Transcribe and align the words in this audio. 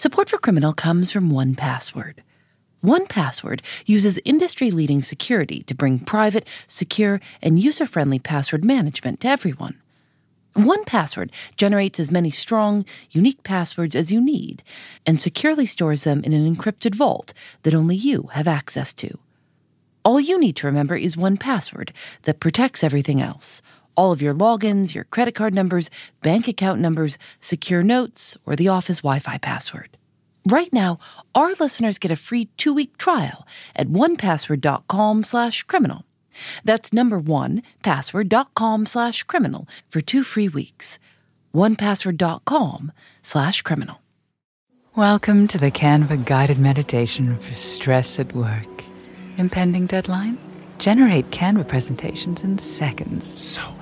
Support 0.00 0.30
for 0.30 0.38
Criminal 0.38 0.72
comes 0.72 1.12
from 1.12 1.30
1Password. 1.30 2.20
1Password 2.82 3.60
uses 3.84 4.18
industry 4.24 4.70
leading 4.70 5.02
security 5.02 5.62
to 5.64 5.74
bring 5.74 5.98
private, 5.98 6.48
secure, 6.66 7.20
and 7.42 7.60
user 7.60 7.84
friendly 7.84 8.18
password 8.18 8.64
management 8.64 9.20
to 9.20 9.28
everyone. 9.28 9.78
1Password 10.56 11.30
generates 11.54 12.00
as 12.00 12.10
many 12.10 12.30
strong, 12.30 12.86
unique 13.10 13.42
passwords 13.42 13.94
as 13.94 14.10
you 14.10 14.22
need 14.22 14.62
and 15.04 15.20
securely 15.20 15.66
stores 15.66 16.04
them 16.04 16.24
in 16.24 16.32
an 16.32 16.56
encrypted 16.56 16.94
vault 16.94 17.34
that 17.64 17.74
only 17.74 17.94
you 17.94 18.30
have 18.32 18.48
access 18.48 18.94
to. 18.94 19.18
All 20.02 20.18
you 20.18 20.40
need 20.40 20.56
to 20.56 20.66
remember 20.66 20.96
is 20.96 21.14
1Password 21.14 21.90
that 22.22 22.40
protects 22.40 22.82
everything 22.82 23.20
else 23.20 23.60
all 23.96 24.12
of 24.12 24.22
your 24.22 24.34
logins, 24.34 24.94
your 24.94 25.04
credit 25.04 25.34
card 25.34 25.54
numbers, 25.54 25.90
bank 26.22 26.48
account 26.48 26.80
numbers, 26.80 27.18
secure 27.40 27.82
notes, 27.82 28.36
or 28.46 28.56
the 28.56 28.68
office 28.68 28.98
Wi 28.98 29.18
Fi 29.18 29.38
password. 29.38 29.96
Right 30.46 30.72
now, 30.72 30.98
our 31.34 31.52
listeners 31.60 31.98
get 31.98 32.10
a 32.10 32.16
free 32.16 32.46
two-week 32.56 32.96
trial 32.96 33.46
at 33.76 33.88
onepassword.com 33.88 35.22
slash 35.24 35.62
criminal. 35.64 36.04
That's 36.64 36.92
number 36.92 37.18
one, 37.18 37.62
password.com 37.82 38.86
slash 38.86 39.24
criminal 39.24 39.68
for 39.90 40.00
two 40.00 40.22
free 40.22 40.48
weeks. 40.48 40.98
onepassword.com 41.54 42.92
slash 43.22 43.62
criminal. 43.62 43.96
Welcome 44.96 45.46
to 45.48 45.58
the 45.58 45.70
Canva 45.70 46.24
guided 46.24 46.58
meditation 46.58 47.36
for 47.38 47.54
stress 47.54 48.18
at 48.18 48.34
work. 48.34 48.84
Impending 49.36 49.86
deadline? 49.86 50.38
Generate 50.78 51.30
Canva 51.30 51.68
presentations 51.68 52.44
in 52.44 52.58
seconds. 52.58 53.40
So 53.40 53.60
fast. 53.60 53.79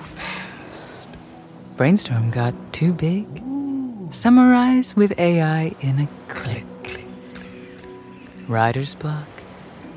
Brainstorm 1.79 2.31
got 2.31 2.55
too 2.73 2.93
big? 2.93 3.25
Summarize 4.11 4.97
with 4.97 5.17
AI 5.17 5.73
in 5.81 6.01
a 6.01 6.09
click. 6.27 6.65
click. 6.83 7.07
Writer's 8.49 8.97
block? 8.97 9.29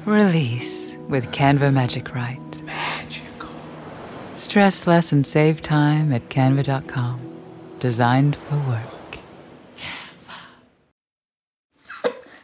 Release 0.05 0.95
with 1.09 1.31
Canva 1.31 1.73
Magic 1.73 2.13
Write. 2.13 2.63
Magical. 2.65 3.49
Stress 4.35 4.85
less 4.85 5.11
and 5.11 5.25
save 5.25 5.63
time 5.63 6.13
at 6.13 6.29
canva.com. 6.29 7.19
Designed 7.79 8.35
for 8.35 8.57
work. 8.69 9.17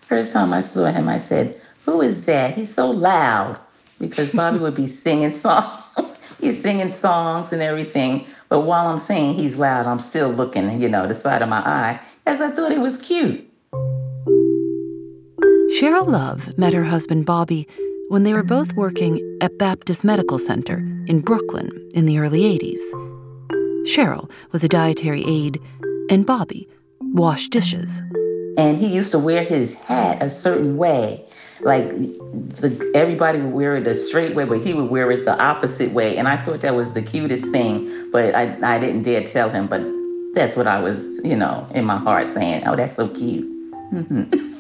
First 0.02 0.32
time 0.32 0.52
I 0.52 0.62
saw 0.62 0.86
him, 0.86 1.08
I 1.08 1.20
said, 1.20 1.62
Who 1.86 2.02
is 2.02 2.26
that? 2.26 2.56
He's 2.56 2.74
so 2.74 2.90
loud. 2.90 3.60
Because 4.00 4.32
Bobby 4.32 4.58
would 4.58 4.74
be 4.74 4.88
singing 5.04 5.30
songs. 5.30 5.84
he's 6.42 6.60
singing 6.60 6.90
songs 6.90 7.54
and 7.54 7.62
everything. 7.62 8.26
But 8.50 8.62
while 8.62 8.88
I'm 8.88 9.00
saying 9.00 9.36
he's 9.36 9.58
loud. 9.58 9.86
I'm 9.86 10.00
still 10.00 10.30
looking, 10.30 10.82
you 10.82 10.90
know, 10.90 11.08
the 11.08 11.16
side 11.16 11.42
of 11.42 11.50
my 11.50 11.60
eye, 11.60 12.00
as 12.26 12.40
I 12.40 12.50
thought 12.50 12.72
he 12.72 12.78
was 12.78 12.98
cute. 12.98 13.44
Cheryl 15.80 16.08
Love 16.08 16.58
met 16.58 16.74
her 16.74 16.86
husband 16.86 17.26
Bobby 17.26 17.68
when 18.10 18.24
they 18.24 18.34
were 18.34 18.44
both 18.44 18.74
working 18.74 19.20
at 19.42 19.58
Baptist 19.58 20.04
Medical 20.04 20.40
Center 20.40 20.78
in 21.08 21.20
Brooklyn 21.20 21.70
in 21.94 22.06
the 22.06 22.20
early 22.20 22.42
80s. 22.42 22.84
Cheryl 23.86 24.32
was 24.52 24.64
a 24.64 24.70
dietary 24.70 25.24
aide, 25.28 25.60
and 26.10 26.26
Bobby 26.26 26.68
washed 27.02 27.52
dishes. 27.52 28.02
And 28.58 28.78
he 28.78 28.88
used 28.88 29.12
to 29.12 29.20
wear 29.20 29.44
his 29.44 29.74
hat 29.74 30.24
a 30.24 30.30
certain 30.30 30.78
way. 30.78 31.26
Like 31.62 31.90
the, 31.90 32.92
everybody 32.94 33.40
would 33.40 33.54
wear 33.54 33.76
it 33.76 33.88
a 33.88 33.96
straight 33.96 34.36
way, 34.36 34.46
but 34.46 34.60
he 34.62 34.74
would 34.74 34.90
wear 34.90 35.12
it 35.12 35.26
the 35.26 35.38
opposite 35.42 35.92
way. 35.92 36.18
And 36.18 36.28
I 36.28 36.38
thought 36.38 36.62
that 36.62 36.76
was 36.76 36.94
the 36.94 37.02
cutest 37.02 37.48
thing, 37.52 38.12
but 38.12 38.36
I, 38.36 38.58
I 38.62 38.80
didn't 38.80 39.04
dare 39.04 39.24
tell 39.24 39.50
him. 39.50 39.68
But 39.68 39.82
that's 40.34 40.56
what 40.56 40.68
I 40.68 40.80
was, 40.80 41.04
you 41.24 41.36
know, 41.36 41.68
in 41.74 41.86
my 41.86 41.98
heart 41.98 42.28
saying, 42.28 42.68
oh, 42.68 42.76
that's 42.76 42.96
so 42.96 43.08
cute. 43.08 43.46
Mm-hmm. 43.92 44.44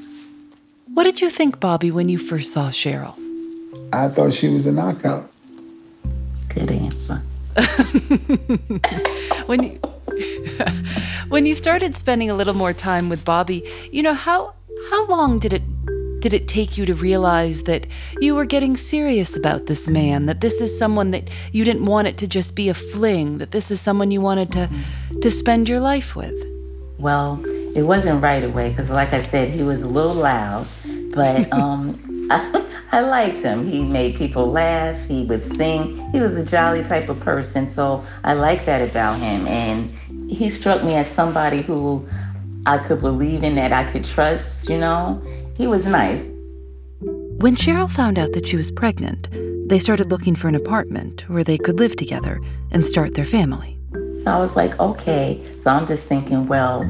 What 0.97 1.03
did 1.03 1.21
you 1.21 1.29
think, 1.29 1.59
Bobby, 1.59 1.91
when 1.91 2.09
you 2.09 2.17
first 2.17 2.51
saw 2.51 2.71
Cheryl? 2.71 3.15
I 3.93 4.07
thought 4.07 4.33
she 4.33 4.49
was 4.49 4.65
a 4.65 4.71
knockout. 4.71 5.29
Good 6.49 6.71
answer. 6.71 7.21
when 9.45 9.61
you 9.61 9.79
when 11.29 11.45
you 11.45 11.55
started 11.55 11.95
spending 11.95 12.31
a 12.31 12.33
little 12.33 12.55
more 12.55 12.73
time 12.73 13.09
with 13.09 13.23
Bobby, 13.23 13.63
you 13.91 14.01
know 14.01 14.15
how 14.15 14.55
how 14.89 15.05
long 15.05 15.37
did 15.37 15.53
it 15.53 15.61
did 16.19 16.33
it 16.33 16.47
take 16.47 16.77
you 16.77 16.85
to 16.85 16.95
realize 16.95 17.63
that 17.63 17.87
you 18.19 18.35
were 18.35 18.45
getting 18.45 18.75
serious 18.75 19.35
about 19.35 19.67
this 19.67 19.87
man, 19.87 20.25
that 20.25 20.41
this 20.41 20.61
is 20.61 20.77
someone 20.77 21.11
that 21.11 21.29
you 21.51 21.63
didn't 21.63 21.85
want 21.85 22.07
it 22.07 22.17
to 22.17 22.27
just 22.27 22.55
be 22.55 22.69
a 22.69 22.73
fling, 22.73 23.37
that 23.37 23.51
this 23.51 23.71
is 23.71 23.79
someone 23.79 24.11
you 24.11 24.21
wanted 24.21 24.51
to 24.51 24.69
to 25.21 25.31
spend 25.31 25.69
your 25.69 25.79
life 25.79 26.15
with? 26.15 26.35
Well, 26.99 27.43
it 27.75 27.83
wasn't 27.83 28.23
right 28.23 28.43
away 28.43 28.69
because, 28.69 28.89
like 28.89 29.13
I 29.13 29.21
said, 29.21 29.49
he 29.49 29.63
was 29.63 29.81
a 29.81 29.87
little 29.87 30.15
loud, 30.15 30.65
but 31.13 31.51
um, 31.61 32.27
I, 32.31 32.65
I 32.91 33.01
liked 33.01 33.43
him. 33.43 33.65
He 33.65 33.83
made 33.83 34.15
people 34.15 34.47
laugh. 34.47 34.97
He 35.05 35.25
would 35.25 35.43
sing. 35.43 36.11
He 36.11 36.19
was 36.19 36.35
a 36.35 36.45
jolly 36.45 36.83
type 36.83 37.09
of 37.09 37.19
person, 37.19 37.67
so 37.67 38.03
I 38.23 38.33
liked 38.33 38.65
that 38.65 38.87
about 38.89 39.19
him. 39.19 39.47
And 39.47 39.91
he 40.29 40.49
struck 40.49 40.83
me 40.83 40.95
as 40.95 41.07
somebody 41.07 41.61
who 41.61 42.07
I 42.65 42.79
could 42.79 43.01
believe 43.01 43.43
in, 43.43 43.55
that 43.55 43.71
I 43.71 43.89
could 43.91 44.03
trust. 44.03 44.69
You 44.69 44.79
know, 44.79 45.21
he 45.57 45.65
was 45.67 45.85
nice. 45.85 46.23
When 47.39 47.55
Cheryl 47.55 47.89
found 47.89 48.19
out 48.19 48.33
that 48.33 48.47
she 48.47 48.55
was 48.55 48.71
pregnant, 48.71 49.27
they 49.69 49.79
started 49.79 50.09
looking 50.11 50.35
for 50.35 50.47
an 50.47 50.55
apartment 50.55 51.27
where 51.29 51.43
they 51.43 51.57
could 51.57 51.79
live 51.79 51.95
together 51.95 52.39
and 52.71 52.85
start 52.85 53.15
their 53.15 53.25
family. 53.25 53.77
So 54.23 54.31
I 54.31 54.37
was 54.37 54.55
like, 54.55 54.79
okay. 54.79 55.41
So 55.61 55.71
I'm 55.71 55.87
just 55.87 56.07
thinking, 56.07 56.47
well, 56.47 56.83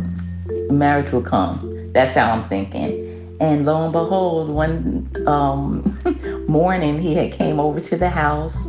marriage 0.69 1.11
will 1.11 1.21
come. 1.21 1.91
That's 1.93 2.13
how 2.15 2.31
I'm 2.31 2.47
thinking. 2.49 3.37
And 3.39 3.65
lo 3.65 3.83
and 3.83 3.93
behold, 3.93 4.49
one 4.49 5.09
um, 5.27 5.97
morning 6.47 6.99
he 6.99 7.15
had 7.15 7.31
came 7.31 7.59
over 7.59 7.79
to 7.79 7.95
the 7.95 8.09
house 8.09 8.67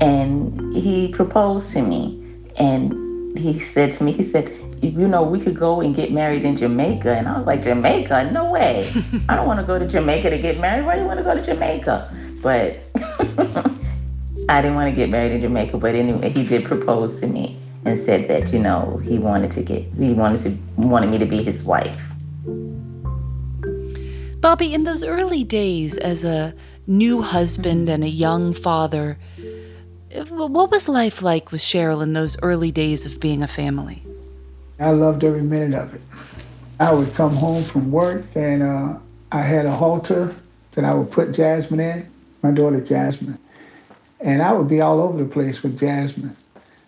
and 0.00 0.74
he 0.74 1.08
proposed 1.08 1.72
to 1.72 1.82
me. 1.82 2.22
And 2.58 3.38
he 3.38 3.58
said 3.58 3.92
to 3.94 4.04
me, 4.04 4.12
he 4.12 4.24
said, 4.24 4.52
you 4.82 5.08
know, 5.08 5.22
we 5.22 5.40
could 5.40 5.56
go 5.56 5.80
and 5.80 5.94
get 5.94 6.12
married 6.12 6.44
in 6.44 6.56
Jamaica. 6.56 7.16
And 7.16 7.28
I 7.28 7.36
was 7.36 7.46
like, 7.46 7.62
Jamaica? 7.62 8.30
No 8.32 8.50
way. 8.50 8.92
I 9.28 9.36
don't 9.36 9.46
want 9.46 9.60
to 9.60 9.66
go 9.66 9.78
to 9.78 9.86
Jamaica 9.86 10.30
to 10.30 10.38
get 10.38 10.58
married. 10.60 10.84
Why 10.84 10.94
do 10.94 11.02
you 11.02 11.06
want 11.06 11.18
to 11.18 11.24
go 11.24 11.34
to 11.34 11.42
Jamaica? 11.42 12.14
But 12.42 12.80
I 14.48 14.62
didn't 14.62 14.76
want 14.76 14.88
to 14.88 14.94
get 14.94 15.10
married 15.10 15.32
in 15.32 15.40
Jamaica. 15.40 15.78
But 15.78 15.94
anyway, 15.94 16.30
he 16.30 16.46
did 16.46 16.64
propose 16.64 17.20
to 17.20 17.26
me 17.26 17.58
and 17.84 17.98
said 17.98 18.28
that, 18.28 18.52
you 18.52 18.58
know, 18.58 19.00
he 19.04 19.18
wanted 19.18 19.50
to 19.52 19.62
get, 19.62 19.82
he 19.94 20.12
wanted 20.12 20.40
to, 20.42 20.58
wanted 20.80 21.10
me 21.10 21.18
to 21.18 21.26
be 21.26 21.42
his 21.42 21.64
wife. 21.64 22.00
Bobby, 24.40 24.72
in 24.72 24.84
those 24.84 25.02
early 25.02 25.42
days 25.42 25.96
as 25.96 26.24
a 26.24 26.54
new 26.86 27.20
husband 27.20 27.88
and 27.88 28.04
a 28.04 28.08
young 28.08 28.54
father, 28.54 29.18
what 30.28 30.70
was 30.70 30.88
life 30.88 31.22
like 31.22 31.52
with 31.52 31.60
Cheryl 31.60 32.02
in 32.02 32.12
those 32.12 32.40
early 32.42 32.70
days 32.70 33.04
of 33.04 33.20
being 33.20 33.42
a 33.42 33.48
family? 33.48 34.02
I 34.78 34.90
loved 34.90 35.24
every 35.24 35.42
minute 35.42 35.78
of 35.78 35.94
it. 35.94 36.00
I 36.80 36.92
would 36.92 37.12
come 37.14 37.34
home 37.34 37.64
from 37.64 37.90
work 37.90 38.24
and 38.34 38.62
uh, 38.62 38.98
I 39.32 39.42
had 39.42 39.66
a 39.66 39.72
halter 39.72 40.34
that 40.72 40.84
I 40.84 40.94
would 40.94 41.10
put 41.10 41.32
Jasmine 41.32 41.80
in, 41.80 42.10
my 42.42 42.52
daughter 42.52 42.80
Jasmine. 42.80 43.38
And 44.20 44.42
I 44.42 44.52
would 44.52 44.68
be 44.68 44.80
all 44.80 45.00
over 45.00 45.18
the 45.18 45.28
place 45.28 45.62
with 45.62 45.78
Jasmine. 45.78 46.36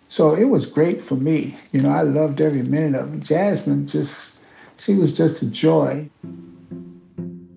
So 0.07 0.35
it 0.35 0.45
was 0.45 0.65
great 0.65 1.01
for 1.01 1.15
me. 1.15 1.57
You 1.71 1.81
know, 1.81 1.89
I 1.89 2.01
loved 2.01 2.41
every 2.41 2.63
minute 2.63 2.99
of 2.99 3.13
it. 3.13 3.19
Jasmine 3.21 3.87
just, 3.87 4.39
she 4.77 4.93
was 4.93 5.15
just 5.15 5.41
a 5.41 5.49
joy. 5.49 6.09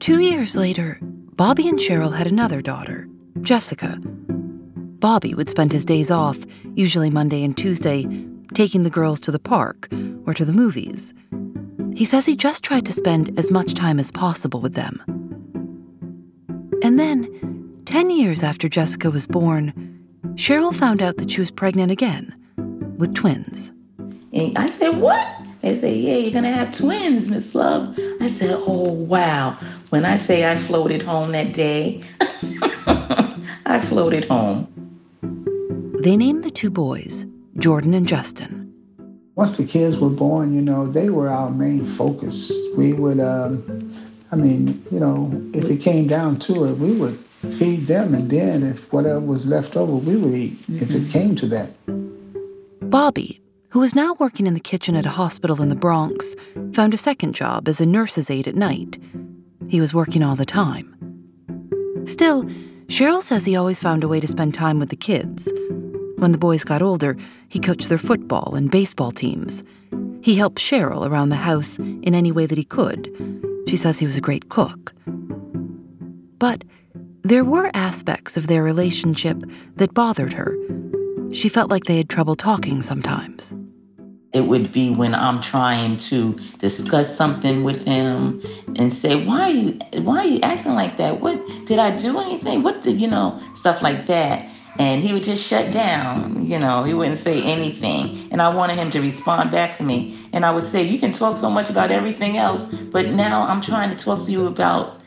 Two 0.00 0.20
years 0.20 0.56
later, 0.56 0.98
Bobby 1.02 1.68
and 1.68 1.78
Cheryl 1.78 2.14
had 2.14 2.26
another 2.26 2.60
daughter, 2.60 3.08
Jessica. 3.40 3.98
Bobby 4.00 5.34
would 5.34 5.50
spend 5.50 5.72
his 5.72 5.84
days 5.84 6.10
off, 6.10 6.38
usually 6.74 7.10
Monday 7.10 7.44
and 7.44 7.56
Tuesday, 7.56 8.06
taking 8.54 8.84
the 8.84 8.90
girls 8.90 9.20
to 9.20 9.30
the 9.30 9.38
park 9.38 9.88
or 10.26 10.34
to 10.34 10.44
the 10.44 10.52
movies. 10.52 11.12
He 11.94 12.04
says 12.04 12.26
he 12.26 12.36
just 12.36 12.64
tried 12.64 12.86
to 12.86 12.92
spend 12.92 13.38
as 13.38 13.50
much 13.50 13.74
time 13.74 14.00
as 14.00 14.10
possible 14.10 14.60
with 14.60 14.74
them. 14.74 15.02
And 16.82 16.98
then, 16.98 17.82
10 17.84 18.10
years 18.10 18.42
after 18.42 18.68
Jessica 18.68 19.10
was 19.10 19.26
born, 19.26 19.72
Cheryl 20.34 20.74
found 20.74 21.02
out 21.02 21.16
that 21.18 21.30
she 21.30 21.40
was 21.40 21.50
pregnant 21.50 21.92
again 21.92 22.34
with 22.98 23.14
twins. 23.14 23.72
And 24.32 24.58
I 24.58 24.66
said, 24.66 25.00
What? 25.00 25.26
They 25.62 25.78
said, 25.78 25.94
Yeah, 25.94 26.16
you're 26.16 26.32
going 26.32 26.44
to 26.44 26.50
have 26.50 26.72
twins, 26.72 27.28
Miss 27.28 27.54
Love. 27.54 27.98
I 28.20 28.28
said, 28.28 28.54
Oh, 28.54 28.90
wow. 28.92 29.56
When 29.90 30.04
I 30.04 30.16
say 30.16 30.50
I 30.50 30.56
floated 30.56 31.02
home 31.02 31.32
that 31.32 31.52
day, 31.52 32.02
I 33.66 33.78
floated 33.80 34.24
home. 34.24 34.68
They 36.00 36.16
named 36.16 36.44
the 36.44 36.50
two 36.50 36.70
boys 36.70 37.24
Jordan 37.58 37.94
and 37.94 38.08
Justin. 38.08 38.72
Once 39.36 39.56
the 39.56 39.64
kids 39.64 39.98
were 39.98 40.10
born, 40.10 40.54
you 40.54 40.60
know, 40.60 40.86
they 40.86 41.08
were 41.08 41.28
our 41.28 41.50
main 41.50 41.84
focus. 41.84 42.52
We 42.76 42.92
would, 42.92 43.20
um, 43.20 43.94
I 44.32 44.36
mean, 44.36 44.84
you 44.90 44.98
know, 44.98 45.30
if 45.52 45.68
it 45.68 45.80
came 45.80 46.06
down 46.06 46.38
to 46.40 46.64
it, 46.64 46.78
we 46.78 46.92
would 46.92 47.18
feed 47.52 47.86
them, 47.86 48.14
and 48.14 48.30
then 48.30 48.62
if 48.62 48.92
whatever 48.92 49.20
was 49.20 49.46
left 49.46 49.76
over, 49.76 49.96
we 49.96 50.16
would 50.16 50.34
eat, 50.34 50.58
if 50.68 50.94
it 50.94 51.10
came 51.10 51.34
to 51.36 51.46
that. 51.48 51.70
Bobby, 52.90 53.40
who 53.70 53.80
was 53.80 53.94
now 53.94 54.14
working 54.18 54.46
in 54.46 54.54
the 54.54 54.60
kitchen 54.60 54.96
at 54.96 55.06
a 55.06 55.10
hospital 55.10 55.60
in 55.60 55.68
the 55.68 55.74
Bronx, 55.74 56.34
found 56.72 56.94
a 56.94 56.98
second 56.98 57.34
job 57.34 57.68
as 57.68 57.80
a 57.80 57.86
nurse's 57.86 58.30
aide 58.30 58.48
at 58.48 58.54
night. 58.54 58.98
He 59.68 59.80
was 59.80 59.94
working 59.94 60.22
all 60.22 60.36
the 60.36 60.44
time. 60.44 60.94
Still, 62.06 62.44
Cheryl 62.86 63.22
says 63.22 63.44
he 63.44 63.56
always 63.56 63.80
found 63.80 64.04
a 64.04 64.08
way 64.08 64.20
to 64.20 64.28
spend 64.28 64.54
time 64.54 64.78
with 64.78 64.90
the 64.90 64.96
kids. 64.96 65.50
When 66.24 66.32
the 66.32 66.38
boys 66.38 66.64
got 66.64 66.80
older, 66.80 67.18
he 67.50 67.58
coached 67.58 67.90
their 67.90 67.98
football 67.98 68.54
and 68.54 68.70
baseball 68.70 69.10
teams. 69.10 69.62
He 70.22 70.36
helped 70.36 70.58
Cheryl 70.58 71.06
around 71.06 71.28
the 71.28 71.36
house 71.36 71.76
in 71.76 72.14
any 72.14 72.32
way 72.32 72.46
that 72.46 72.56
he 72.56 72.64
could. 72.64 73.10
She 73.68 73.76
says 73.76 73.98
he 73.98 74.06
was 74.06 74.16
a 74.16 74.22
great 74.22 74.48
cook. 74.48 74.94
But 76.38 76.64
there 77.24 77.44
were 77.44 77.70
aspects 77.74 78.38
of 78.38 78.46
their 78.46 78.62
relationship 78.62 79.36
that 79.76 79.92
bothered 79.92 80.32
her. 80.32 80.56
She 81.30 81.50
felt 81.50 81.70
like 81.70 81.84
they 81.84 81.98
had 81.98 82.08
trouble 82.08 82.36
talking 82.36 82.82
sometimes. 82.82 83.52
It 84.32 84.46
would 84.46 84.72
be 84.72 84.94
when 84.94 85.14
I'm 85.14 85.42
trying 85.42 85.98
to 86.10 86.38
discuss 86.58 87.14
something 87.14 87.64
with 87.64 87.84
him 87.84 88.40
and 88.76 88.94
say, 88.94 89.26
"Why 89.26 89.42
are 89.42 89.50
you 89.50 89.78
why 90.00 90.18
are 90.20 90.26
you 90.26 90.40
acting 90.42 90.74
like 90.74 90.96
that? 90.96 91.20
What 91.20 91.38
did 91.66 91.78
I 91.78 91.94
do 91.94 92.18
anything? 92.18 92.62
What 92.62 92.80
did 92.80 92.98
you 92.98 93.08
know?" 93.08 93.38
Stuff 93.54 93.82
like 93.82 94.06
that. 94.06 94.48
And 94.78 95.02
he 95.02 95.12
would 95.12 95.22
just 95.22 95.46
shut 95.46 95.72
down, 95.72 96.46
you 96.46 96.58
know, 96.58 96.82
he 96.82 96.94
wouldn't 96.94 97.18
say 97.18 97.42
anything. 97.42 98.28
And 98.32 98.42
I 98.42 98.52
wanted 98.52 98.76
him 98.76 98.90
to 98.90 99.00
respond 99.00 99.50
back 99.50 99.76
to 99.76 99.84
me. 99.84 100.18
And 100.32 100.44
I 100.44 100.50
would 100.50 100.64
say, 100.64 100.82
You 100.82 100.98
can 100.98 101.12
talk 101.12 101.36
so 101.36 101.48
much 101.48 101.70
about 101.70 101.90
everything 101.90 102.36
else, 102.36 102.62
but 102.64 103.10
now 103.10 103.46
I'm 103.46 103.60
trying 103.60 103.90
to 103.90 103.96
talk 103.96 104.24
to 104.24 104.32
you 104.32 104.46
about, 104.46 105.00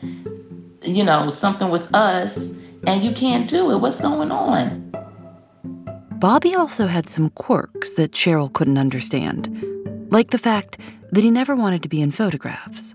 you 0.82 1.04
know, 1.04 1.28
something 1.28 1.68
with 1.68 1.94
us, 1.94 2.50
and 2.86 3.02
you 3.02 3.12
can't 3.12 3.48
do 3.48 3.70
it. 3.72 3.76
What's 3.78 4.00
going 4.00 4.30
on? 4.30 4.88
Bobby 6.18 6.54
also 6.54 6.86
had 6.86 7.08
some 7.08 7.30
quirks 7.30 7.92
that 7.92 8.12
Cheryl 8.12 8.52
couldn't 8.52 8.78
understand, 8.78 9.64
like 10.10 10.30
the 10.30 10.38
fact 10.38 10.78
that 11.12 11.22
he 11.22 11.30
never 11.30 11.54
wanted 11.54 11.82
to 11.82 11.88
be 11.88 12.00
in 12.00 12.10
photographs. 12.10 12.94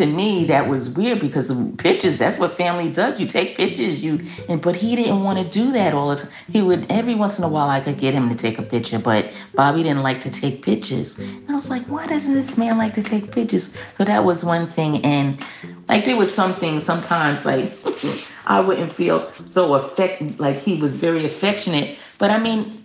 To 0.00 0.06
me, 0.06 0.46
that 0.46 0.66
was 0.66 0.88
weird 0.88 1.20
because 1.20 1.50
of 1.50 1.76
pictures, 1.76 2.16
that's 2.16 2.38
what 2.38 2.54
family 2.54 2.90
does. 2.90 3.20
You 3.20 3.26
take 3.26 3.54
pictures, 3.54 4.02
you 4.02 4.24
and 4.48 4.58
but 4.62 4.74
he 4.74 4.96
didn't 4.96 5.22
want 5.22 5.38
to 5.38 5.44
do 5.44 5.72
that 5.72 5.92
all 5.92 6.08
the 6.08 6.16
time. 6.16 6.30
He 6.50 6.62
would 6.62 6.86
every 6.90 7.14
once 7.14 7.36
in 7.36 7.44
a 7.44 7.48
while 7.50 7.68
I 7.68 7.82
could 7.82 7.98
get 7.98 8.14
him 8.14 8.30
to 8.30 8.34
take 8.34 8.58
a 8.58 8.62
picture, 8.62 8.98
but 8.98 9.30
Bobby 9.54 9.82
didn't 9.82 10.02
like 10.02 10.22
to 10.22 10.30
take 10.30 10.62
pictures. 10.62 11.18
And 11.18 11.50
I 11.50 11.54
was 11.54 11.68
like, 11.68 11.82
why 11.82 12.06
doesn't 12.06 12.32
this 12.32 12.56
man 12.56 12.78
like 12.78 12.94
to 12.94 13.02
take 13.02 13.30
pictures? 13.30 13.76
So 13.98 14.04
that 14.04 14.24
was 14.24 14.42
one 14.42 14.66
thing. 14.66 15.04
And 15.04 15.38
like 15.86 16.06
there 16.06 16.16
was 16.16 16.34
something 16.34 16.80
sometimes 16.80 17.44
like 17.44 17.70
I 18.46 18.60
wouldn't 18.60 18.94
feel 18.94 19.30
so 19.44 19.74
affect 19.74 20.40
like 20.40 20.56
he 20.56 20.80
was 20.80 20.96
very 20.96 21.26
affectionate 21.26 21.98
but 22.20 22.30
I 22.30 22.38
mean, 22.38 22.79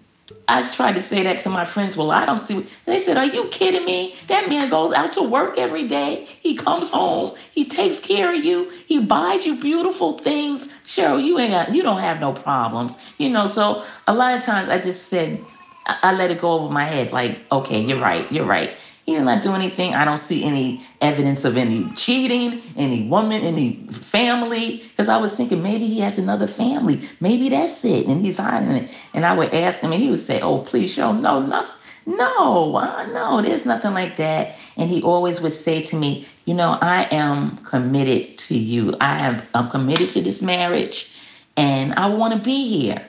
I 0.48 0.70
tried 0.72 0.94
to 0.94 1.02
say 1.02 1.24
that 1.24 1.40
to 1.40 1.50
my 1.50 1.66
friends. 1.66 1.98
Well, 1.98 2.12
I 2.12 2.26
don't 2.26 2.38
see. 2.38 2.66
They 2.86 3.00
said, 3.00 3.18
"Are 3.18 3.26
you 3.26 3.46
kidding 3.46 3.86
me? 3.86 4.16
That 4.28 4.48
man 4.48 4.70
goes 4.70 4.94
out 4.94 5.14
to 5.14 5.24
work 5.24 5.58
every 5.58 5.88
day. 5.88 6.28
He 6.40 6.56
comes 6.56 6.92
home. 6.92 7.36
He 7.52 7.66
takes 7.66 8.00
care 8.00 8.34
of 8.34 8.44
you. 8.44 8.72
He 8.86 9.00
buys 9.00 9.46
you 9.46 9.60
beautiful 9.60 10.20
things. 10.20 10.68
Cheryl, 10.86 11.24
you 11.24 11.40
ain't 11.40 11.52
got, 11.52 11.74
you 11.74 11.82
don't 11.82 12.00
have 12.00 12.20
no 12.20 12.34
problems, 12.34 12.94
you 13.18 13.30
know." 13.30 13.48
So 13.48 13.84
a 14.08 14.14
lot 14.14 14.38
of 14.38 14.44
times, 14.44 14.70
I 14.70 14.80
just 14.80 15.08
said, 15.08 15.44
I, 15.86 15.98
I 16.04 16.14
let 16.14 16.32
it 16.32 16.40
go 16.42 16.52
over 16.52 16.72
my 16.72 16.84
head. 16.84 17.12
Like, 17.12 17.40
okay, 17.52 17.80
you're 17.82 18.00
right. 18.00 18.32
You're 18.32 18.46
right. 18.46 18.78
He's 19.06 19.22
not 19.22 19.44
doing 19.44 19.62
anything. 19.62 19.94
I 19.94 20.04
don't 20.04 20.18
see 20.18 20.44
any 20.44 20.82
evidence 21.00 21.46
of 21.46 21.58
any 21.58 21.92
cheating, 21.92 22.62
any 22.76 23.08
woman, 23.08 23.44
any 23.44 23.88
family. 23.92 24.78
Because 24.78 25.10
I 25.10 25.18
was 25.18 25.36
thinking 25.36 25.62
maybe 25.62 25.86
he 25.86 26.00
has 26.00 26.18
another 26.18 26.48
family. 26.48 27.08
Maybe 27.20 27.50
that's 27.50 27.86
it. 27.86 28.08
And 28.08 28.26
he's 28.26 28.38
hiding 28.38 28.72
it. 28.72 28.98
And 29.14 29.24
I 29.24 29.38
would 29.38 29.54
ask 29.54 29.80
him, 29.80 29.94
and 29.94 30.02
he 30.02 30.10
would 30.10 30.20
say, 30.20 30.42
Oh, 30.42 30.60
please 30.60 30.92
show 30.92 31.12
no, 31.14 31.40
nothing. 31.40 31.72
No, 32.08 32.76
uh, 32.76 33.06
no, 33.08 33.42
there's 33.42 33.66
nothing 33.66 33.94
like 33.94 34.18
that. 34.18 34.56
And 34.78 34.90
he 34.90 35.02
always 35.02 35.40
would 35.42 35.54
say 35.54 35.84
to 35.84 35.96
me, 35.96 36.28
You 36.46 36.56
know, 36.56 36.78
I 36.82 37.08
am 37.12 37.58
committed 37.58 38.40
to 38.40 38.58
you. 38.58 38.96
I 39.00 39.20
have, 39.20 39.46
I'm 39.54 39.70
committed 39.70 40.10
to 40.10 40.22
this 40.22 40.42
marriage 40.42 41.12
and 41.58 41.94
I 41.94 42.08
want 42.10 42.34
to 42.34 42.40
be 42.40 42.68
here. 42.68 43.08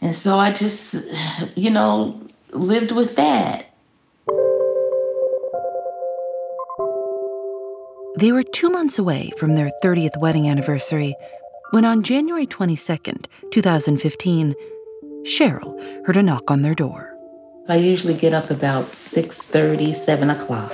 And 0.00 0.14
so 0.14 0.38
I 0.38 0.52
just, 0.52 0.94
you 1.56 1.70
know, 1.70 2.20
lived 2.52 2.92
with 2.92 3.16
that. 3.16 3.69
They 8.16 8.32
were 8.32 8.42
two 8.42 8.70
months 8.70 8.98
away 8.98 9.30
from 9.38 9.54
their 9.54 9.70
30th 9.84 10.18
wedding 10.18 10.48
anniversary 10.48 11.14
when, 11.70 11.84
on 11.84 12.02
January 12.02 12.44
22nd, 12.44 13.26
2015, 13.52 14.54
Cheryl 15.22 16.04
heard 16.04 16.16
a 16.16 16.22
knock 16.22 16.50
on 16.50 16.62
their 16.62 16.74
door. 16.74 17.16
I 17.68 17.76
usually 17.76 18.14
get 18.14 18.32
up 18.32 18.50
about 18.50 18.86
6.30, 18.86 19.94
7 19.94 20.28
o'clock. 20.28 20.72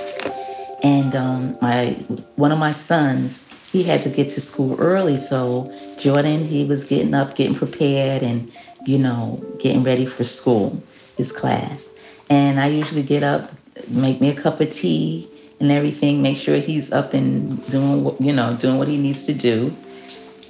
And 0.83 1.15
um, 1.15 1.59
my 1.61 1.91
one 2.37 2.53
of 2.53 2.59
my 2.59 2.73
sons, 2.73 3.47
he 3.71 3.83
had 3.83 4.00
to 4.03 4.09
get 4.09 4.31
to 4.31 4.41
school 4.41 4.81
early. 4.81 5.19
So 5.19 5.71
Jordan, 5.99 6.43
he 6.43 6.65
was 6.65 6.85
getting 6.85 7.12
up, 7.12 7.35
getting 7.35 7.55
prepared, 7.55 8.23
and, 8.23 8.50
you 8.87 8.99
know, 8.99 9.44
getting 9.59 9.83
ready 9.83 10.06
for 10.06 10.25
school, 10.25 10.83
his 11.19 11.33
class. 11.33 11.93
And 12.31 12.59
I 12.59 12.69
usually 12.69 13.03
get 13.03 13.23
up, 13.23 13.53
make 13.88 14.23
me 14.23 14.31
a 14.31 14.35
cup 14.35 14.61
of 14.62 14.71
tea, 14.71 15.29
and 15.61 15.73
everything, 15.73 16.23
make 16.23 16.37
sure 16.37 16.56
he's 16.56 16.93
up 16.93 17.14
and 17.14 17.64
doing 17.70 18.05
what, 18.05 18.20
you 18.20 18.32
know, 18.32 18.55
doing 18.56 18.79
what 18.79 18.88
he 18.88 18.99
needs 18.99 19.26
to 19.26 19.35
do. 19.35 19.75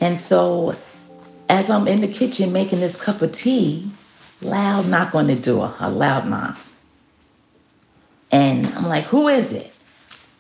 And 0.01 0.19
so 0.19 0.77
as 1.49 1.71
I'm 1.71 1.87
in 1.87 2.01
the 2.01 2.09
kitchen 2.09 2.53
making 2.53 2.81
this 2.81 3.01
cup 3.01 3.23
of 3.23 3.33
tea, 3.33 3.91
loud 4.43 4.89
knock 4.89 5.15
on 5.15 5.29
the 5.29 5.37
door, 5.37 5.75
a 5.79 5.91
loud 5.91 6.29
knock. 6.29 6.59
And 8.33 8.67
I'm 8.67 8.87
like, 8.87 9.05
who 9.05 9.29
is 9.29 9.53
it? 9.53 9.73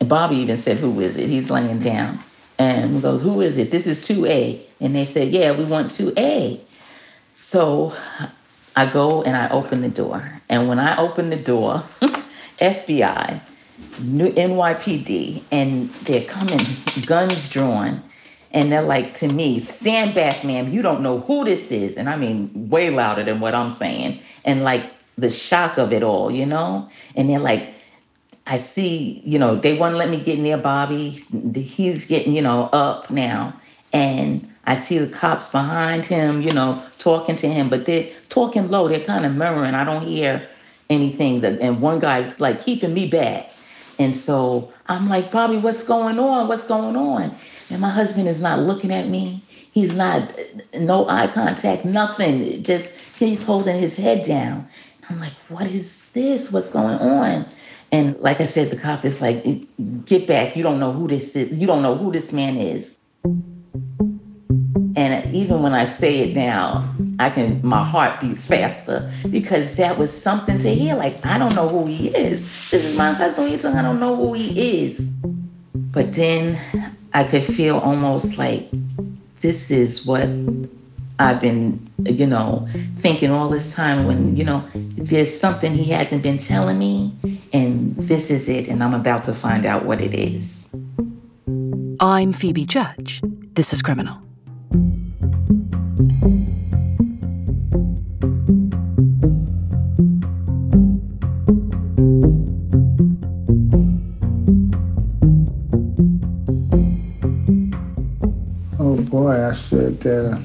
And 0.00 0.08
Bobby 0.08 0.36
even 0.36 0.58
said, 0.58 0.78
who 0.78 0.98
is 1.00 1.16
it? 1.16 1.28
He's 1.28 1.50
laying 1.50 1.78
down. 1.78 2.18
And 2.58 2.94
we 2.94 3.00
go, 3.00 3.18
who 3.18 3.40
is 3.40 3.58
it? 3.58 3.70
This 3.70 3.86
is 3.86 4.00
2A. 4.02 4.60
And 4.80 4.94
they 4.94 5.04
said, 5.04 5.28
yeah, 5.28 5.52
we 5.52 5.64
want 5.64 5.88
2A. 5.88 6.60
So 7.40 7.94
I 8.74 8.86
go 8.86 9.22
and 9.22 9.36
I 9.36 9.48
open 9.50 9.82
the 9.82 9.88
door. 9.88 10.40
And 10.48 10.68
when 10.68 10.78
I 10.78 10.96
open 10.96 11.30
the 11.30 11.36
door, 11.36 11.84
FBI, 12.58 13.40
New 14.00 14.30
NYPD, 14.32 15.42
and 15.50 15.90
they're 15.90 16.24
coming, 16.24 16.58
guns 17.06 17.48
drawn, 17.48 18.02
and 18.52 18.70
they're 18.70 18.82
like 18.82 19.14
to 19.14 19.28
me, 19.28 19.60
"Stand 19.60 20.14
back, 20.14 20.44
ma'am! 20.44 20.72
You 20.72 20.82
don't 20.82 21.02
know 21.02 21.20
who 21.20 21.44
this 21.44 21.70
is." 21.70 21.96
And 21.96 22.08
I 22.08 22.16
mean, 22.16 22.68
way 22.68 22.90
louder 22.90 23.24
than 23.24 23.40
what 23.40 23.54
I'm 23.54 23.70
saying, 23.70 24.20
and 24.44 24.64
like 24.64 24.92
the 25.18 25.30
shock 25.30 25.78
of 25.78 25.92
it 25.92 26.02
all, 26.02 26.30
you 26.30 26.46
know. 26.46 26.88
And 27.14 27.30
they're 27.30 27.38
like, 27.38 27.74
I 28.46 28.58
see, 28.58 29.22
you 29.24 29.38
know, 29.38 29.56
they 29.56 29.76
won't 29.76 29.96
let 29.96 30.08
me 30.08 30.20
get 30.20 30.38
near 30.38 30.56
Bobby. 30.56 31.24
He's 31.54 32.04
getting, 32.04 32.34
you 32.34 32.42
know, 32.42 32.68
up 32.72 33.10
now, 33.10 33.54
and 33.92 34.48
I 34.66 34.74
see 34.74 34.98
the 34.98 35.06
cops 35.06 35.50
behind 35.50 36.04
him, 36.04 36.42
you 36.42 36.52
know, 36.52 36.82
talking 36.98 37.36
to 37.36 37.48
him, 37.48 37.68
but 37.68 37.86
they're 37.86 38.08
talking 38.28 38.68
low. 38.68 38.88
They're 38.88 39.00
kind 39.00 39.24
of 39.24 39.34
murmuring. 39.34 39.74
I 39.74 39.84
don't 39.84 40.04
hear 40.04 40.48
anything. 40.90 41.40
That, 41.40 41.60
and 41.60 41.80
one 41.80 41.98
guy's 41.98 42.38
like 42.40 42.64
keeping 42.64 42.94
me 42.94 43.06
back. 43.08 43.50
And 43.98 44.14
so 44.14 44.72
I'm 44.86 45.08
like, 45.08 45.30
Bobby, 45.30 45.56
what's 45.56 45.84
going 45.84 46.18
on? 46.18 46.48
What's 46.48 46.66
going 46.66 46.96
on? 46.96 47.34
And 47.70 47.80
my 47.80 47.90
husband 47.90 48.28
is 48.28 48.40
not 48.40 48.60
looking 48.60 48.92
at 48.92 49.08
me. 49.08 49.42
He's 49.48 49.94
not, 49.96 50.32
no 50.74 51.08
eye 51.08 51.26
contact, 51.26 51.84
nothing. 51.84 52.62
Just, 52.62 52.94
he's 53.18 53.44
holding 53.44 53.78
his 53.78 53.96
head 53.96 54.26
down. 54.26 54.68
I'm 55.08 55.20
like, 55.20 55.34
what 55.48 55.66
is 55.66 56.10
this? 56.12 56.50
What's 56.50 56.70
going 56.70 56.98
on? 56.98 57.46
And 57.92 58.18
like 58.20 58.40
I 58.40 58.46
said, 58.46 58.70
the 58.70 58.76
cop 58.76 59.04
is 59.04 59.20
like, 59.20 59.44
get 60.04 60.26
back. 60.26 60.56
You 60.56 60.62
don't 60.62 60.80
know 60.80 60.92
who 60.92 61.08
this 61.08 61.36
is. 61.36 61.58
You 61.58 61.66
don't 61.66 61.82
know 61.82 61.96
who 61.96 62.10
this 62.10 62.32
man 62.32 62.56
is. 62.56 62.98
And 64.96 65.34
even 65.34 65.60
when 65.60 65.74
I 65.74 65.84
say 65.84 66.20
it 66.20 66.34
now, 66.34 66.90
I 67.18 67.28
can 67.28 67.60
my 67.62 67.84
heart 67.84 68.18
beats 68.18 68.46
faster 68.46 69.12
because 69.30 69.76
that 69.76 69.98
was 69.98 70.10
something 70.10 70.56
to 70.58 70.74
hear. 70.74 70.96
Like 70.96 71.24
I 71.24 71.36
don't 71.36 71.54
know 71.54 71.68
who 71.68 71.84
he 71.86 72.08
is. 72.08 72.40
This 72.70 72.84
is 72.84 72.96
my 72.96 73.12
husband. 73.12 73.52
You 73.52 73.58
talking? 73.58 73.76
I 73.76 73.82
don't 73.82 74.00
know 74.00 74.16
who 74.16 74.32
he 74.32 74.84
is. 74.84 75.00
But 75.74 76.14
then 76.14 76.58
I 77.12 77.24
could 77.24 77.44
feel 77.44 77.78
almost 77.78 78.38
like 78.38 78.70
this 79.40 79.70
is 79.70 80.06
what 80.06 80.28
I've 81.18 81.40
been, 81.42 81.90
you 82.04 82.26
know, 82.26 82.66
thinking 82.96 83.30
all 83.30 83.50
this 83.50 83.74
time. 83.74 84.06
When 84.06 84.34
you 84.34 84.44
know, 84.44 84.66
there's 84.74 85.38
something 85.38 85.74
he 85.74 85.90
hasn't 85.90 86.22
been 86.22 86.38
telling 86.38 86.78
me, 86.78 87.14
and 87.52 87.94
this 87.96 88.30
is 88.30 88.48
it, 88.48 88.66
and 88.66 88.82
I'm 88.82 88.94
about 88.94 89.24
to 89.24 89.34
find 89.34 89.66
out 89.66 89.84
what 89.84 90.00
it 90.00 90.14
is. 90.14 90.68
I'm 92.00 92.32
Phoebe 92.32 92.64
Judge. 92.64 93.20
This 93.52 93.74
is 93.74 93.82
Criminal. 93.82 94.25
Oh 95.98 96.02
boy, 109.08 109.48
I 109.48 109.52
said 109.52 109.98
that. 110.00 110.32
Uh, 110.34 110.38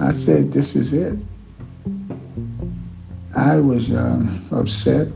I 0.00 0.12
said, 0.12 0.50
this 0.50 0.74
is 0.74 0.92
it. 0.92 1.16
I 3.36 3.60
was 3.60 3.94
um, 3.94 4.44
upset. 4.50 5.06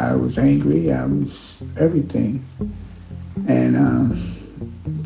I 0.00 0.16
was 0.16 0.38
angry. 0.38 0.92
I 0.92 1.06
was 1.06 1.62
everything. 1.78 2.44
And 3.46 3.76
um, 3.76 4.33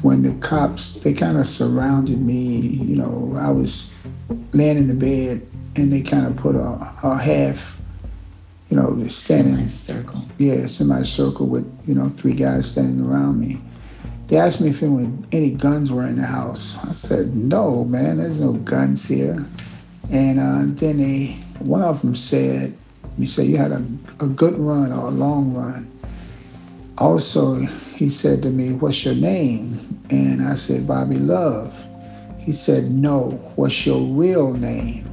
when 0.02 0.22
the 0.22 0.34
cops, 0.40 0.94
they 0.94 1.12
kind 1.12 1.38
of 1.38 1.46
surrounded 1.46 2.20
me, 2.20 2.58
you 2.58 2.96
know, 2.96 3.38
I 3.40 3.50
was 3.50 3.92
laying 4.52 4.76
in 4.76 4.88
the 4.88 4.94
bed 4.94 5.46
and 5.76 5.92
they 5.92 6.02
kind 6.02 6.26
of 6.26 6.36
put 6.36 6.56
a, 6.56 6.78
a 7.02 7.16
half, 7.16 7.80
you 8.70 8.76
know, 8.76 9.06
standing. 9.08 9.68
circle. 9.68 10.24
Yeah, 10.36 10.66
semi 10.66 11.02
circle 11.02 11.46
with, 11.46 11.80
you 11.86 11.94
know, 11.94 12.08
three 12.10 12.32
guys 12.32 12.70
standing 12.70 13.04
around 13.06 13.38
me. 13.38 13.60
They 14.26 14.36
asked 14.36 14.60
me 14.60 14.70
if 14.70 14.82
any 14.82 15.50
guns 15.52 15.92
were 15.92 16.06
in 16.06 16.16
the 16.16 16.26
house. 16.26 16.76
I 16.84 16.92
said, 16.92 17.34
no, 17.34 17.84
man, 17.84 18.18
there's 18.18 18.40
no 18.40 18.54
guns 18.54 19.08
here. 19.08 19.46
And 20.10 20.40
uh, 20.40 20.74
then 20.74 20.98
they, 20.98 21.38
one 21.60 21.82
of 21.82 22.02
them 22.02 22.14
said, 22.14 22.76
he 23.16 23.26
said, 23.26 23.46
you 23.46 23.56
had 23.56 23.72
a, 23.72 23.84
a 24.20 24.28
good 24.28 24.58
run 24.58 24.92
or 24.92 25.06
a 25.06 25.10
long 25.10 25.54
run. 25.54 25.90
Also, 26.98 27.66
he 27.98 28.08
said 28.08 28.40
to 28.42 28.50
me, 28.50 28.74
what's 28.74 29.04
your 29.04 29.16
name? 29.16 30.00
And 30.08 30.40
I 30.40 30.54
said, 30.54 30.86
Bobby 30.86 31.16
Love. 31.16 31.84
He 32.38 32.52
said, 32.52 32.84
no, 32.92 33.32
what's 33.56 33.84
your 33.84 34.00
real 34.00 34.54
name? 34.54 35.04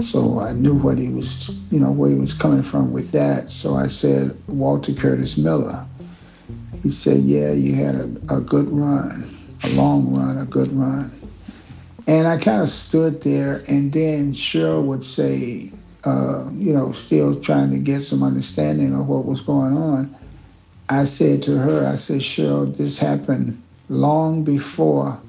So 0.00 0.40
I 0.40 0.52
knew 0.52 0.74
what 0.74 0.96
he 0.96 1.10
was, 1.10 1.50
you 1.70 1.78
know, 1.78 1.92
where 1.92 2.08
he 2.08 2.16
was 2.16 2.32
coming 2.32 2.62
from 2.62 2.90
with 2.90 3.12
that. 3.12 3.50
So 3.50 3.74
I 3.76 3.86
said, 3.86 4.34
Walter 4.48 4.94
Curtis 4.94 5.36
Miller. 5.36 5.86
He 6.82 6.88
said, 6.88 7.18
yeah, 7.24 7.52
you 7.52 7.74
had 7.74 7.94
a, 7.94 8.04
a 8.34 8.40
good 8.40 8.70
run, 8.70 9.28
a 9.62 9.68
long 9.68 10.14
run, 10.14 10.38
a 10.38 10.46
good 10.46 10.72
run. 10.72 11.12
And 12.06 12.26
I 12.26 12.38
kind 12.38 12.62
of 12.62 12.70
stood 12.70 13.20
there, 13.20 13.62
and 13.68 13.92
then 13.92 14.32
Cheryl 14.32 14.82
would 14.84 15.04
say, 15.04 15.70
uh, 16.04 16.48
you 16.54 16.72
know, 16.72 16.92
still 16.92 17.38
trying 17.38 17.70
to 17.72 17.78
get 17.78 18.00
some 18.00 18.22
understanding 18.22 18.98
of 18.98 19.06
what 19.06 19.26
was 19.26 19.42
going 19.42 19.76
on. 19.76 20.16
I 20.90 21.04
said 21.04 21.40
to 21.44 21.56
her, 21.56 21.86
I 21.86 21.94
said, 21.94 22.20
Cheryl, 22.20 22.76
this 22.76 22.98
happened 22.98 23.62
long 23.88 24.42
before 24.42 25.20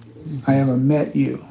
I 0.47 0.55
ever 0.55 0.75
met 0.75 1.15
you. 1.15 1.45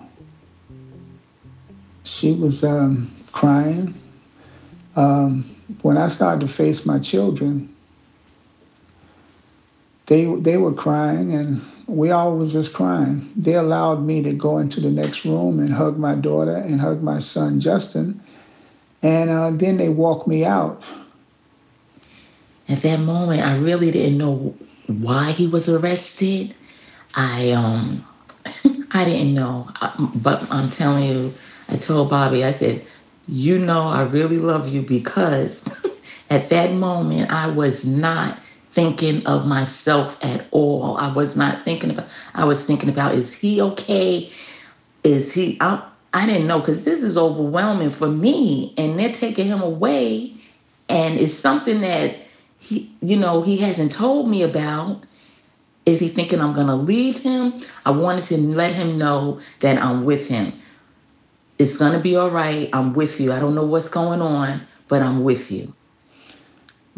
She 2.02 2.32
was 2.32 2.64
um, 2.64 3.12
crying. 3.30 3.94
Um, 4.96 5.44
when 5.82 5.96
I 5.96 6.08
started 6.08 6.40
to 6.40 6.48
face 6.48 6.84
my 6.84 6.98
children, 6.98 7.74
they 10.06 10.24
they 10.24 10.56
were 10.56 10.72
crying 10.72 11.32
and 11.32 11.62
we 11.86 12.10
all 12.10 12.36
was 12.36 12.52
just 12.52 12.74
crying. 12.74 13.30
They 13.36 13.54
allowed 13.54 14.02
me 14.02 14.22
to 14.24 14.32
go 14.32 14.58
into 14.58 14.80
the 14.80 14.90
next 14.90 15.24
room 15.24 15.60
and 15.60 15.74
hug 15.74 15.98
my 15.98 16.16
daughter 16.16 16.56
and 16.56 16.80
hug 16.80 17.00
my 17.00 17.20
son 17.20 17.60
Justin, 17.60 18.20
and 19.02 19.30
uh, 19.30 19.50
then 19.50 19.76
they 19.76 19.88
walked 19.88 20.26
me 20.26 20.44
out. 20.44 20.82
At 22.70 22.82
that 22.82 23.00
moment, 23.00 23.42
I 23.42 23.56
really 23.56 23.90
didn't 23.90 24.16
know 24.16 24.54
why 24.86 25.32
he 25.32 25.48
was 25.48 25.68
arrested. 25.68 26.54
I 27.14 27.50
um, 27.50 28.06
I 28.92 29.04
didn't 29.04 29.34
know, 29.34 29.68
but 30.14 30.50
I'm 30.52 30.70
telling 30.70 31.04
you, 31.04 31.34
I 31.68 31.76
told 31.76 32.10
Bobby, 32.10 32.44
I 32.44 32.52
said, 32.52 32.84
you 33.26 33.58
know, 33.58 33.88
I 33.88 34.02
really 34.02 34.38
love 34.38 34.68
you 34.68 34.82
because 34.82 35.84
at 36.30 36.48
that 36.50 36.72
moment 36.72 37.30
I 37.30 37.48
was 37.48 37.84
not 37.84 38.38
thinking 38.70 39.26
of 39.26 39.46
myself 39.46 40.16
at 40.22 40.46
all. 40.52 40.96
I 40.96 41.12
was 41.12 41.36
not 41.36 41.64
thinking 41.64 41.90
about, 41.90 42.06
I 42.34 42.44
was 42.44 42.64
thinking 42.64 42.88
about, 42.88 43.14
is 43.14 43.34
he 43.34 43.60
okay? 43.60 44.30
Is 45.02 45.32
he, 45.32 45.58
I, 45.60 45.82
I 46.14 46.26
didn't 46.26 46.46
know 46.46 46.60
because 46.60 46.84
this 46.84 47.02
is 47.02 47.18
overwhelming 47.18 47.90
for 47.90 48.08
me 48.08 48.74
and 48.76 48.98
they're 48.98 49.12
taking 49.12 49.46
him 49.46 49.60
away. 49.60 50.34
And 50.88 51.20
it's 51.20 51.34
something 51.34 51.80
that 51.82 52.16
he, 52.60 52.94
you 53.00 53.16
know, 53.16 53.42
he 53.42 53.56
hasn't 53.58 53.92
told 53.92 54.28
me 54.28 54.42
about. 54.42 55.02
Is 55.86 55.98
he 55.98 56.08
thinking 56.08 56.40
I'm 56.40 56.52
going 56.52 56.68
to 56.68 56.76
leave 56.76 57.22
him? 57.22 57.54
I 57.84 57.90
wanted 57.90 58.24
to 58.24 58.36
let 58.36 58.74
him 58.74 58.98
know 58.98 59.40
that 59.60 59.82
I'm 59.82 60.04
with 60.04 60.28
him. 60.28 60.52
It's 61.58 61.76
going 61.76 61.94
to 61.94 61.98
be 61.98 62.14
all 62.14 62.30
right. 62.30 62.68
I'm 62.72 62.92
with 62.92 63.18
you. 63.18 63.32
I 63.32 63.40
don't 63.40 63.54
know 63.54 63.64
what's 63.64 63.88
going 63.88 64.22
on, 64.22 64.66
but 64.88 65.02
I'm 65.02 65.24
with 65.24 65.50
you 65.50 65.74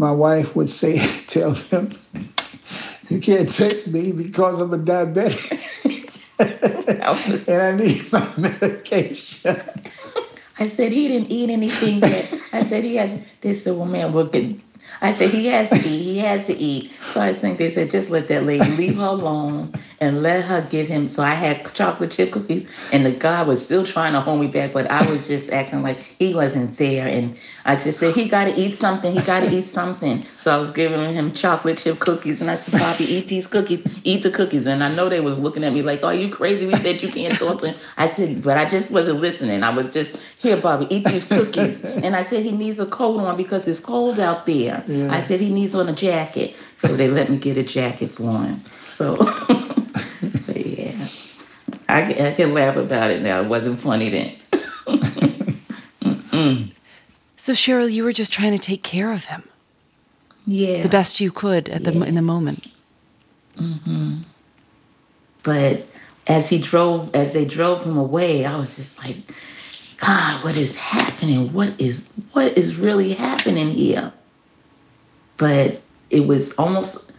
my 0.03 0.11
wife 0.11 0.57
would 0.57 0.69
say, 0.69 0.99
tell 1.27 1.53
them, 1.53 1.93
you 3.09 3.21
can't 3.21 3.51
take 3.51 3.87
me 3.87 4.13
because 4.13 4.59
I'm 4.59 4.75
a 4.75 4.79
diabetic. 4.79 5.69
and 7.49 7.63
I 7.63 7.77
need 7.77 8.13
my 8.13 8.29
medication. 8.37 9.57
I 10.59 10.67
said 10.67 10.93
he 10.93 11.09
didn't 11.09 11.31
eat 11.31 11.51
anything 11.51 12.01
yet. 12.01 12.33
I 12.53 12.63
said 12.63 12.85
he 12.85 12.97
has. 12.97 13.33
They 13.41 13.55
said, 13.55 13.75
"Well, 13.75 13.87
man, 13.87 14.13
we'll 14.13 14.27
get 14.27 14.55
I 15.01 15.13
said, 15.13 15.31
he 15.31 15.47
has 15.47 15.71
to 15.71 15.77
eat. 15.77 16.03
He 16.03 16.19
has 16.19 16.47
to 16.47 16.57
eat. 16.57 16.93
So 17.13 17.21
I 17.21 17.35
think 17.35 17.59
they 17.59 17.71
said, 17.71 17.91
just 17.91 18.11
let 18.11 18.29
that 18.29 18.45
lady 18.45 18.71
leave 18.77 18.97
her 18.99 19.07
alone 19.07 19.73
and 20.01 20.23
let 20.23 20.45
her 20.45 20.67
give 20.71 20.89
him. 20.89 21.09
So 21.09 21.23
I 21.23 21.35
had 21.35 21.73
chocolate 21.75 22.11
chip 22.11 22.31
cookies, 22.31 22.71
and 22.93 23.05
the 23.05 23.11
guy 23.11 23.43
was 23.43 23.65
still 23.65 23.85
trying 23.85 24.13
to 24.13 24.21
hold 24.21 24.41
me 24.41 24.47
back, 24.47 24.73
but 24.73 24.91
I 24.91 25.09
was 25.11 25.27
just 25.29 25.51
acting 25.51 25.83
like 25.83 25.99
he 26.01 26.35
wasn't 26.35 26.77
there. 26.77 27.09
And 27.09 27.37
I 27.65 27.77
just 27.77 27.99
said, 27.99 28.15
he 28.15 28.29
got 28.29 28.45
to 28.45 28.55
eat 28.55 28.75
something. 28.75 29.13
He 29.13 29.21
got 29.23 29.41
to 29.41 29.51
eat 29.51 29.67
something. 29.67 30.25
So 30.41 30.55
I 30.55 30.59
was 30.59 30.71
giving 30.71 31.13
him 31.13 31.33
chocolate 31.33 31.79
chip 31.79 31.99
cookies, 31.99 32.41
and 32.41 32.51
I 32.51 32.55
said, 32.55 32.81
Poppy, 32.81 33.05
eat 33.05 33.29
these 33.29 33.47
cookies. 33.47 34.01
Eat 34.05 34.23
the 34.23 34.31
cookies. 34.31 34.67
And 34.67 34.85
I 34.85 34.95
know 34.95 35.09
they 35.09 35.21
was 35.21 35.39
looking 35.39 35.65
at 35.65 35.73
me 35.73 35.83
like, 35.83 36.05
are 36.05 36.15
you 36.15 36.29
crazy? 36.29 36.67
We 36.67 36.77
said 36.77 37.03
you 37.03 37.11
can't 37.11 37.37
talk 37.37 37.61
to 37.61 37.73
him. 37.73 37.81
I 37.97 38.07
said, 38.07 38.43
but 38.43 38.57
I 38.57 38.69
just 38.69 38.91
wasn't 38.91 39.21
listening. 39.21 39.65
I 39.65 39.71
was 39.71 39.91
just, 39.91 40.17
here, 40.41 40.57
Bobby, 40.57 40.87
eat 40.95 41.05
these 41.07 41.25
cookies. 41.25 41.85
And 41.85 42.15
I 42.15 42.23
said, 42.23 42.45
he 42.45 42.53
needs 42.53 42.79
a 42.79 42.87
coat 42.87 43.19
on 43.19 43.37
because 43.37 43.67
it's 43.67 43.81
cold 43.81 44.21
out 44.21 44.47
there. 44.47 44.72
Yeah. 44.87 45.13
I 45.13 45.21
said 45.21 45.41
he 45.41 45.51
needs 45.51 45.75
on 45.75 45.89
a 45.89 45.93
jacket, 45.93 46.57
so 46.77 46.89
they 46.89 47.09
let 47.09 47.31
me 47.31 47.39
get 47.39 47.57
a 47.59 47.63
jacket 47.63 48.11
for 48.11 48.31
him. 48.31 48.61
So, 48.93 49.17
so 50.35 50.53
yeah, 50.53 51.07
I, 51.89 52.29
I 52.29 52.35
can 52.37 52.55
laugh 52.55 52.77
about 52.77 53.11
it 53.11 53.23
now. 53.23 53.41
It 53.41 53.49
wasn't 53.49 53.81
funny 53.81 54.09
then. 54.11 54.37
so 57.37 57.53
Cheryl, 57.53 57.91
you 57.91 58.05
were 58.05 58.13
just 58.13 58.33
trying 58.33 58.53
to 58.53 58.59
take 58.59 58.83
care 58.83 59.13
of 59.13 59.27
him. 59.27 59.43
Yeah, 60.47 60.83
the 60.83 60.89
best 60.89 61.21
you 61.21 61.31
could 61.31 61.69
at 61.69 61.85
the 61.85 61.93
yeah. 61.93 62.05
in 62.05 62.15
the 62.15 62.23
moment. 62.23 62.67
Mm-hmm. 63.57 64.23
But 65.43 65.87
as 66.27 66.49
he 66.49 66.59
drove, 66.59 67.15
as 67.15 67.33
they 67.33 67.45
drove 67.45 67.85
him 67.85 67.97
away, 67.97 68.45
I 68.45 68.57
was 68.57 68.77
just 68.77 68.99
like, 69.05 69.17
God, 69.99 70.45
what 70.45 70.57
is 70.57 70.77
happening? 70.77 71.53
What 71.53 71.81
is 71.81 72.09
what 72.33 72.57
is 72.59 72.77
really 72.77 73.13
happening 73.13 73.71
here? 73.71 74.13
But 75.37 75.81
it 76.11 76.27
was 76.27 76.57
almost 76.59 77.13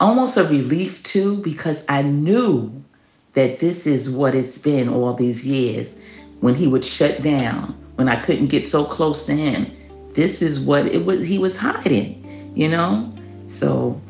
almost 0.00 0.36
a 0.36 0.44
relief 0.44 1.02
too 1.02 1.38
because 1.42 1.84
I 1.88 2.02
knew 2.02 2.84
that 3.32 3.58
this 3.58 3.86
is 3.86 4.10
what 4.10 4.34
it's 4.34 4.58
been 4.58 4.88
all 4.88 5.14
these 5.14 5.44
years. 5.44 5.98
When 6.40 6.54
he 6.54 6.68
would 6.68 6.84
shut 6.84 7.20
down 7.20 7.76
when 7.96 8.08
I 8.08 8.14
couldn't 8.14 8.46
get 8.46 8.64
so 8.64 8.84
close 8.84 9.26
to 9.26 9.34
him 9.34 9.74
this 10.10 10.40
is 10.40 10.60
what 10.60 10.86
it 10.86 11.04
was 11.04 11.26
he 11.26 11.38
was 11.38 11.56
hiding 11.56 12.52
you 12.54 12.68
know? 12.68 13.12
So 13.48 14.00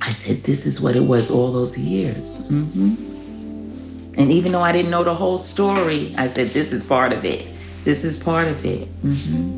I 0.00 0.10
said 0.10 0.38
this 0.44 0.66
is 0.66 0.80
what 0.80 0.96
it 0.96 1.06
was 1.06 1.30
all 1.30 1.52
those 1.52 1.76
years. 1.78 2.40
Mm-hmm. 2.42 4.14
and 4.18 4.32
even 4.32 4.52
though 4.52 4.62
I 4.62 4.72
didn't 4.72 4.90
know 4.90 5.04
the 5.04 5.14
whole 5.14 5.38
story 5.38 6.14
I 6.18 6.28
said 6.28 6.48
this 6.48 6.72
is 6.72 6.82
part 6.84 7.12
of 7.12 7.24
it. 7.24 7.46
This 7.84 8.04
is 8.04 8.18
part 8.18 8.48
of 8.48 8.64
it. 8.64 8.88
Mm-hmm. 9.02 9.57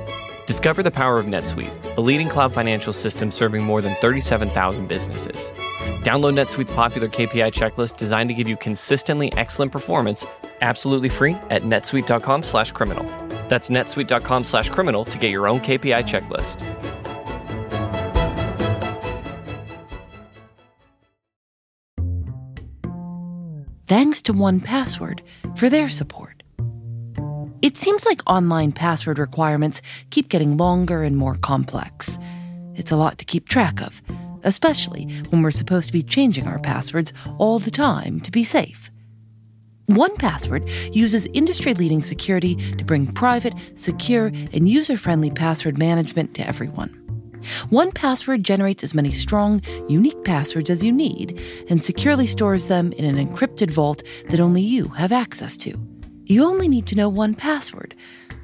Discover 0.51 0.83
the 0.83 0.91
power 0.91 1.17
of 1.17 1.27
NetSuite, 1.27 1.95
a 1.95 2.01
leading 2.01 2.27
cloud 2.27 2.53
financial 2.53 2.91
system 2.91 3.31
serving 3.31 3.63
more 3.63 3.81
than 3.81 3.95
37,000 4.01 4.85
businesses. 4.85 5.49
Download 6.03 6.33
NetSuite's 6.33 6.73
popular 6.73 7.07
KPI 7.07 7.53
checklist 7.53 7.95
designed 7.95 8.27
to 8.27 8.33
give 8.33 8.49
you 8.49 8.57
consistently 8.57 9.31
excellent 9.37 9.71
performance 9.71 10.25
absolutely 10.59 11.07
free 11.07 11.37
at 11.49 11.61
netsuite.com/criminal. 11.61 13.05
That's 13.47 13.69
netsuite.com/criminal 13.69 15.05
to 15.05 15.17
get 15.17 15.31
your 15.31 15.47
own 15.47 15.61
KPI 15.61 16.03
checklist. 16.03 16.59
Thanks 23.87 24.21
to 24.23 24.33
1Password 24.33 25.21
for 25.55 25.69
their 25.69 25.87
support. 25.87 26.40
It 27.61 27.77
seems 27.77 28.05
like 28.05 28.21
online 28.25 28.71
password 28.71 29.19
requirements 29.19 29.83
keep 30.09 30.29
getting 30.29 30.57
longer 30.57 31.03
and 31.03 31.15
more 31.15 31.35
complex. 31.35 32.17
It's 32.73 32.91
a 32.91 32.95
lot 32.95 33.19
to 33.19 33.25
keep 33.25 33.47
track 33.47 33.81
of, 33.81 34.01
especially 34.43 35.05
when 35.29 35.43
we're 35.43 35.51
supposed 35.51 35.85
to 35.85 35.93
be 35.93 36.01
changing 36.01 36.47
our 36.47 36.57
passwords 36.57 37.13
all 37.37 37.59
the 37.59 37.69
time 37.69 38.19
to 38.21 38.31
be 38.31 38.43
safe. 38.43 38.89
1Password 39.89 40.95
uses 40.95 41.27
industry 41.33 41.75
leading 41.75 42.01
security 42.01 42.55
to 42.55 42.83
bring 42.83 43.13
private, 43.13 43.53
secure, 43.75 44.27
and 44.53 44.67
user 44.67 44.97
friendly 44.97 45.29
password 45.29 45.77
management 45.77 46.33
to 46.33 46.47
everyone. 46.47 46.97
1Password 47.69 48.41
generates 48.41 48.83
as 48.83 48.95
many 48.95 49.11
strong, 49.11 49.61
unique 49.87 50.23
passwords 50.23 50.71
as 50.71 50.83
you 50.83 50.91
need 50.91 51.39
and 51.69 51.83
securely 51.83 52.25
stores 52.25 52.65
them 52.65 52.91
in 52.93 53.05
an 53.05 53.23
encrypted 53.23 53.71
vault 53.71 54.01
that 54.29 54.39
only 54.39 54.61
you 54.63 54.85
have 54.85 55.11
access 55.11 55.55
to. 55.57 55.90
You 56.31 56.45
only 56.45 56.69
need 56.69 56.87
to 56.87 56.95
know 56.95 57.09
one 57.09 57.35
password. 57.35 57.93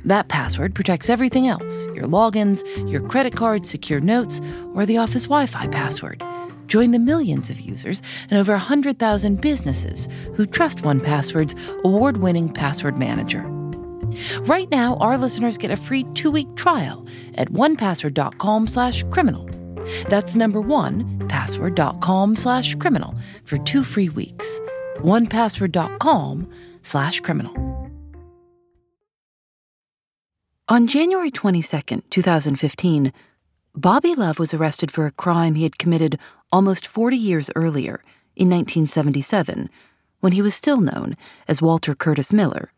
That 0.04 0.28
password 0.28 0.76
protects 0.76 1.10
everything 1.10 1.48
else 1.48 1.88
your 1.96 2.04
logins, 2.04 2.62
your 2.92 3.00
credit 3.08 3.34
card, 3.34 3.66
secure 3.66 4.02
notes, 4.02 4.42
or 4.74 4.86
the 4.86 4.98
office 4.98 5.24
Wi 5.24 5.46
Fi 5.46 5.68
password. 5.68 6.22
Join 6.68 6.92
the 6.92 7.00
millions 7.00 7.50
of 7.50 7.62
users 7.62 8.02
and 8.30 8.38
over 8.38 8.52
100,000 8.52 9.40
businesses 9.40 10.10
who 10.36 10.46
trust 10.46 10.80
1Password's 10.80 11.56
award 11.86 12.18
winning 12.18 12.52
password 12.52 12.98
manager. 12.98 13.44
Right 14.42 14.70
now, 14.70 14.98
our 14.98 15.18
listeners 15.18 15.58
get 15.58 15.72
a 15.72 15.78
free 15.78 16.04
two 16.14 16.30
week 16.30 16.54
trial 16.58 17.08
at 17.36 17.54
onepassword.com 17.54 18.68
slash 18.68 19.06
criminal. 19.12 19.50
That's 20.10 20.36
number 20.36 20.60
one, 20.60 21.26
password.com 21.30 22.36
slash 22.36 22.76
criminal 22.76 23.16
for 23.46 23.58
two 23.60 23.86
free 23.86 24.10
weeks. 24.10 24.60
Onepassword.com 24.98 26.52
slash 26.88 27.20
criminal. 27.20 27.54
On 30.70 30.88
January 30.88 31.32
22, 31.32 32.02
2015, 32.10 33.14
Bobby 33.76 34.16
Love 34.16 34.40
was 34.40 34.54
arrested 34.54 34.92
for 34.92 35.06
a 35.06 35.12
crime 35.12 35.56
he 35.56 35.64
had 35.64 35.78
committed 35.78 36.18
almost 36.52 36.88
40 36.88 37.16
years 37.16 37.50
earlier, 37.56 38.02
in 38.38 38.50
1977, 38.50 39.70
when 40.20 40.34
he 40.34 40.42
was 40.42 40.56
still 40.56 40.80
known 40.80 41.18
as 41.48 41.62
Walter 41.62 41.96
Curtis 41.96 42.32
Miller. 42.32 42.72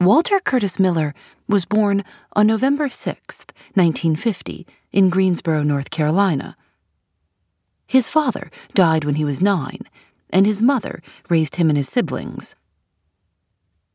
Walter 0.00 0.38
Curtis 0.38 0.78
Miller 0.78 1.14
was 1.48 1.64
born 1.64 2.04
on 2.34 2.46
November 2.46 2.88
6, 2.88 3.38
1950, 3.74 4.66
in 4.92 5.08
Greensboro, 5.08 5.64
North 5.64 5.90
Carolina. 5.90 6.56
His 7.86 8.08
father 8.08 8.50
died 8.74 9.04
when 9.04 9.16
he 9.16 9.24
was 9.24 9.40
nine, 9.40 9.80
and 10.30 10.46
his 10.46 10.62
mother 10.62 11.02
raised 11.28 11.56
him 11.56 11.68
and 11.68 11.76
his 11.76 11.88
siblings. 11.88 12.54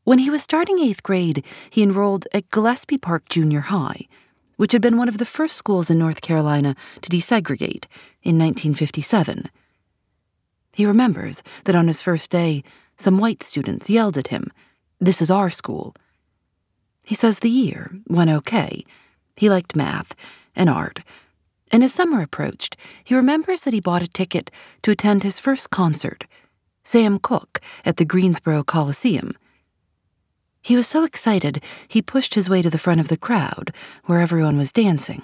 When 0.04 0.18
he 0.18 0.30
was 0.30 0.42
starting 0.42 0.78
eighth 0.78 1.02
grade, 1.02 1.44
he 1.70 1.82
enrolled 1.82 2.26
at 2.32 2.50
Gillespie 2.50 2.98
Park 2.98 3.28
Junior 3.28 3.60
High, 3.60 4.06
which 4.56 4.72
had 4.72 4.82
been 4.82 4.98
one 4.98 5.08
of 5.08 5.18
the 5.18 5.24
first 5.24 5.56
schools 5.56 5.90
in 5.90 5.98
North 5.98 6.20
Carolina 6.20 6.76
to 7.00 7.10
desegregate 7.10 7.86
in 8.22 8.38
1957. 8.38 9.48
He 10.74 10.84
remembers 10.84 11.42
that 11.64 11.74
on 11.74 11.86
his 11.86 12.02
first 12.02 12.30
day, 12.30 12.62
some 12.96 13.18
white 13.18 13.42
students 13.42 13.88
yelled 13.88 14.18
at 14.18 14.28
him, 14.28 14.50
This 15.00 15.22
is 15.22 15.30
our 15.30 15.50
school. 15.50 15.94
He 17.02 17.14
says 17.14 17.38
the 17.38 17.50
year 17.50 17.90
went 18.08 18.30
okay. 18.30 18.84
He 19.36 19.50
liked 19.50 19.76
math 19.76 20.14
and 20.54 20.70
art. 20.70 21.00
And 21.72 21.82
as 21.82 21.92
summer 21.92 22.22
approached, 22.22 22.76
he 23.02 23.14
remembers 23.14 23.62
that 23.62 23.74
he 23.74 23.80
bought 23.80 24.02
a 24.02 24.08
ticket 24.08 24.50
to 24.82 24.90
attend 24.90 25.22
his 25.22 25.40
first 25.40 25.70
concert, 25.70 26.26
Sam 26.82 27.18
Cooke, 27.18 27.60
at 27.84 27.96
the 27.96 28.04
Greensboro 28.04 28.62
Coliseum. 28.62 29.32
He 30.62 30.76
was 30.76 30.86
so 30.86 31.04
excited, 31.04 31.62
he 31.88 32.00
pushed 32.00 32.34
his 32.34 32.48
way 32.48 32.62
to 32.62 32.70
the 32.70 32.78
front 32.78 33.00
of 33.00 33.08
the 33.08 33.16
crowd, 33.16 33.72
where 34.04 34.20
everyone 34.20 34.56
was 34.56 34.72
dancing. 34.72 35.22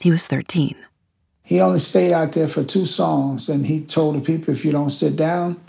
He 0.00 0.10
was 0.10 0.26
13. 0.26 0.74
He 1.44 1.60
only 1.60 1.78
stayed 1.78 2.12
out 2.12 2.32
there 2.32 2.48
for 2.48 2.64
two 2.64 2.86
songs, 2.86 3.48
and 3.48 3.66
he 3.66 3.80
told 3.82 4.16
the 4.16 4.20
people, 4.20 4.52
if 4.52 4.64
you 4.64 4.72
don't 4.72 4.90
sit 4.90 5.14
down, 5.14 5.60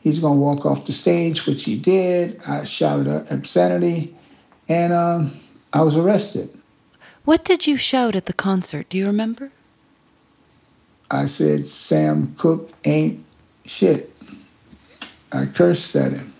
he's 0.00 0.18
going 0.18 0.34
to 0.34 0.40
walk 0.40 0.66
off 0.66 0.84
the 0.84 0.92
stage, 0.92 1.46
which 1.46 1.64
he 1.64 1.78
did. 1.78 2.40
I 2.46 2.64
shouted 2.64 3.26
obscenity, 3.30 4.14
and 4.68 4.92
um, 4.92 5.32
I 5.72 5.82
was 5.82 5.96
arrested. 5.96 6.50
What 7.26 7.44
did 7.44 7.66
you 7.66 7.76
shout 7.76 8.14
at 8.14 8.26
the 8.26 8.32
concert? 8.32 8.88
Do 8.88 8.96
you 8.96 9.06
remember? 9.08 9.50
I 11.10 11.26
said, 11.26 11.66
Sam 11.66 12.36
Cooke 12.38 12.70
ain't 12.84 13.24
shit. 13.64 14.14
I 15.32 15.46
cursed 15.46 15.96
at 15.96 16.12
him. 16.12 16.32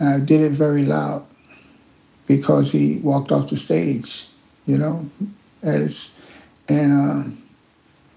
I 0.00 0.18
did 0.18 0.40
it 0.40 0.52
very 0.52 0.86
loud 0.86 1.26
because 2.26 2.72
he 2.72 2.96
walked 2.96 3.30
off 3.32 3.48
the 3.48 3.58
stage, 3.58 4.28
you 4.64 4.78
know, 4.78 5.10
as 5.62 6.18
and 6.66 6.92
uh, 6.92 7.30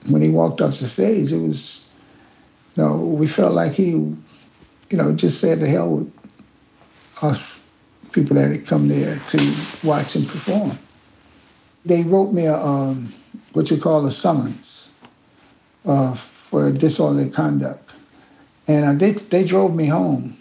when 0.10 0.22
he 0.22 0.30
walked 0.30 0.62
off 0.62 0.80
the 0.80 0.88
stage, 0.88 1.34
it 1.34 1.40
was, 1.40 1.92
you 2.78 2.84
know, 2.84 3.00
we 3.02 3.28
felt 3.28 3.54
like 3.54 3.74
he, 3.74 3.90
you 3.90 4.18
know, 4.94 5.14
just 5.14 5.42
said 5.42 5.60
to 5.60 5.68
hell 5.68 5.90
with 5.92 6.14
us 7.22 7.70
people 8.14 8.38
that 8.38 8.50
had 8.50 8.66
come 8.66 8.88
there 8.88 9.20
to 9.28 9.56
watch 9.84 10.16
him 10.16 10.24
perform. 10.24 10.78
They 11.88 12.04
wrote 12.04 12.34
me 12.34 12.46
a 12.46 12.58
um, 12.58 13.14
what 13.54 13.72
you 13.72 13.78
call 13.78 14.06
a 14.06 14.12
summons 14.12 14.92
uh, 15.86 16.14
for 16.14 16.72
disorderly 16.72 17.30
conduct, 17.30 17.92
and 18.68 18.86
uh, 18.86 18.94
they 18.94 19.12
they 19.14 19.46
drove 19.46 19.74
me 19.74 19.88
home 19.88 20.38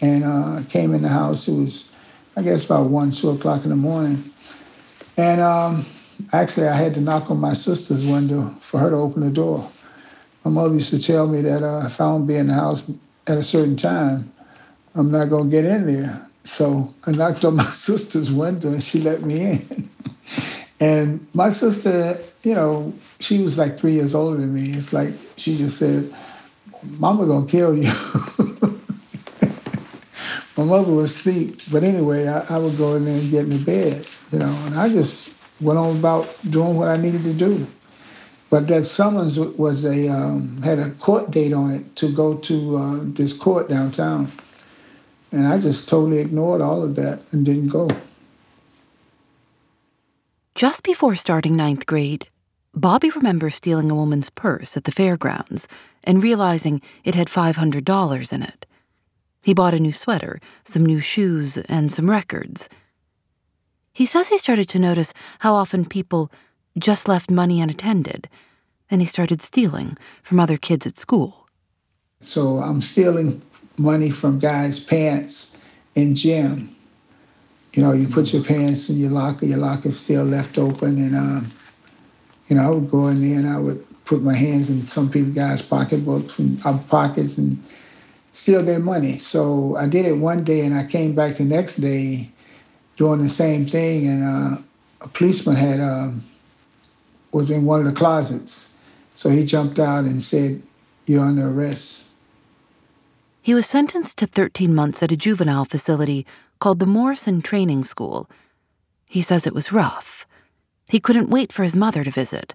and 0.00 0.24
uh, 0.24 0.60
came 0.68 0.94
in 0.94 1.02
the 1.02 1.08
house. 1.08 1.48
It 1.48 1.60
was, 1.60 1.92
I 2.36 2.42
guess, 2.42 2.64
about 2.64 2.86
one, 2.86 3.10
two 3.10 3.30
o'clock 3.30 3.64
in 3.64 3.70
the 3.70 3.76
morning. 3.76 4.24
And 5.16 5.40
um, 5.40 5.86
actually, 6.32 6.68
I 6.68 6.76
had 6.76 6.94
to 6.94 7.00
knock 7.00 7.30
on 7.30 7.38
my 7.38 7.52
sister's 7.52 8.04
window 8.04 8.54
for 8.60 8.78
her 8.78 8.90
to 8.90 8.96
open 8.96 9.22
the 9.22 9.30
door. 9.30 9.68
My 10.44 10.50
mother 10.50 10.74
used 10.74 10.90
to 10.90 11.02
tell 11.02 11.26
me 11.26 11.42
that 11.42 11.62
uh, 11.62 11.82
if 11.84 12.00
I 12.00 12.04
don't 12.04 12.26
be 12.26 12.36
in 12.36 12.46
the 12.46 12.54
house 12.54 12.82
at 13.26 13.36
a 13.36 13.42
certain 13.42 13.76
time, 13.76 14.32
I'm 14.94 15.10
not 15.10 15.28
going 15.28 15.44
to 15.44 15.50
get 15.50 15.64
in 15.64 15.86
there. 15.86 16.26
So 16.42 16.94
I 17.06 17.10
knocked 17.10 17.44
on 17.44 17.56
my 17.56 17.64
sister's 17.88 18.32
window 18.32 18.70
and 18.70 18.82
she 18.82 19.00
let 19.00 19.22
me 19.22 19.40
in. 19.52 19.90
And 20.80 21.26
my 21.34 21.50
sister, 21.50 22.18
you 22.42 22.54
know, 22.54 22.94
she 23.18 23.42
was 23.42 23.58
like 23.58 23.78
three 23.78 23.92
years 23.92 24.14
older 24.14 24.38
than 24.38 24.54
me. 24.54 24.72
It's 24.72 24.94
like 24.94 25.12
she 25.36 25.56
just 25.56 25.78
said, 25.78 26.12
Mama 26.98 27.26
gonna 27.26 27.46
kill 27.46 27.76
you. 27.76 27.92
my 30.56 30.64
mother 30.64 30.92
was 30.92 31.10
asleep. 31.10 31.60
But 31.70 31.84
anyway, 31.84 32.26
I, 32.26 32.56
I, 32.56 32.58
would 32.58 32.78
go 32.78 32.96
in 32.96 33.04
there 33.04 33.18
and 33.18 33.30
get 33.30 33.44
in 33.44 33.50
the 33.50 33.58
bed, 33.58 34.06
you 34.32 34.38
know, 34.38 34.52
and 34.66 34.74
I 34.74 34.88
just 34.88 35.34
went 35.60 35.78
on 35.78 35.96
about 35.98 36.34
doing 36.48 36.76
what 36.76 36.88
I 36.88 36.96
needed 36.96 37.24
to 37.24 37.34
do. 37.34 37.66
But 38.48 38.66
that 38.68 38.84
summons 38.84 39.38
was 39.38 39.84
a 39.84 40.08
um, 40.08 40.62
had 40.62 40.78
a 40.78 40.90
court 40.90 41.30
date 41.30 41.52
on 41.52 41.70
it 41.70 41.94
to 41.96 42.10
go 42.12 42.36
to 42.38 42.76
uh, 42.76 42.98
this 43.02 43.32
court 43.32 43.68
downtown, 43.68 44.32
and 45.30 45.46
I 45.46 45.58
just 45.58 45.88
totally 45.88 46.18
ignored 46.18 46.60
all 46.60 46.82
of 46.82 46.96
that 46.96 47.20
and 47.32 47.44
didn't 47.44 47.68
go. 47.68 47.88
Just 50.54 50.82
before 50.82 51.14
starting 51.16 51.56
ninth 51.56 51.86
grade, 51.86 52.28
Bobby 52.74 53.10
remembers 53.10 53.54
stealing 53.54 53.90
a 53.90 53.94
woman's 53.94 54.30
purse 54.30 54.76
at 54.76 54.84
the 54.84 54.92
fairgrounds 54.92 55.68
and 56.04 56.22
realizing 56.22 56.82
it 57.04 57.14
had 57.14 57.28
$500 57.28 58.32
in 58.32 58.42
it. 58.42 58.66
He 59.42 59.54
bought 59.54 59.74
a 59.74 59.80
new 59.80 59.92
sweater, 59.92 60.40
some 60.64 60.84
new 60.84 61.00
shoes, 61.00 61.56
and 61.56 61.92
some 61.92 62.10
records. 62.10 62.68
He 63.92 64.06
says 64.06 64.28
he 64.28 64.38
started 64.38 64.68
to 64.70 64.78
notice 64.78 65.12
how 65.40 65.54
often 65.54 65.84
people 65.84 66.30
just 66.78 67.08
left 67.08 67.30
money 67.30 67.60
unattended, 67.60 68.28
and 68.90 69.00
he 69.00 69.06
started 69.06 69.42
stealing 69.42 69.96
from 70.22 70.40
other 70.40 70.56
kids 70.56 70.86
at 70.86 70.98
school. 70.98 71.48
So 72.18 72.58
I'm 72.58 72.80
stealing 72.80 73.40
money 73.78 74.10
from 74.10 74.38
guys' 74.38 74.78
pants 74.78 75.56
in 75.94 76.14
gym. 76.14 76.76
You 77.72 77.82
know, 77.82 77.92
you 77.92 78.08
put 78.08 78.32
your 78.32 78.42
pants 78.42 78.88
in 78.88 78.96
your 78.96 79.10
locker, 79.10 79.46
your 79.46 79.58
locker's 79.58 79.98
still 79.98 80.24
left 80.24 80.58
open, 80.58 80.98
and 80.98 81.14
um, 81.14 81.52
you 82.48 82.56
know, 82.56 82.62
I 82.62 82.70
would 82.70 82.90
go 82.90 83.06
in 83.08 83.22
there 83.22 83.38
and 83.38 83.48
I 83.48 83.58
would 83.58 83.86
put 84.04 84.22
my 84.22 84.34
hands 84.34 84.70
in 84.70 84.86
some 84.86 85.08
people 85.08 85.32
guys' 85.32 85.62
pocketbooks 85.62 86.40
and 86.40 86.60
uh, 86.66 86.78
pockets 86.88 87.38
and 87.38 87.62
steal 88.32 88.62
their 88.62 88.80
money. 88.80 89.18
So 89.18 89.76
I 89.76 89.86
did 89.86 90.04
it 90.04 90.14
one 90.14 90.42
day, 90.42 90.64
and 90.64 90.74
I 90.74 90.84
came 90.84 91.14
back 91.14 91.36
the 91.36 91.44
next 91.44 91.76
day 91.76 92.30
doing 92.96 93.22
the 93.22 93.28
same 93.28 93.66
thing, 93.66 94.06
and 94.06 94.22
uh, 94.24 94.62
a 95.00 95.08
policeman 95.08 95.56
had 95.56 95.80
um, 95.80 96.24
was 97.32 97.50
in 97.50 97.64
one 97.64 97.80
of 97.80 97.86
the 97.86 97.92
closets, 97.92 98.74
so 99.14 99.30
he 99.30 99.44
jumped 99.44 99.78
out 99.78 100.04
and 100.04 100.20
said, 100.20 100.62
"You're 101.06 101.24
under 101.24 101.48
arrest." 101.48 102.06
He 103.42 103.54
was 103.54 103.66
sentenced 103.66 104.18
to 104.18 104.26
13 104.26 104.74
months 104.74 105.02
at 105.02 105.12
a 105.12 105.16
juvenile 105.16 105.64
facility 105.64 106.26
called 106.60 106.78
the 106.78 106.86
Morrison 106.86 107.40
Training 107.40 107.84
School. 107.84 108.30
He 109.06 109.22
says 109.22 109.46
it 109.46 109.54
was 109.54 109.72
rough. 109.72 110.26
He 110.86 111.00
couldn't 111.00 111.30
wait 111.30 111.52
for 111.52 111.62
his 111.62 111.74
mother 111.74 112.04
to 112.04 112.10
visit. 112.10 112.54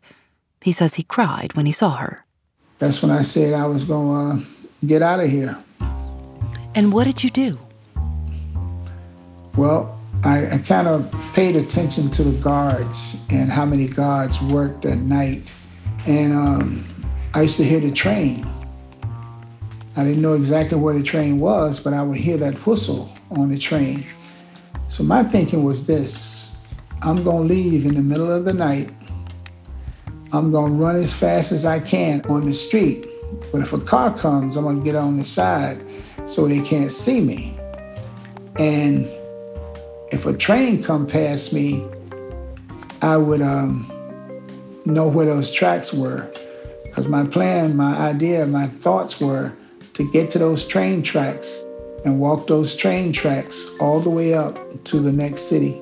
He 0.62 0.72
says 0.72 0.96
he 0.96 1.04
cried 1.04 1.54
when 1.54 1.66
he 1.66 1.72
saw 1.72 1.98
her. 1.98 2.26
That's 2.80 3.02
when 3.02 3.12
I 3.12 3.22
said 3.22 3.54
I 3.54 3.66
was 3.66 3.84
going 3.84 4.40
to 4.40 4.44
uh, 4.44 4.46
get 4.86 5.02
out 5.02 5.20
of 5.20 5.30
here. 5.30 5.58
And 6.76 6.94
what 6.94 7.06
did 7.06 7.24
you 7.24 7.30
do? 7.30 7.58
Well, 9.58 10.00
I, 10.24 10.52
I 10.52 10.58
kind 10.60 10.88
of 10.88 11.14
paid 11.34 11.56
attention 11.56 12.10
to 12.12 12.24
the 12.24 12.42
guards 12.44 13.18
and 13.32 13.50
how 13.50 13.66
many 13.66 13.88
guards 13.88 14.42
worked 14.42 14.86
at 14.86 14.98
night. 15.00 15.54
And 16.06 16.34
um, 16.34 16.86
I 17.34 17.44
used 17.44 17.58
to 17.58 17.64
hear 17.64 17.80
the 17.80 17.92
train. 17.92 18.46
I 19.96 20.04
didn't 20.04 20.22
know 20.22 20.34
exactly 20.34 20.78
where 20.78 20.94
the 20.94 21.04
train 21.04 21.40
was, 21.40 21.80
but 21.80 21.94
I 21.94 22.04
would 22.04 22.18
hear 22.18 22.38
that 22.38 22.66
whistle 22.66 23.15
on 23.36 23.50
the 23.50 23.58
train. 23.58 24.06
So 24.88 25.04
my 25.04 25.24
thinking 25.24 25.64
was 25.64 25.86
this 25.86 26.58
I'm 27.02 27.24
going 27.24 27.48
to 27.48 27.54
leave 27.54 27.86
in 27.86 27.96
the 27.96 28.02
middle 28.02 28.32
of 28.32 28.46
the 28.46 28.54
night. 28.54 28.90
I'm 30.32 30.52
going 30.52 30.72
to 30.72 30.78
run 30.78 30.96
as 30.96 31.14
fast 31.14 31.52
as 31.52 31.66
I 31.66 31.80
can 31.80 32.22
on 32.26 32.46
the 32.46 32.54
street. 32.54 33.06
But 33.52 33.62
if 33.62 33.74
a 33.74 33.80
car 33.80 34.18
comes, 34.18 34.56
I'm 34.56 34.64
going 34.64 34.80
to 34.80 34.84
get 34.84 34.96
on 34.96 35.18
the 35.18 35.26
side 35.26 35.84
so 36.26 36.48
they 36.48 36.62
can't 36.62 36.92
see 36.92 37.22
me. 37.22 37.58
And 38.58 39.08
if 40.12 40.26
a 40.26 40.34
train 40.34 40.82
come 40.82 41.06
past 41.06 41.54
me, 41.54 41.86
I 43.02 43.18
would 43.18 43.42
um, 43.42 43.92
know 44.86 45.08
where 45.08 45.26
those 45.26 45.52
tracks 45.52 45.94
were. 45.94 46.32
Because 46.86 47.08
my 47.08 47.26
plan, 47.26 47.76
my 47.76 47.96
idea, 47.98 48.46
my 48.46 48.68
thoughts 48.68 49.20
were 49.20 49.54
to 49.94 50.12
get 50.12 50.30
to 50.32 50.40
those 50.40 50.66
train 50.66 51.04
tracks 51.04 51.65
and 52.06 52.20
walk 52.20 52.48
those 52.48 52.76
train 52.76 53.12
tracks 53.12 53.68
all 53.80 54.00
the 54.00 54.10
way 54.10 54.34
up 54.34 54.58
to 54.86 55.00
the 55.00 55.12
next 55.12 55.50
city. 55.50 55.82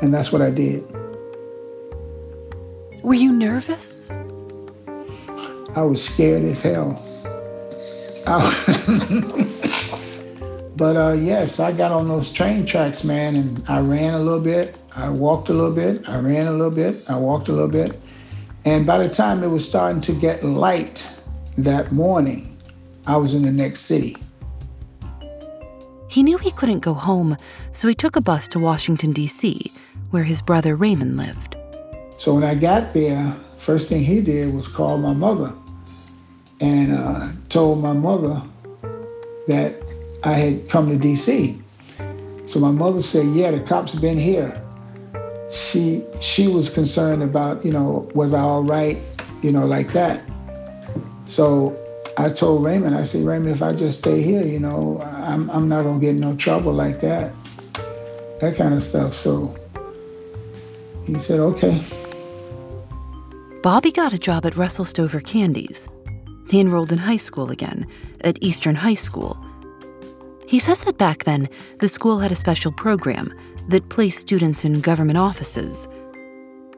And 0.00 0.14
that's 0.14 0.30
what 0.30 0.42
I 0.42 0.50
did. 0.50 0.84
Were 3.02 3.14
you 3.14 3.32
nervous? 3.32 4.10
I 5.74 5.82
was 5.82 6.04
scared 6.04 6.44
as 6.44 6.60
hell. 6.60 7.04
but 10.76 10.96
uh, 10.96 11.14
yes, 11.14 11.58
I 11.58 11.72
got 11.72 11.92
on 11.92 12.08
those 12.08 12.30
train 12.30 12.66
tracks, 12.66 13.02
man, 13.02 13.34
and 13.34 13.64
I 13.68 13.80
ran 13.80 14.12
a 14.12 14.18
little 14.18 14.40
bit. 14.40 14.76
I 14.94 15.08
walked 15.08 15.48
a 15.48 15.54
little 15.54 15.72
bit. 15.72 16.06
I 16.08 16.18
ran 16.18 16.46
a 16.46 16.52
little 16.52 16.70
bit. 16.70 17.08
I 17.08 17.16
walked 17.16 17.48
a 17.48 17.52
little 17.52 17.68
bit. 17.68 17.98
And 18.66 18.86
by 18.86 18.98
the 18.98 19.08
time 19.08 19.42
it 19.42 19.48
was 19.48 19.66
starting 19.66 20.02
to 20.02 20.12
get 20.12 20.44
light 20.44 21.06
that 21.56 21.90
morning, 21.90 22.58
I 23.06 23.16
was 23.16 23.32
in 23.32 23.40
the 23.40 23.52
next 23.52 23.80
city. 23.80 24.16
He 26.08 26.22
knew 26.22 26.38
he 26.38 26.50
couldn't 26.50 26.80
go 26.80 26.94
home, 26.94 27.36
so 27.72 27.86
he 27.86 27.94
took 27.94 28.16
a 28.16 28.20
bus 28.20 28.48
to 28.48 28.58
Washington, 28.58 29.12
D.C., 29.12 29.72
where 30.10 30.24
his 30.24 30.40
brother 30.40 30.74
Raymond 30.74 31.16
lived. 31.16 31.54
So 32.16 32.34
when 32.34 32.44
I 32.44 32.54
got 32.54 32.94
there, 32.94 33.36
first 33.58 33.88
thing 33.88 34.02
he 34.02 34.20
did 34.20 34.52
was 34.54 34.66
call 34.66 34.98
my 34.98 35.12
mother 35.12 35.52
and 36.60 36.92
uh, 36.92 37.28
told 37.48 37.82
my 37.82 37.92
mother 37.92 38.42
that 39.46 39.76
I 40.24 40.32
had 40.32 40.68
come 40.68 40.88
to 40.88 40.96
D.C. 40.96 41.60
So 42.46 42.58
my 42.58 42.70
mother 42.70 43.02
said, 43.02 43.26
"Yeah, 43.34 43.50
the 43.50 43.60
cops 43.60 43.92
have 43.92 44.00
been 44.00 44.18
here." 44.18 44.60
She 45.50 46.02
she 46.20 46.48
was 46.48 46.70
concerned 46.70 47.22
about, 47.22 47.64
you 47.64 47.72
know, 47.72 48.08
was 48.14 48.32
I 48.32 48.40
all 48.40 48.64
right, 48.64 48.98
you 49.42 49.52
know, 49.52 49.66
like 49.66 49.92
that. 49.92 50.22
So 51.26 51.76
I 52.20 52.28
told 52.28 52.64
Raymond, 52.64 52.96
I 52.96 53.04
said, 53.04 53.24
Raymond, 53.24 53.54
if 53.54 53.62
I 53.62 53.72
just 53.72 53.98
stay 53.98 54.20
here, 54.22 54.44
you 54.44 54.58
know, 54.58 55.00
I'm, 55.02 55.48
I'm 55.50 55.68
not 55.68 55.84
gonna 55.84 56.00
get 56.00 56.10
in 56.10 56.16
no 56.16 56.34
trouble 56.34 56.72
like 56.72 56.98
that. 56.98 57.32
That 58.40 58.56
kind 58.56 58.74
of 58.74 58.82
stuff. 58.82 59.14
So 59.14 59.56
he 61.06 61.16
said, 61.16 61.38
okay. 61.38 61.80
Bobby 63.62 63.92
got 63.92 64.12
a 64.12 64.18
job 64.18 64.46
at 64.46 64.56
Russell 64.56 64.84
Stover 64.84 65.20
Candies. 65.20 65.88
He 66.50 66.58
enrolled 66.58 66.90
in 66.90 66.98
high 66.98 67.18
school 67.18 67.52
again, 67.52 67.86
at 68.22 68.42
Eastern 68.42 68.74
High 68.74 68.94
School. 68.94 69.38
He 70.48 70.58
says 70.58 70.80
that 70.80 70.98
back 70.98 71.22
then, 71.22 71.48
the 71.78 71.88
school 71.88 72.18
had 72.18 72.32
a 72.32 72.36
special 72.36 72.72
program 72.72 73.32
that 73.68 73.90
placed 73.90 74.18
students 74.18 74.64
in 74.64 74.80
government 74.80 75.18
offices. 75.18 75.86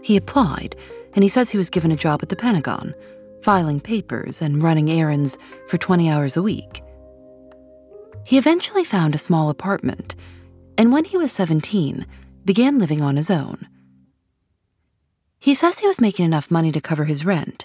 He 0.03 0.19
applied, 0.19 0.77
and 1.15 1.23
he 1.23 1.31
says 1.31 1.49
he 1.49 1.57
was 1.57 1.71
given 1.71 1.93
a 1.93 1.97
job 1.97 2.21
at 2.23 2.29
the 2.29 2.37
Pentagon 2.37 2.95
filing 3.43 3.81
papers 3.81 4.43
and 4.43 4.63
running 4.63 4.91
errands 4.91 5.39
for 5.69 5.79
20 5.79 6.11
hours 6.11 6.37
a 6.37 6.43
week. 6.43 6.83
He 8.25 8.39
eventually 8.39 8.85
found 8.85 9.15
a 9.15 9.19
small 9.19 9.51
apartment, 9.51 10.15
and 10.77 10.93
when 10.93 11.05
he 11.05 11.17
was 11.17 11.33
17, 11.33 12.07
began 12.45 12.79
living 12.79 13.03
on 13.03 13.17
his 13.17 13.31
own. 13.31 13.67
He 15.39 15.55
says 15.55 15.79
he 15.79 15.89
was 15.89 16.01
making 16.01 16.27
enough 16.27 16.51
money 16.51 16.71
to 16.73 16.81
cover 16.81 17.07
his 17.07 17.25
rent, 17.25 17.65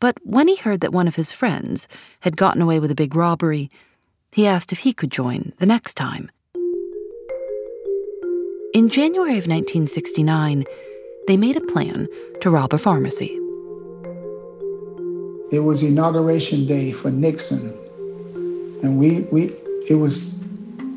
but 0.00 0.16
when 0.24 0.48
he 0.48 0.56
heard 0.56 0.80
that 0.80 0.92
one 0.92 1.08
of 1.08 1.16
his 1.16 1.32
friends 1.32 1.88
had 2.20 2.36
gotten 2.36 2.62
away 2.62 2.80
with 2.80 2.90
a 2.90 2.96
big 2.96 3.14
robbery, 3.14 3.70
he 4.32 4.46
asked 4.46 4.72
if 4.72 4.80
he 4.80 4.92
could 4.92 5.10
join 5.10 5.52
the 5.58 5.66
next 5.66 5.94
time. 5.94 6.30
In 8.74 8.88
January 8.88 9.38
of 9.38 9.46
1969, 9.46 10.64
they 11.26 11.36
made 11.36 11.56
a 11.56 11.60
plan 11.60 12.08
to 12.40 12.50
rob 12.50 12.74
a 12.74 12.78
pharmacy. 12.78 13.38
It 15.50 15.60
was 15.60 15.82
inauguration 15.82 16.66
day 16.66 16.92
for 16.92 17.10
Nixon. 17.10 17.72
And 18.82 18.98
we, 18.98 19.22
we 19.32 19.54
it 19.88 19.94
was 19.94 20.38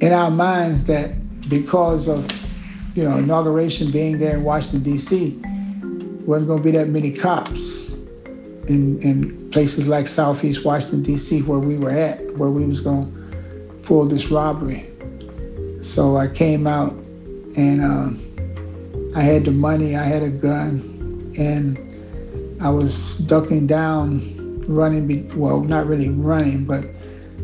in 0.02 0.12
our 0.12 0.30
minds 0.30 0.84
that 0.86 1.14
because 1.50 2.08
of, 2.08 2.28
you 2.96 3.04
know, 3.04 3.18
inauguration 3.18 3.92
being 3.92 4.18
there 4.18 4.36
in 4.36 4.44
Washington, 4.44 4.84
D.C., 4.84 5.40
wasn't 6.26 6.50
going 6.50 6.62
to 6.62 6.72
be 6.72 6.78
that 6.78 6.90
many 6.90 7.12
cops 7.12 7.94
in, 8.68 9.00
in 9.02 9.50
places 9.52 9.88
like 9.88 10.08
Southeast 10.08 10.66
Washington, 10.66 11.02
D.C., 11.02 11.42
where 11.44 11.60
we 11.60 11.78
were 11.78 11.92
at, 11.92 12.20
where 12.38 12.50
we 12.50 12.66
was 12.66 12.82
going 12.82 13.12
to 13.12 13.88
pull 13.88 14.06
this 14.06 14.30
robbery. 14.30 14.90
So 15.82 16.18
I 16.18 16.28
came 16.28 16.68
out 16.68 16.94
and 17.58 17.82
uh, 17.82 19.18
I 19.18 19.24
had 19.24 19.46
the 19.46 19.52
money, 19.52 19.96
I 19.96 20.04
had 20.04 20.24
a 20.24 20.30
gun, 20.30 21.34
and 21.38 21.78
I 22.62 22.70
was 22.70 23.18
ducking 23.18 23.66
down 23.66 24.41
running, 24.68 25.08
be, 25.08 25.22
well, 25.36 25.62
not 25.62 25.88
really 25.88 26.10
running, 26.10 26.66
but 26.66 26.86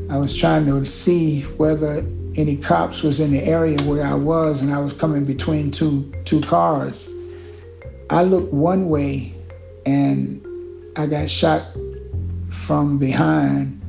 I 0.10 0.18
was 0.18 0.36
trying 0.36 0.66
to 0.68 0.86
see 0.86 1.42
whether 1.42 2.06
any 2.36 2.56
cops 2.56 3.04
was 3.04 3.20
in 3.20 3.32
the 3.32 3.44
area 3.44 3.82
where 3.84 4.06
I 4.06 4.14
was, 4.14 4.62
and 4.62 4.74
I 4.74 4.80
was 4.80 4.94
coming 4.94 5.26
between 5.26 5.72
two 5.72 6.14
two 6.24 6.42
cars. 6.42 7.10
I 8.10 8.24
looked 8.24 8.54
one 8.54 8.90
way, 8.90 9.34
and 9.86 10.46
I 10.98 11.08
got 11.08 11.30
shot 11.30 11.64
from 12.48 12.98
behind 12.98 13.82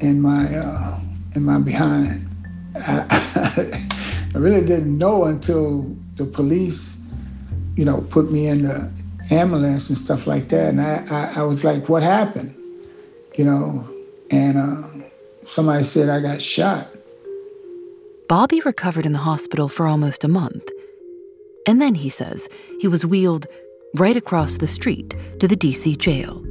in 0.00 0.20
my 0.20 0.44
uh, 0.54 1.00
in 1.34 1.44
my 1.44 1.58
behind. 1.60 2.28
I, 2.74 3.06
I 4.34 4.38
really 4.38 4.64
didn't 4.64 4.96
know 4.96 5.24
until 5.24 5.94
the 6.16 6.24
police, 6.24 7.00
you 7.76 7.84
know, 7.84 8.00
put 8.02 8.30
me 8.30 8.48
in 8.48 8.62
the 8.62 9.02
ambulance 9.32 9.88
and 9.88 9.98
stuff 9.98 10.26
like 10.26 10.48
that. 10.48 10.68
And 10.68 10.80
I, 10.80 11.04
I, 11.10 11.40
I 11.40 11.42
was 11.42 11.64
like, 11.64 11.88
what 11.88 12.02
happened? 12.02 12.54
You 13.36 13.44
know, 13.44 13.88
and 14.30 14.58
uh, 14.58 15.06
somebody 15.44 15.84
said 15.84 16.08
I 16.08 16.20
got 16.20 16.42
shot. 16.42 16.88
Bobby 18.28 18.60
recovered 18.60 19.06
in 19.06 19.12
the 19.12 19.18
hospital 19.18 19.68
for 19.68 19.86
almost 19.86 20.24
a 20.24 20.28
month. 20.28 20.68
And 21.66 21.80
then, 21.80 21.94
he 21.94 22.08
says, 22.08 22.48
he 22.80 22.88
was 22.88 23.06
wheeled 23.06 23.46
right 23.94 24.16
across 24.16 24.56
the 24.56 24.66
street 24.66 25.14
to 25.38 25.46
the 25.46 25.56
DC 25.56 25.98
jail. 25.98 26.42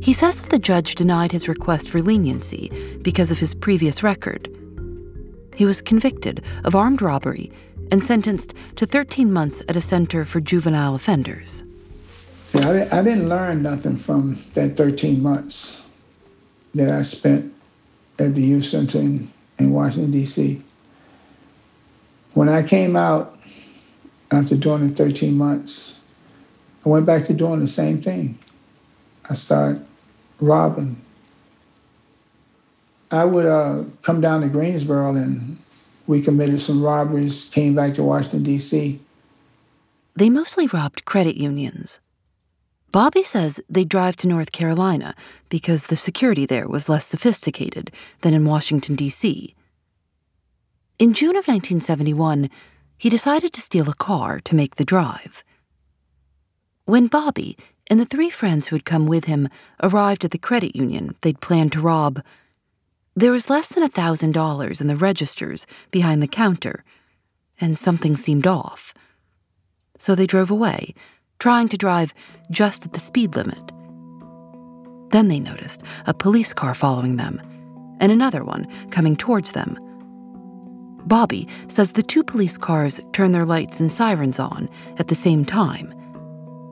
He 0.00 0.12
says 0.12 0.38
that 0.38 0.50
the 0.50 0.58
judge 0.58 0.94
denied 0.94 1.32
his 1.32 1.48
request 1.48 1.88
for 1.90 2.00
leniency 2.02 2.70
because 3.02 3.30
of 3.30 3.38
his 3.38 3.54
previous 3.54 4.02
record. 4.02 4.48
He 5.54 5.64
was 5.64 5.80
convicted 5.80 6.44
of 6.64 6.76
armed 6.76 7.02
robbery 7.02 7.50
and 7.90 8.02
sentenced 8.02 8.54
to 8.76 8.86
13 8.86 9.32
months 9.32 9.62
at 9.68 9.76
a 9.76 9.80
center 9.80 10.24
for 10.24 10.40
juvenile 10.40 10.94
offenders. 10.94 11.64
Yeah, 12.54 12.86
I, 12.92 12.98
I 12.98 13.02
didn't 13.02 13.28
learn 13.28 13.62
nothing 13.62 13.96
from 13.96 14.38
that 14.54 14.76
13 14.76 15.22
months 15.22 15.86
that 16.74 16.88
I 16.88 17.02
spent 17.02 17.52
at 18.18 18.34
the 18.34 18.42
youth 18.42 18.64
center 18.64 18.98
in, 18.98 19.30
in 19.58 19.72
Washington, 19.72 20.10
D.C. 20.10 20.62
When 22.34 22.48
I 22.48 22.62
came 22.62 22.96
out 22.96 23.36
after 24.30 24.56
doing 24.56 24.88
the 24.88 24.94
13 24.94 25.36
months, 25.36 25.98
I 26.84 26.88
went 26.88 27.06
back 27.06 27.24
to 27.24 27.34
doing 27.34 27.60
the 27.60 27.66
same 27.66 28.00
thing. 28.00 28.38
I 29.28 29.34
started 29.34 29.84
robbing. 30.40 31.00
I 33.10 33.24
would 33.24 33.46
uh, 33.46 33.84
come 34.02 34.20
down 34.20 34.42
to 34.42 34.48
Greensboro 34.48 35.14
and 35.14 35.58
we 36.08 36.22
committed 36.22 36.60
some 36.60 36.82
robberies, 36.82 37.44
came 37.44 37.74
back 37.74 37.94
to 37.94 38.02
Washington, 38.02 38.42
D.C. 38.42 38.98
They 40.16 40.30
mostly 40.30 40.66
robbed 40.66 41.04
credit 41.04 41.36
unions. 41.36 42.00
Bobby 42.90 43.22
says 43.22 43.60
they 43.68 43.84
drive 43.84 44.16
to 44.16 44.26
North 44.26 44.50
Carolina 44.50 45.14
because 45.50 45.84
the 45.84 45.96
security 45.96 46.46
there 46.46 46.66
was 46.66 46.88
less 46.88 47.04
sophisticated 47.04 47.92
than 48.22 48.32
in 48.32 48.46
Washington, 48.46 48.96
D.C. 48.96 49.54
In 50.98 51.12
June 51.12 51.36
of 51.36 51.46
1971, 51.46 52.48
he 52.96 53.10
decided 53.10 53.52
to 53.52 53.60
steal 53.60 53.88
a 53.90 53.94
car 53.94 54.40
to 54.40 54.56
make 54.56 54.76
the 54.76 54.86
drive. 54.86 55.44
When 56.86 57.06
Bobby 57.06 57.58
and 57.88 58.00
the 58.00 58.06
three 58.06 58.30
friends 58.30 58.68
who 58.68 58.76
had 58.76 58.86
come 58.86 59.06
with 59.06 59.26
him 59.26 59.50
arrived 59.82 60.24
at 60.24 60.30
the 60.30 60.38
credit 60.38 60.74
union 60.74 61.14
they'd 61.20 61.42
planned 61.42 61.72
to 61.72 61.82
rob, 61.82 62.22
there 63.18 63.32
was 63.32 63.50
less 63.50 63.68
than 63.68 63.82
a 63.82 63.88
$1,000 63.88 64.80
in 64.80 64.86
the 64.86 64.96
registers 64.96 65.66
behind 65.90 66.22
the 66.22 66.28
counter, 66.28 66.84
and 67.60 67.76
something 67.76 68.16
seemed 68.16 68.46
off. 68.46 68.94
So 69.98 70.14
they 70.14 70.26
drove 70.26 70.52
away, 70.52 70.94
trying 71.40 71.68
to 71.70 71.76
drive 71.76 72.14
just 72.52 72.84
at 72.84 72.92
the 72.92 73.00
speed 73.00 73.34
limit. 73.34 73.72
Then 75.10 75.26
they 75.26 75.40
noticed 75.40 75.82
a 76.06 76.14
police 76.14 76.54
car 76.54 76.74
following 76.74 77.16
them, 77.16 77.42
and 77.98 78.12
another 78.12 78.44
one 78.44 78.68
coming 78.90 79.16
towards 79.16 79.50
them. 79.50 79.76
Bobby 81.04 81.48
says 81.66 81.92
the 81.92 82.02
two 82.04 82.22
police 82.22 82.56
cars 82.56 83.00
turned 83.12 83.34
their 83.34 83.46
lights 83.46 83.80
and 83.80 83.92
sirens 83.92 84.38
on 84.38 84.68
at 84.98 85.08
the 85.08 85.16
same 85.16 85.44
time, 85.44 85.92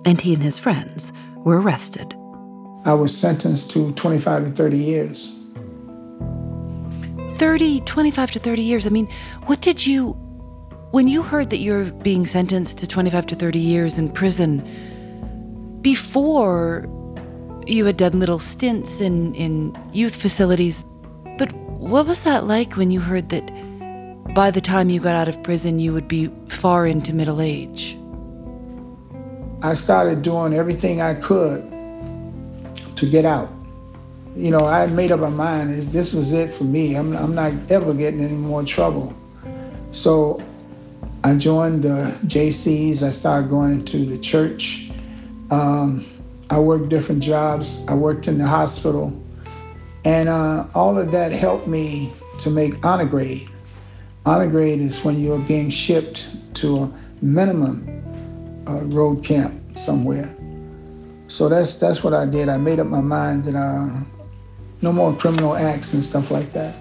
and 0.05 0.21
he 0.21 0.35
and 0.35 0.45
his 0.45 0.59
friends 0.59 1.13
were 1.39 1.61
arrested. 1.61 2.15
I 2.85 2.95
was 2.95 3.17
sentenced 3.17 3.73
to 3.73 3.91
25 3.95 4.45
to 4.45 4.51
30 4.51 4.79
years. 4.79 5.36
30, 7.37 7.81
25 7.81 8.31
to 8.33 8.39
30 8.39 8.63
years. 8.63 8.87
I 8.87 8.91
mean, 8.91 9.09
what 9.45 9.61
did 9.61 9.87
you, 9.87 10.13
when 10.91 11.09
you 11.09 11.23
heard 11.23 11.51
that 11.51 11.59
you're 11.59 11.85
being 11.85 12.27
sentenced 12.27 12.79
to 12.79 12.87
25 12.87 13.27
to 13.27 13.35
30 13.35 13.59
years 13.59 13.99
in 13.99 14.11
prison, 14.11 14.63
before 15.83 16.89
you 17.67 17.85
had 17.85 17.97
done 17.97 18.19
little 18.19 18.39
stints 18.39 19.01
in, 19.01 19.35
in 19.35 19.77
youth 19.93 20.15
facilities, 20.15 20.85
but 21.39 21.53
what 21.53 22.07
was 22.07 22.23
that 22.23 22.47
like 22.47 22.77
when 22.77 22.91
you 22.91 23.01
heard 23.01 23.29
that 23.29 23.47
by 24.35 24.51
the 24.51 24.61
time 24.61 24.91
you 24.91 25.01
got 25.01 25.15
out 25.15 25.29
of 25.29 25.43
prison, 25.43 25.79
you 25.79 25.93
would 25.93 26.09
be 26.09 26.31
far 26.49 26.87
into 26.87 27.15
middle 27.15 27.41
age? 27.41 27.97
I 29.63 29.75
started 29.75 30.23
doing 30.23 30.55
everything 30.55 31.01
I 31.01 31.15
could 31.15 31.63
to 32.97 33.09
get 33.09 33.25
out. 33.25 33.51
You 34.37 34.51
know, 34.51 34.67
I 34.67 34.87
made 34.87 35.13
up 35.13 35.21
my 35.21 35.31
mind, 35.31 35.71
this 35.85 36.13
was 36.13 36.33
it 36.33 36.51
for 36.51 36.65
me. 36.65 36.95
I'm, 36.95 37.17
I'm 37.17 37.35
not 37.35 37.71
ever 37.71 37.95
getting 37.95 38.21
any 38.21 38.35
more 38.35 38.63
trouble. 38.65 39.17
So 39.93 40.43
I 41.25 41.37
joined 41.37 41.83
the 41.83 42.15
Jaycees. 42.27 43.03
I 43.03 43.09
started 43.09 43.49
going 43.49 43.85
to 43.87 44.05
the 44.05 44.19
church. 44.19 44.91
Um, 45.51 46.05
I 46.51 46.59
worked 46.59 46.91
different 46.91 47.23
jobs. 47.23 47.83
I 47.89 47.95
worked 47.95 48.29
in 48.29 48.37
the 48.37 48.47
hospital. 48.47 49.19
And 50.05 50.29
uh, 50.29 50.69
all 50.75 50.99
of 50.99 51.11
that 51.13 51.33
helped 51.33 51.67
me 51.67 52.13
to 52.41 52.51
make 52.51 52.85
honor 52.85 53.07
grade. 53.07 53.49
Honor 54.27 54.49
grade 54.49 54.81
is 54.81 55.03
when 55.03 55.19
you're 55.19 55.39
being 55.39 55.71
shipped 55.71 56.29
to 56.57 56.77
a 56.77 56.93
minimum 57.23 57.89
uh, 58.69 58.85
road 58.85 59.25
camp 59.25 59.79
somewhere. 59.79 60.37
So 61.29 61.49
that's 61.49 61.75
that's 61.75 62.05
what 62.05 62.13
I 62.13 62.27
did. 62.27 62.49
I 62.49 62.57
made 62.57 62.79
up 62.79 62.87
my 62.87 63.01
mind 63.01 63.45
that 63.45 63.57
uh, 63.57 63.89
no 64.83 64.93
more 64.93 65.15
criminal 65.15 65.55
acts 65.55 65.93
and 65.95 66.03
stuff 66.03 66.31
like 66.31 66.53
that. 66.53 66.75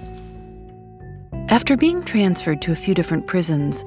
After 1.50 1.78
being 1.78 2.04
transferred 2.04 2.62
to 2.64 2.72
a 2.72 2.76
few 2.76 2.94
different 2.94 3.28
prisons, 3.28 3.84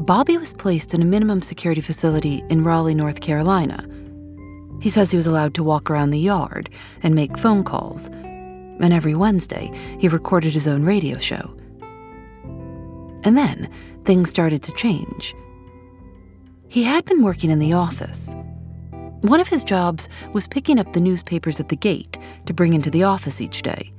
Bobby 0.00 0.36
was 0.36 0.54
placed 0.54 0.94
in 0.94 1.02
a 1.02 1.06
minimum 1.06 1.42
security 1.42 1.80
facility 1.80 2.44
in 2.48 2.64
Raleigh, 2.64 2.94
North 2.94 3.20
Carolina. 3.20 3.86
He 4.80 4.88
says 4.88 5.10
he 5.10 5.16
was 5.16 5.26
allowed 5.26 5.54
to 5.54 5.64
walk 5.64 5.90
around 5.90 6.10
the 6.10 6.18
yard 6.18 6.70
and 7.02 7.14
make 7.14 7.36
phone 7.38 7.64
calls. 7.64 8.08
And 8.08 8.92
every 8.92 9.14
Wednesday, 9.14 9.72
he 9.98 10.08
recorded 10.08 10.52
his 10.52 10.68
own 10.68 10.84
radio 10.84 11.18
show. 11.18 11.52
And 13.24 13.36
then 13.36 13.68
things 14.04 14.30
started 14.30 14.62
to 14.62 14.72
change. 14.72 15.34
He 16.68 16.84
had 16.84 17.04
been 17.06 17.22
working 17.22 17.50
in 17.50 17.58
the 17.58 17.72
office. 17.72 18.34
One 19.22 19.40
of 19.40 19.48
his 19.48 19.64
jobs 19.64 20.08
was 20.32 20.46
picking 20.46 20.78
up 20.78 20.92
the 20.92 21.00
newspapers 21.00 21.58
at 21.58 21.70
the 21.70 21.76
gate 21.76 22.16
to 22.46 22.54
bring 22.54 22.72
into 22.72 22.88
the 22.88 23.02
office 23.02 23.40
each 23.40 23.62
day. 23.62 23.92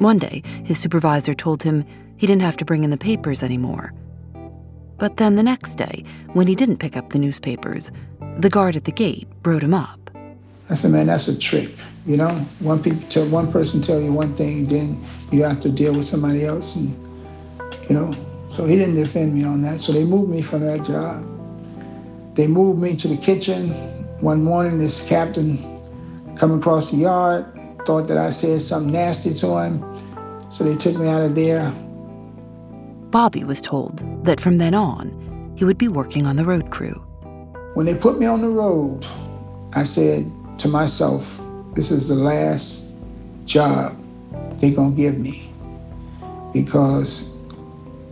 One 0.00 0.18
day, 0.18 0.42
his 0.64 0.78
supervisor 0.78 1.32
told 1.32 1.62
him 1.62 1.86
he 2.18 2.26
didn't 2.26 2.42
have 2.42 2.58
to 2.58 2.64
bring 2.66 2.84
in 2.84 2.90
the 2.90 2.98
papers 2.98 3.42
anymore. 3.42 3.94
But 4.98 5.16
then 5.16 5.36
the 5.36 5.42
next 5.42 5.76
day, 5.76 6.04
when 6.34 6.46
he 6.46 6.54
didn't 6.54 6.76
pick 6.76 6.94
up 6.94 7.08
the 7.08 7.18
newspapers, 7.18 7.90
the 8.38 8.50
guard 8.50 8.76
at 8.76 8.84
the 8.84 8.92
gate 8.92 9.26
brought 9.42 9.62
him 9.62 9.72
up. 9.72 10.10
I 10.68 10.74
said, 10.74 10.90
man, 10.90 11.06
that's 11.06 11.28
a 11.28 11.38
trick. 11.38 11.70
You 12.04 12.18
know, 12.18 12.34
one, 12.60 12.82
tell, 13.08 13.26
one 13.28 13.50
person 13.50 13.80
tell 13.80 13.98
you 13.98 14.12
one 14.12 14.34
thing, 14.34 14.66
then 14.66 15.02
you 15.32 15.42
have 15.44 15.60
to 15.60 15.70
deal 15.70 15.94
with 15.94 16.04
somebody 16.04 16.44
else. 16.44 16.76
And, 16.76 16.94
you 17.88 17.94
know, 17.94 18.14
so 18.48 18.66
he 18.66 18.76
didn't 18.76 18.96
defend 18.96 19.32
me 19.32 19.44
on 19.44 19.62
that. 19.62 19.80
So 19.80 19.92
they 19.92 20.04
moved 20.04 20.30
me 20.30 20.42
from 20.42 20.60
that 20.60 20.84
job. 20.84 21.24
They 22.34 22.46
moved 22.46 22.82
me 22.82 22.94
to 22.96 23.08
the 23.08 23.16
kitchen. 23.16 23.96
One 24.20 24.42
morning, 24.42 24.78
this 24.78 25.08
captain 25.08 25.58
come 26.36 26.58
across 26.58 26.90
the 26.90 26.96
yard, 26.96 27.46
thought 27.86 28.08
that 28.08 28.18
I 28.18 28.30
said 28.30 28.60
something 28.60 28.92
nasty 28.92 29.32
to 29.34 29.58
him. 29.58 29.84
So 30.50 30.64
they 30.64 30.74
took 30.74 30.96
me 30.96 31.06
out 31.06 31.22
of 31.22 31.36
there. 31.36 31.70
Bobby 33.10 33.44
was 33.44 33.60
told 33.60 34.02
that 34.24 34.40
from 34.40 34.58
then 34.58 34.74
on, 34.74 35.54
he 35.56 35.64
would 35.64 35.78
be 35.78 35.86
working 35.86 36.26
on 36.26 36.34
the 36.34 36.44
road 36.44 36.70
crew. 36.70 36.94
When 37.74 37.86
they 37.86 37.94
put 37.94 38.18
me 38.18 38.26
on 38.26 38.40
the 38.40 38.48
road, 38.48 39.06
I 39.74 39.84
said 39.84 40.28
to 40.58 40.68
myself, 40.68 41.40
this 41.74 41.92
is 41.92 42.08
the 42.08 42.16
last 42.16 42.94
job 43.44 43.96
they're 44.58 44.74
going 44.74 44.96
to 44.96 45.00
give 45.00 45.16
me 45.16 45.52
because 46.52 47.30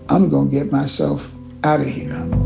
I'm 0.08 0.30
going 0.30 0.50
to 0.50 0.54
get 0.56 0.70
myself 0.70 1.32
out 1.64 1.80
of 1.80 1.86
here. 1.86 2.45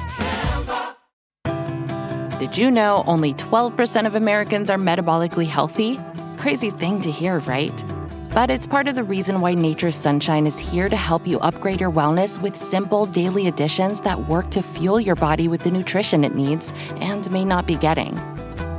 Did 2.41 2.57
you 2.57 2.71
know 2.71 3.03
only 3.05 3.35
12% 3.35 4.07
of 4.07 4.15
Americans 4.15 4.71
are 4.71 4.77
metabolically 4.79 5.45
healthy? 5.45 5.99
Crazy 6.37 6.71
thing 6.71 6.99
to 7.01 7.11
hear, 7.11 7.37
right? 7.41 7.85
but 8.33 8.49
it's 8.49 8.65
part 8.65 8.87
of 8.87 8.95
the 8.95 9.03
reason 9.03 9.41
why 9.41 9.53
Nature's 9.53 9.95
Sunshine 9.95 10.47
is 10.47 10.57
here 10.57 10.89
to 10.89 10.95
help 10.95 11.27
you 11.27 11.39
upgrade 11.41 11.79
your 11.79 11.91
wellness 11.91 12.41
with 12.41 12.55
simple 12.55 13.05
daily 13.05 13.47
additions 13.47 14.01
that 14.01 14.27
work 14.27 14.49
to 14.49 14.63
fuel 14.63 14.99
your 14.99 15.13
body 15.13 15.47
with 15.47 15.61
the 15.61 15.69
nutrition 15.69 16.23
it 16.23 16.33
needs 16.33 16.73
and 16.95 17.29
may 17.29 17.45
not 17.45 17.67
be 17.67 17.75
getting. 17.75 18.15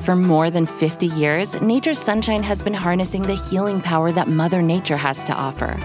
For 0.00 0.16
more 0.16 0.50
than 0.50 0.66
50 0.66 1.06
years, 1.06 1.60
Nature's 1.62 2.00
Sunshine 2.00 2.42
has 2.42 2.62
been 2.62 2.74
harnessing 2.74 3.22
the 3.22 3.36
healing 3.36 3.80
power 3.80 4.10
that 4.10 4.26
Mother 4.26 4.60
Nature 4.60 4.96
has 4.96 5.22
to 5.22 5.34
offer. 5.34 5.78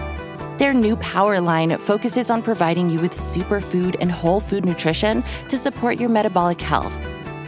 Their 0.58 0.74
new 0.74 0.96
Power 0.96 1.40
line 1.40 1.78
focuses 1.78 2.28
on 2.28 2.42
providing 2.42 2.90
you 2.90 2.98
with 2.98 3.12
superfood 3.12 3.94
and 4.00 4.10
whole 4.10 4.40
food 4.40 4.64
nutrition 4.64 5.22
to 5.48 5.56
support 5.56 6.00
your 6.00 6.08
metabolic 6.08 6.60
health. 6.60 6.98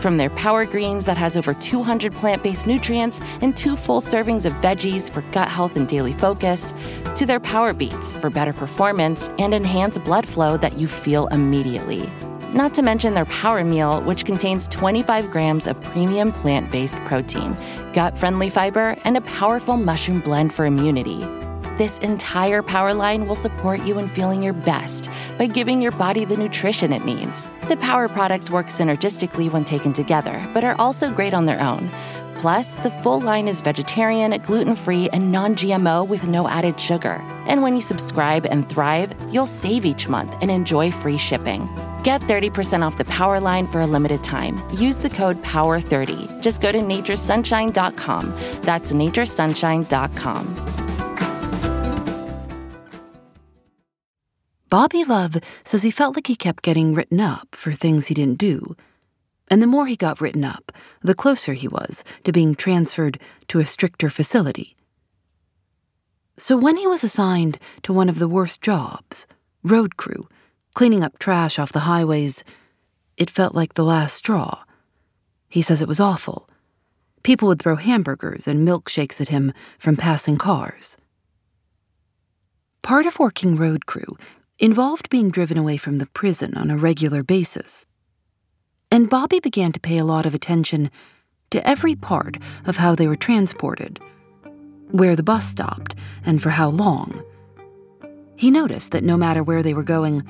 From 0.00 0.16
their 0.16 0.30
Power 0.30 0.64
Greens 0.64 1.04
that 1.04 1.18
has 1.18 1.36
over 1.36 1.52
200 1.52 2.14
plant 2.14 2.42
based 2.42 2.66
nutrients 2.66 3.20
and 3.42 3.54
two 3.54 3.76
full 3.76 4.00
servings 4.00 4.46
of 4.46 4.54
veggies 4.54 5.10
for 5.10 5.20
gut 5.30 5.48
health 5.48 5.76
and 5.76 5.86
daily 5.86 6.14
focus, 6.14 6.72
to 7.16 7.26
their 7.26 7.38
Power 7.38 7.74
Beets 7.74 8.14
for 8.14 8.30
better 8.30 8.54
performance 8.54 9.28
and 9.38 9.52
enhanced 9.52 10.02
blood 10.02 10.26
flow 10.26 10.56
that 10.56 10.78
you 10.78 10.88
feel 10.88 11.26
immediately. 11.26 12.08
Not 12.54 12.72
to 12.74 12.82
mention 12.82 13.12
their 13.12 13.26
Power 13.26 13.62
Meal, 13.62 14.00
which 14.04 14.24
contains 14.24 14.68
25 14.68 15.30
grams 15.30 15.66
of 15.66 15.78
premium 15.82 16.32
plant 16.32 16.70
based 16.70 16.96
protein, 17.04 17.54
gut 17.92 18.16
friendly 18.16 18.48
fiber, 18.48 18.96
and 19.04 19.18
a 19.18 19.20
powerful 19.20 19.76
mushroom 19.76 20.20
blend 20.20 20.54
for 20.54 20.64
immunity. 20.64 21.26
This 21.80 21.96
entire 22.00 22.62
power 22.62 22.92
line 22.92 23.26
will 23.26 23.34
support 23.34 23.82
you 23.86 23.98
in 23.98 24.06
feeling 24.06 24.42
your 24.42 24.52
best 24.52 25.08
by 25.38 25.46
giving 25.46 25.80
your 25.80 25.92
body 25.92 26.26
the 26.26 26.36
nutrition 26.36 26.92
it 26.92 27.06
needs. 27.06 27.48
The 27.68 27.78
power 27.78 28.06
products 28.06 28.50
work 28.50 28.66
synergistically 28.66 29.50
when 29.50 29.64
taken 29.64 29.94
together, 29.94 30.46
but 30.52 30.62
are 30.62 30.78
also 30.78 31.10
great 31.10 31.32
on 31.32 31.46
their 31.46 31.58
own. 31.58 31.90
Plus, 32.34 32.76
the 32.76 32.90
full 32.90 33.18
line 33.18 33.48
is 33.48 33.62
vegetarian, 33.62 34.38
gluten 34.42 34.76
free, 34.76 35.08
and 35.14 35.32
non 35.32 35.54
GMO 35.54 36.06
with 36.06 36.28
no 36.28 36.46
added 36.46 36.78
sugar. 36.78 37.24
And 37.46 37.62
when 37.62 37.74
you 37.76 37.80
subscribe 37.80 38.44
and 38.44 38.68
thrive, 38.68 39.14
you'll 39.30 39.46
save 39.46 39.86
each 39.86 40.06
month 40.06 40.36
and 40.42 40.50
enjoy 40.50 40.90
free 40.90 41.16
shipping. 41.16 41.64
Get 42.02 42.20
30% 42.22 42.84
off 42.84 42.98
the 42.98 43.06
power 43.06 43.40
line 43.40 43.66
for 43.66 43.80
a 43.80 43.86
limited 43.86 44.22
time. 44.22 44.62
Use 44.74 44.98
the 44.98 45.08
code 45.08 45.42
POWER30. 45.42 46.42
Just 46.42 46.60
go 46.60 46.72
to 46.72 46.78
naturesunshine.com. 46.78 48.36
That's 48.60 48.92
naturesunshine.com. 48.92 50.79
Bobby 54.70 55.02
Love 55.02 55.36
says 55.64 55.82
he 55.82 55.90
felt 55.90 56.14
like 56.14 56.28
he 56.28 56.36
kept 56.36 56.62
getting 56.62 56.94
written 56.94 57.20
up 57.20 57.48
for 57.56 57.72
things 57.72 58.06
he 58.06 58.14
didn't 58.14 58.38
do. 58.38 58.76
And 59.48 59.60
the 59.60 59.66
more 59.66 59.88
he 59.88 59.96
got 59.96 60.20
written 60.20 60.44
up, 60.44 60.70
the 61.02 61.12
closer 61.12 61.54
he 61.54 61.66
was 61.66 62.04
to 62.22 62.30
being 62.30 62.54
transferred 62.54 63.18
to 63.48 63.58
a 63.58 63.66
stricter 63.66 64.08
facility. 64.08 64.76
So 66.36 66.56
when 66.56 66.76
he 66.76 66.86
was 66.86 67.02
assigned 67.02 67.58
to 67.82 67.92
one 67.92 68.08
of 68.08 68.20
the 68.20 68.28
worst 68.28 68.62
jobs, 68.62 69.26
road 69.64 69.96
crew, 69.96 70.28
cleaning 70.74 71.02
up 71.02 71.18
trash 71.18 71.58
off 71.58 71.72
the 71.72 71.80
highways, 71.80 72.44
it 73.16 73.28
felt 73.28 73.56
like 73.56 73.74
the 73.74 73.84
last 73.84 74.14
straw. 74.14 74.62
He 75.48 75.62
says 75.62 75.82
it 75.82 75.88
was 75.88 75.98
awful. 75.98 76.48
People 77.24 77.48
would 77.48 77.60
throw 77.60 77.74
hamburgers 77.74 78.46
and 78.46 78.66
milkshakes 78.66 79.20
at 79.20 79.30
him 79.30 79.52
from 79.80 79.96
passing 79.96 80.38
cars. 80.38 80.96
Part 82.82 83.04
of 83.04 83.18
working 83.18 83.56
road 83.56 83.86
crew 83.86 84.16
involved 84.60 85.08
being 85.08 85.30
driven 85.30 85.56
away 85.56 85.78
from 85.78 85.98
the 85.98 86.06
prison 86.06 86.54
on 86.54 86.70
a 86.70 86.76
regular 86.76 87.22
basis. 87.22 87.86
And 88.90 89.08
Bobby 89.08 89.40
began 89.40 89.72
to 89.72 89.80
pay 89.80 89.96
a 89.96 90.04
lot 90.04 90.26
of 90.26 90.34
attention 90.34 90.90
to 91.50 91.66
every 91.66 91.94
part 91.94 92.36
of 92.66 92.76
how 92.76 92.94
they 92.94 93.08
were 93.08 93.16
transported, 93.16 93.98
where 94.90 95.16
the 95.16 95.22
bus 95.22 95.48
stopped, 95.48 95.94
and 96.24 96.42
for 96.42 96.50
how 96.50 96.68
long. 96.68 97.24
He 98.36 98.50
noticed 98.50 98.90
that 98.90 99.02
no 99.02 99.16
matter 99.16 99.42
where 99.42 99.62
they 99.62 99.74
were 99.74 99.82
going, 99.82 100.22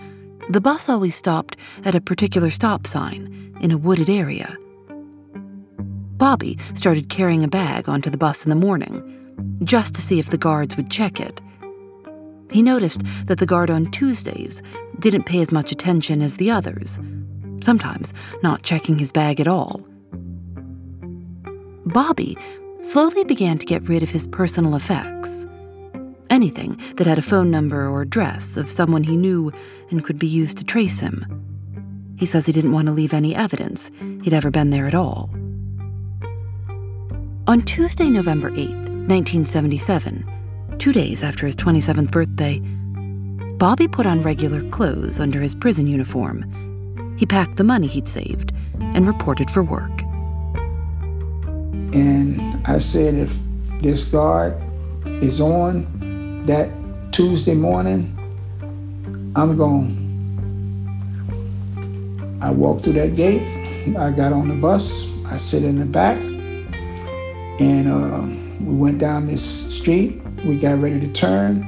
the 0.48 0.60
bus 0.60 0.88
always 0.88 1.16
stopped 1.16 1.56
at 1.84 1.94
a 1.94 2.00
particular 2.00 2.50
stop 2.50 2.86
sign 2.86 3.56
in 3.60 3.70
a 3.72 3.78
wooded 3.78 4.08
area. 4.08 4.56
Bobby 6.16 6.58
started 6.74 7.08
carrying 7.08 7.42
a 7.42 7.48
bag 7.48 7.88
onto 7.88 8.10
the 8.10 8.18
bus 8.18 8.44
in 8.44 8.50
the 8.50 8.56
morning, 8.56 9.56
just 9.64 9.94
to 9.94 10.02
see 10.02 10.18
if 10.18 10.30
the 10.30 10.38
guards 10.38 10.76
would 10.76 10.90
check 10.90 11.18
it. 11.20 11.40
He 12.50 12.62
noticed 12.62 13.02
that 13.26 13.38
the 13.38 13.46
guard 13.46 13.70
on 13.70 13.90
Tuesdays 13.90 14.62
didn't 14.98 15.26
pay 15.26 15.40
as 15.40 15.52
much 15.52 15.72
attention 15.72 16.20
as 16.20 16.36
the 16.36 16.50
others, 16.50 16.98
sometimes 17.60 18.12
not 18.42 18.62
checking 18.62 18.98
his 18.98 19.12
bag 19.12 19.40
at 19.40 19.48
all. 19.48 19.84
Bobby 21.86 22.36
slowly 22.82 23.24
began 23.24 23.58
to 23.58 23.66
get 23.66 23.88
rid 23.88 24.02
of 24.02 24.10
his 24.10 24.26
personal 24.26 24.74
effects. 24.74 25.46
Anything 26.28 26.80
that 26.96 27.06
had 27.06 27.18
a 27.18 27.22
phone 27.22 27.50
number 27.50 27.88
or 27.88 28.02
address 28.02 28.56
of 28.56 28.70
someone 28.70 29.04
he 29.04 29.16
knew 29.16 29.52
and 29.90 30.04
could 30.04 30.18
be 30.18 30.26
used 30.26 30.58
to 30.58 30.64
trace 30.64 31.00
him. 31.00 31.24
He 32.16 32.26
says 32.26 32.46
he 32.46 32.52
didn't 32.52 32.72
want 32.72 32.86
to 32.86 32.92
leave 32.92 33.14
any 33.14 33.34
evidence 33.34 33.90
he'd 34.22 34.34
ever 34.34 34.50
been 34.50 34.70
there 34.70 34.86
at 34.86 34.94
all. 34.94 35.30
On 37.46 37.62
Tuesday, 37.62 38.08
November 38.08 38.50
8th, 38.50 38.88
1977, 39.08 40.24
two 40.80 40.92
days 40.94 41.22
after 41.22 41.44
his 41.44 41.54
27th 41.56 42.10
birthday, 42.10 42.58
Bobby 43.58 43.86
put 43.86 44.06
on 44.06 44.22
regular 44.22 44.66
clothes 44.70 45.20
under 45.20 45.38
his 45.38 45.54
prison 45.54 45.86
uniform. 45.86 47.16
He 47.18 47.26
packed 47.26 47.56
the 47.56 47.64
money 47.64 47.86
he'd 47.86 48.08
saved 48.08 48.54
and 48.80 49.06
reported 49.06 49.50
for 49.50 49.62
work. 49.62 50.00
And 51.92 52.66
I 52.66 52.78
said, 52.78 53.12
if 53.14 53.36
this 53.82 54.04
guard 54.04 54.58
is 55.04 55.38
on 55.38 56.42
that 56.44 56.70
Tuesday 57.12 57.54
morning, 57.54 58.16
I'm 59.36 59.58
going. 59.58 59.98
I 62.40 62.50
walked 62.50 62.84
through 62.84 62.94
that 62.94 63.14
gate. 63.14 63.42
I 63.98 64.10
got 64.12 64.32
on 64.32 64.48
the 64.48 64.56
bus. 64.56 65.14
I 65.26 65.36
sit 65.36 65.62
in 65.62 65.78
the 65.78 65.84
back. 65.84 66.16
And 67.60 67.86
uh, 67.86 68.64
we 68.64 68.74
went 68.74 68.96
down 68.96 69.26
this 69.26 69.44
street 69.76 70.22
we 70.44 70.56
got 70.56 70.80
ready 70.80 71.00
to 71.00 71.08
turn. 71.08 71.66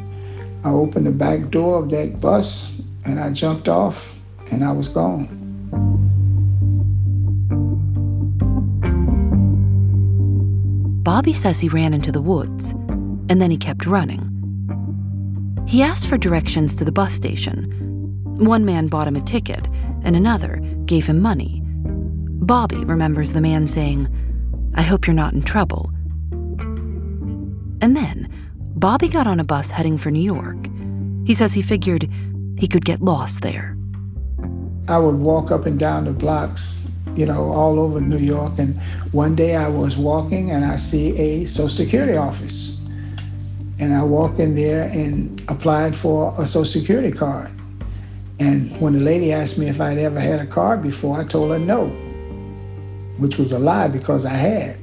I 0.65 0.71
opened 0.71 1.07
the 1.07 1.13
back 1.13 1.51
door 1.51 1.79
of 1.83 1.91
that 1.91 2.21
bus 2.21 2.83
and 3.05 3.19
I 3.19 3.31
jumped 3.31 3.69
off 3.69 4.19
and 4.51 4.65
I 4.65 4.73
was 4.73 4.89
gone. 4.89 5.39
Bobby 11.03 11.33
says 11.33 11.59
he 11.59 11.69
ran 11.69 11.93
into 11.93 12.13
the 12.13 12.23
woods 12.23 12.73
and 13.29 13.41
then 13.41 13.51
he 13.51 13.57
kept 13.57 13.87
running. 13.87 14.29
He 15.67 15.83
asked 15.83 16.07
for 16.07 16.17
directions 16.17 16.75
to 16.77 16.85
the 16.85 16.93
bus 16.93 17.13
station. 17.13 17.71
One 18.39 18.65
man 18.65 18.89
bought 18.89 19.09
him 19.09 19.17
a 19.17 19.21
ticket 19.21 19.67
and 20.05 20.17
another 20.17 20.57
gave 20.87 21.07
him 21.07 21.21
money. 21.21 21.63
Bobby 21.65 22.85
remembers 22.85 23.33
the 23.33 23.41
man 23.41 23.67
saying, 23.67 24.09
I 24.75 24.83
hope 24.83 25.07
you're 25.07 25.15
not 25.15 25.35
in 25.35 25.43
trouble. 25.43 25.91
And 27.81 27.97
then 27.97 28.29
Bobby 28.83 29.07
got 29.07 29.29
on 29.29 29.39
a 29.39 29.45
bus 29.45 29.71
heading 29.71 29.97
for 29.97 30.11
New 30.11 30.19
York. 30.19 30.57
He 31.25 31.35
says 31.35 31.53
he 31.53 31.63
figured 31.63 32.11
he 32.59 32.67
could 32.67 32.85
get 32.85 33.01
lost 33.01 33.43
there. 33.43 33.77
I 34.89 34.99
would 34.99 35.21
walk 35.21 35.53
up 35.53 35.67
and 35.67 35.79
down 35.79 36.07
the 36.07 36.13
blocks, 36.13 36.91
you 37.15 37.25
know, 37.25 37.53
all 37.53 37.79
over 37.79 38.01
New 38.01 38.19
York. 38.19 38.59
And 38.59 38.77
one 39.13 39.37
day 39.37 39.55
I 39.55 39.69
was 39.69 39.97
walking 39.97 40.51
and 40.51 40.65
I 40.65 40.75
see 40.75 41.17
a 41.17 41.45
Social 41.45 41.69
Security 41.69 42.17
office. 42.17 42.85
And 43.79 43.95
I 43.95 44.03
walked 44.03 44.41
in 44.41 44.57
there 44.57 44.89
and 44.89 45.41
applied 45.49 45.95
for 45.95 46.35
a 46.37 46.45
Social 46.45 46.65
Security 46.65 47.13
card. 47.13 47.53
And 48.41 48.77
when 48.81 48.95
the 48.95 49.01
lady 49.05 49.33
asked 49.33 49.59
me 49.59 49.69
if 49.69 49.81
I'd 49.81 49.99
ever 49.99 50.19
had 50.19 50.41
a 50.41 50.47
card 50.47 50.83
before, 50.83 51.21
I 51.21 51.23
told 51.23 51.53
her 51.53 51.59
no, 51.61 51.87
which 53.19 53.39
was 53.39 53.53
a 53.53 53.61
lie 53.61 53.87
because 53.87 54.27
I 54.27 54.35
had. 54.35 54.77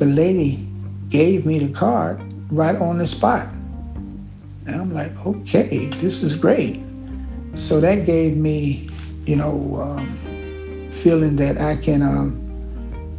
The 0.00 0.04
lady 0.04 0.68
gave 1.08 1.46
me 1.46 1.60
the 1.60 1.72
card 1.72 2.20
right 2.52 2.76
on 2.76 2.98
the 2.98 3.06
spot. 3.06 3.48
And 4.66 4.76
I'm 4.76 4.92
like, 4.92 5.26
okay, 5.26 5.88
this 5.88 6.22
is 6.22 6.36
great. 6.36 6.82
So 7.54 7.80
that 7.80 8.06
gave 8.06 8.36
me, 8.36 8.88
you 9.26 9.36
know, 9.36 9.76
um, 9.76 10.90
feeling 10.92 11.36
that 11.36 11.58
I 11.58 11.76
can, 11.76 12.02
um, 12.02 12.38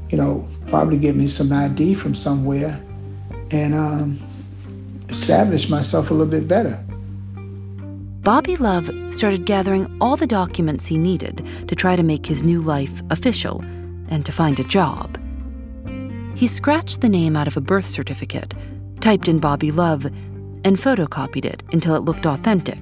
you 0.09 0.17
know, 0.17 0.47
probably 0.67 0.97
get 0.97 1.15
me 1.15 1.27
some 1.27 1.51
ID 1.51 1.95
from 1.95 2.15
somewhere 2.15 2.81
and 3.51 3.73
um, 3.73 4.19
establish 5.09 5.69
myself 5.69 6.11
a 6.11 6.13
little 6.13 6.31
bit 6.31 6.47
better. 6.47 6.79
Bobby 8.21 8.55
Love 8.55 8.89
started 9.13 9.45
gathering 9.45 9.97
all 9.99 10.15
the 10.15 10.27
documents 10.27 10.85
he 10.85 10.97
needed 10.97 11.45
to 11.67 11.75
try 11.75 11.95
to 11.95 12.03
make 12.03 12.25
his 12.25 12.41
new 12.41 12.61
life 12.61 13.01
official 13.09 13.61
and 14.07 14.25
to 14.25 14.31
find 14.31 14.59
a 14.59 14.63
job. 14.63 15.19
He 16.35 16.47
scratched 16.47 17.01
the 17.01 17.09
name 17.09 17.35
out 17.35 17.47
of 17.47 17.57
a 17.57 17.61
birth 17.61 17.85
certificate 17.85 18.53
typed 19.03 19.27
in 19.27 19.37
Bobby 19.37 19.69
Love, 19.69 20.05
and 20.05 20.77
photocopied 20.77 21.43
it 21.43 21.61
until 21.73 21.95
it 21.95 22.05
looked 22.05 22.25
authentic. 22.25 22.79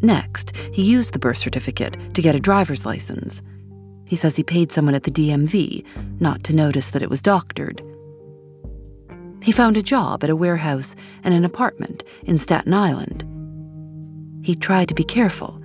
Next, 0.00 0.56
he 0.72 0.82
used 0.82 1.12
the 1.12 1.20
birth 1.20 1.36
certificate 1.36 1.96
to 2.14 2.20
get 2.20 2.34
a 2.34 2.40
driver's 2.40 2.84
license. 2.84 3.42
He 4.08 4.16
says 4.16 4.34
he 4.34 4.42
paid 4.42 4.72
someone 4.72 4.96
at 4.96 5.04
the 5.04 5.12
DMV 5.12 5.86
not 6.20 6.42
to 6.42 6.52
notice 6.52 6.88
that 6.88 7.02
it 7.02 7.08
was 7.08 7.22
doctored. 7.22 7.80
He 9.40 9.52
found 9.52 9.76
a 9.76 9.82
job 9.82 10.24
at 10.24 10.30
a 10.30 10.36
warehouse 10.36 10.96
and 11.22 11.32
an 11.32 11.44
apartment 11.44 12.02
in 12.24 12.40
Staten 12.40 12.74
Island. 12.74 13.24
He 14.44 14.56
tried 14.56 14.88
to 14.88 14.94
be 14.96 15.04
careful. 15.04 15.62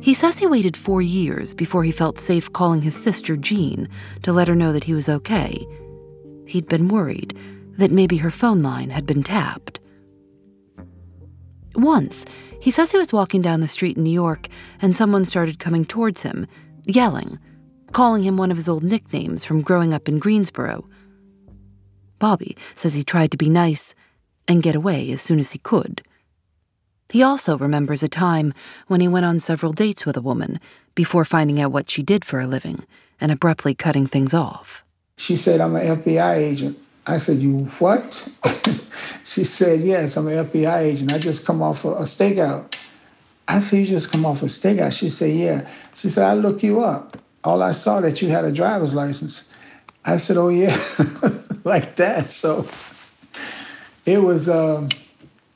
He 0.00 0.14
says 0.14 0.36
he 0.36 0.48
waited 0.48 0.76
four 0.76 1.00
years 1.00 1.54
before 1.54 1.84
he 1.84 1.92
felt 1.92 2.18
safe 2.18 2.52
calling 2.52 2.82
his 2.82 3.00
sister 3.00 3.36
Jean 3.36 3.88
to 4.22 4.32
let 4.32 4.48
her 4.48 4.56
know 4.56 4.72
that 4.72 4.84
he 4.84 4.94
was 4.94 5.08
okay. 5.08 5.64
He'd 6.44 6.66
been 6.66 6.88
worried 6.88 7.38
that 7.80 7.90
maybe 7.90 8.18
her 8.18 8.30
phone 8.30 8.62
line 8.62 8.90
had 8.90 9.06
been 9.06 9.22
tapped. 9.22 9.80
Once, 11.74 12.26
he 12.60 12.70
says 12.70 12.92
he 12.92 12.98
was 12.98 13.12
walking 13.12 13.40
down 13.40 13.60
the 13.60 13.68
street 13.68 13.96
in 13.96 14.02
New 14.02 14.10
York 14.10 14.48
and 14.82 14.94
someone 14.94 15.24
started 15.24 15.58
coming 15.58 15.86
towards 15.86 16.20
him, 16.20 16.46
yelling, 16.84 17.38
calling 17.92 18.22
him 18.22 18.36
one 18.36 18.50
of 18.50 18.58
his 18.58 18.68
old 18.68 18.82
nicknames 18.82 19.44
from 19.44 19.62
growing 19.62 19.94
up 19.94 20.08
in 20.08 20.18
Greensboro. 20.18 20.86
Bobby 22.18 22.54
says 22.74 22.92
he 22.92 23.02
tried 23.02 23.30
to 23.30 23.38
be 23.38 23.48
nice 23.48 23.94
and 24.46 24.62
get 24.62 24.74
away 24.74 25.10
as 25.10 25.22
soon 25.22 25.38
as 25.38 25.52
he 25.52 25.58
could. 25.58 26.02
He 27.08 27.22
also 27.22 27.56
remembers 27.56 28.02
a 28.02 28.08
time 28.08 28.52
when 28.88 29.00
he 29.00 29.08
went 29.08 29.24
on 29.24 29.40
several 29.40 29.72
dates 29.72 30.04
with 30.04 30.18
a 30.18 30.22
woman 30.22 30.60
before 30.94 31.24
finding 31.24 31.58
out 31.58 31.72
what 31.72 31.88
she 31.88 32.02
did 32.02 32.26
for 32.26 32.40
a 32.40 32.46
living 32.46 32.84
and 33.20 33.32
abruptly 33.32 33.74
cutting 33.74 34.06
things 34.06 34.34
off. 34.34 34.84
She 35.16 35.34
said, 35.34 35.62
I'm 35.62 35.74
an 35.76 36.02
FBI 36.02 36.36
agent. 36.36 36.78
I 37.06 37.16
said, 37.16 37.38
You 37.38 37.64
what? 37.78 38.28
she 39.24 39.44
said, 39.44 39.80
Yes, 39.80 40.16
I'm 40.16 40.28
an 40.28 40.46
FBI 40.46 40.78
agent. 40.78 41.12
I 41.12 41.18
just 41.18 41.46
come 41.46 41.62
off 41.62 41.84
a, 41.84 41.94
stakeout. 42.02 42.76
I 43.48 43.60
said, 43.60 43.78
You 43.78 43.86
just 43.86 44.10
come 44.10 44.26
off 44.26 44.42
a 44.42 44.46
stakeout? 44.46 44.96
She 44.98 45.08
said, 45.08 45.32
Yeah. 45.32 45.68
She 45.94 46.08
said, 46.08 46.24
I 46.24 46.34
look 46.34 46.62
you 46.62 46.82
up. 46.82 47.16
All 47.42 47.62
I 47.62 47.72
saw 47.72 48.00
that 48.00 48.20
you 48.20 48.28
had 48.28 48.44
a 48.44 48.52
driver's 48.52 48.94
license. 48.94 49.48
I 50.04 50.16
said, 50.16 50.36
Oh, 50.36 50.48
yeah, 50.48 50.76
like 51.64 51.96
that. 51.96 52.32
So 52.32 52.68
it 54.06 54.22
was. 54.22 54.48
Um, 54.48 54.88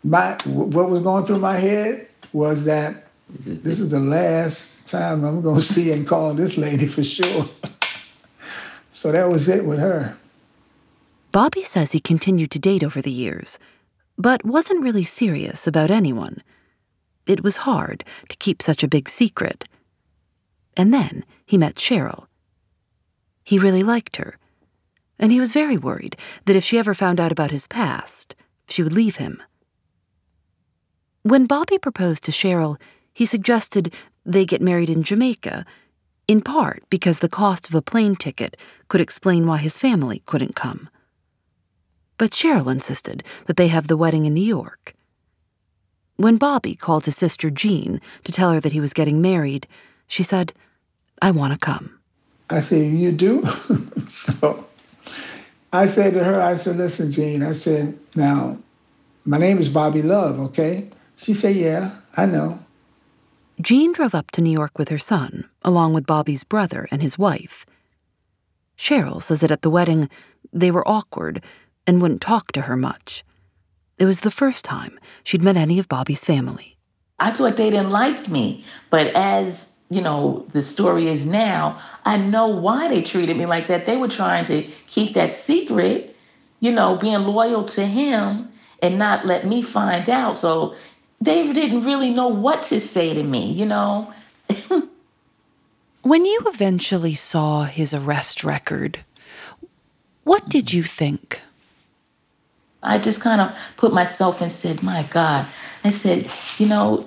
my 0.05 0.37
what 0.45 0.91
was 0.91 1.01
going 1.01 1.25
through 1.25 1.39
my 1.39 1.57
head 1.57 2.09
was 2.33 2.67
that 2.67 3.07
this 3.29 3.81
is 3.81 3.91
the 3.91 4.01
last 4.01 4.87
time 4.87 5.25
I'm 5.25 5.41
going 5.41 5.57
to 5.61 5.63
see 5.63 5.91
and 5.93 6.07
call 6.07 6.35
this 6.35 6.57
lady 6.57 6.87
for 6.87 7.03
sure. 7.03 7.47
so 8.93 9.11
that 9.11 9.29
was 9.31 9.49
it 9.49 9.65
with 9.65 9.79
her. 9.81 10.17
Bobby 11.35 11.65
says 11.65 11.91
he 11.91 11.99
continued 11.99 12.53
to 12.53 12.61
date 12.61 12.85
over 12.85 13.03
the 13.03 13.11
years, 13.11 13.59
but 14.17 14.45
wasn't 14.45 14.85
really 14.85 15.03
serious 15.03 15.67
about 15.67 15.91
anyone. 15.91 16.45
It 17.27 17.43
was 17.43 17.67
hard 17.67 18.05
to 18.29 18.37
keep 18.37 18.63
such 18.63 18.85
a 18.85 18.89
big 18.89 19.09
secret. 19.09 19.65
And 20.77 20.95
then 20.95 21.25
he 21.45 21.59
met 21.59 21.75
Cheryl. 21.75 22.29
He 23.43 23.59
really 23.59 23.83
liked 23.83 24.15
her, 24.15 24.39
and 25.19 25.33
he 25.33 25.41
was 25.41 25.53
very 25.53 25.77
worried 25.77 26.17
that 26.45 26.55
if 26.55 26.63
she 26.63 26.79
ever 26.79 26.95
found 26.95 27.19
out 27.19 27.33
about 27.33 27.51
his 27.51 27.67
past, 27.67 28.37
she 28.69 28.85
would 28.85 28.93
leave 28.93 29.17
him. 29.17 29.43
When 31.25 31.47
Bobby 31.47 31.79
proposed 31.79 32.23
to 32.27 32.31
Cheryl, 32.31 32.81
he 33.13 33.27
suggested 33.27 33.93
they 34.25 34.47
get 34.47 34.63
married 34.63 34.89
in 34.89 35.03
Jamaica, 35.03 35.67
in 36.29 36.43
part 36.43 36.85
because 36.91 37.19
the 37.19 37.29
cost 37.29 37.69
of 37.69 37.75
a 37.75 37.83
plane 37.83 38.15
ticket 38.15 38.57
could 38.87 39.01
explain 39.01 39.49
why 39.49 39.57
his 39.57 39.77
family 39.77 40.23
couldn't 40.27 40.55
come. 40.55 40.89
But 42.19 42.31
Cheryl 42.31 42.71
insisted 42.71 43.25
that 43.47 43.57
they 43.57 43.69
have 43.69 43.89
the 43.89 43.97
wedding 43.97 44.27
in 44.27 44.35
New 44.35 44.41
York. 44.41 44.95
When 46.17 46.37
Bobby 46.37 46.75
called 46.75 47.07
his 47.07 47.17
sister 47.17 47.51
Jean 47.51 48.01
to 48.23 48.33
tell 48.33 48.53
her 48.53 48.61
that 48.61 48.73
he 48.73 48.81
was 48.81 48.93
getting 48.93 49.21
married, 49.21 49.67
she 50.07 50.23
said, 50.23 50.53
I 51.21 51.33
want 51.33 51.53
to 51.53 51.59
come. 51.59 51.99
I 52.51 52.61
said, 52.61 52.93
You 52.93 53.11
do? 53.11 53.45
so 54.07 54.67
I 55.73 55.87
said 55.87 56.15
to 56.15 56.23
her, 56.23 56.41
I 56.41 56.55
said, 56.55 56.77
Listen, 56.77 57.11
Jean, 57.11 57.43
I 57.43 57.53
said, 57.53 57.99
Now, 58.15 58.59
my 59.25 59.39
name 59.39 59.59
is 59.59 59.69
Bobby 59.69 60.03
Love, 60.03 60.39
okay? 60.39 60.89
She 61.17 61.35
said, 61.35 61.57
Yeah, 61.57 61.97
I 62.17 62.27
know. 62.27 62.61
Jean 63.61 63.93
drove 63.93 64.15
up 64.15 64.31
to 64.33 64.43
New 64.43 64.51
York 64.51 64.79
with 64.79 64.89
her 64.89 64.99
son, 64.99 65.49
along 65.63 65.95
with 65.95 66.07
Bobby's 66.07 66.45
brother 66.45 66.87
and 66.91 67.03
his 67.03 67.19
wife. 67.19 67.65
Cheryl 68.77 69.23
says 69.23 69.41
that 69.41 69.53
at 69.53 69.63
the 69.63 69.71
wedding, 69.71 70.09
they 70.53 70.71
were 70.71 70.87
awkward 70.87 71.43
and 71.87 72.01
wouldn't 72.01 72.21
talk 72.21 72.53
to 72.53 72.63
her 72.63 72.77
much. 72.77 73.25
It 73.99 74.07
was 74.07 74.21
the 74.21 74.31
first 74.31 74.65
time 74.65 74.99
she'd 75.23 75.43
met 75.43 75.57
any 75.57 75.79
of 75.79 75.89
Bobby's 75.89 76.25
family. 76.25 76.77
I 77.19 77.31
thought 77.31 77.57
they 77.57 77.71
didn't 77.71 77.91
like 77.91 78.29
me, 78.29 78.65
but 78.91 79.07
as 79.15 79.73
you 79.91 80.01
know, 80.01 80.47
the 80.53 80.63
story 80.63 81.09
is 81.09 81.27
now, 81.27 81.79
I 82.05 82.17
know 82.17 82.49
why 82.49 82.89
they 82.89 83.03
treated 83.03 83.37
me 83.37 83.47
like 83.47 83.67
that. 83.69 83.87
They 83.87 83.97
were 83.97 84.09
trying 84.09 84.45
to 84.47 84.63
keep 84.87 85.15
that 85.15 85.33
secret, 85.33 86.17
you 86.61 86.73
know, 86.73 86.97
being 86.97 87.21
loyal 87.21 87.65
to 87.67 87.87
him 87.87 88.51
and 88.83 88.99
not 88.99 89.27
let 89.27 89.47
me 89.47 89.63
find 89.63 90.09
out. 90.09 90.37
So 90.37 90.75
they 91.21 91.53
didn't 91.53 91.85
really 91.85 92.11
know 92.11 92.29
what 92.29 92.63
to 92.65 92.81
say 92.81 93.15
to 93.15 93.23
me, 93.23 93.53
you 93.53 93.67
know. 93.67 94.13
when 96.03 96.25
you 96.25 96.41
eventually 96.47 97.15
saw 97.15 97.65
his 97.65 97.95
arrest 97.95 98.43
record, 98.43 99.05
what 100.25 100.49
did 100.49 100.73
you 100.73 100.83
think? 100.83 101.43
I 102.85 102.99
just 102.99 103.21
kind 103.21 103.41
of 103.41 103.57
put 103.77 103.93
myself 103.93 104.41
and 104.41 104.53
said, 104.53 104.83
my 104.83 105.05
God. 105.05 105.47
I 105.83 105.91
said, 105.91 106.31
you 106.59 106.67
know, 106.67 107.07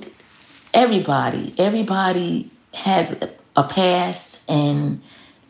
everybody, 0.73 1.53
everybody 1.57 2.49
has 2.73 3.15
a 3.55 3.63
past 3.63 4.41
and 4.49 5.01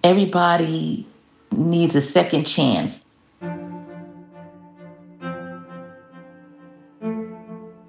everybody 0.04 1.08
needs 1.52 1.96
a 1.96 2.02
second 2.02 2.46
chance. 2.46 3.04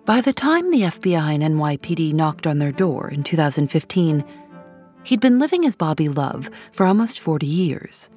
By 0.05 0.22
the 0.22 0.32
time 0.32 0.70
the 0.70 0.82
FBI 0.82 1.34
and 1.34 1.43
NYPD 1.43 2.14
knocked 2.14 2.47
on 2.47 2.59
their 2.59 2.72
door 2.72 3.11
in 3.11 3.22
2015, 3.22 4.24
he'd 5.05 5.20
been 5.20 5.39
living 5.39 5.66
as 5.66 5.76
Bobby 5.76 6.09
Love 6.09 6.49
for 6.72 6.86
almost 6.86 7.20
40 7.20 7.47
years. 7.47 8.09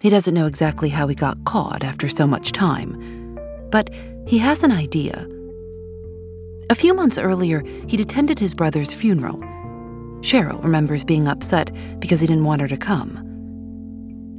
He 0.00 0.08
doesn't 0.08 0.32
know 0.32 0.46
exactly 0.46 0.88
how 0.88 1.08
he 1.08 1.14
got 1.14 1.44
caught 1.44 1.84
after 1.84 2.08
so 2.08 2.26
much 2.26 2.52
time, 2.52 3.38
but 3.70 3.90
he 4.26 4.38
has 4.38 4.62
an 4.62 4.72
idea. 4.72 5.28
A 6.70 6.74
few 6.74 6.94
months 6.94 7.18
earlier, 7.18 7.62
he'd 7.86 8.00
attended 8.00 8.38
his 8.38 8.54
brother's 8.54 8.94
funeral. 8.94 9.36
Cheryl 10.22 10.64
remembers 10.64 11.04
being 11.04 11.28
upset 11.28 11.70
because 11.98 12.18
he 12.18 12.26
didn't 12.26 12.44
want 12.44 12.62
her 12.62 12.68
to 12.68 12.78
come. 12.78 13.18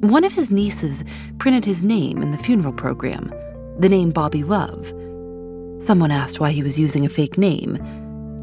One 0.01 0.23
of 0.23 0.31
his 0.31 0.49
nieces 0.49 1.03
printed 1.37 1.63
his 1.63 1.83
name 1.83 2.23
in 2.23 2.31
the 2.31 2.39
funeral 2.39 2.73
program, 2.73 3.31
the 3.77 3.89
name 3.89 4.09
Bobby 4.09 4.43
Love. 4.43 4.87
Someone 5.77 6.09
asked 6.09 6.39
why 6.39 6.49
he 6.53 6.63
was 6.63 6.79
using 6.79 7.05
a 7.05 7.09
fake 7.09 7.37
name, 7.37 7.75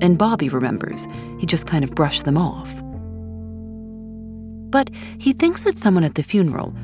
and 0.00 0.18
Bobby 0.18 0.48
remembers 0.48 1.08
he 1.40 1.46
just 1.46 1.66
kind 1.66 1.82
of 1.82 1.96
brushed 1.96 2.24
them 2.26 2.38
off. 2.38 2.72
But 4.70 4.90
he 5.18 5.32
thinks 5.32 5.64
that 5.64 5.78
someone 5.78 6.04
at 6.04 6.14
the 6.14 6.22
funeral, 6.22 6.76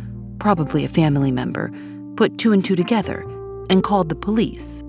probably 0.45 0.85
a 0.85 0.89
family 0.89 1.33
member, 1.33 1.73
put 2.17 2.37
two 2.37 2.53
and 2.53 2.63
two 2.63 2.77
together 2.77 3.23
and 3.71 3.83
called 3.83 4.11
the 4.11 4.15
police. 4.15 4.85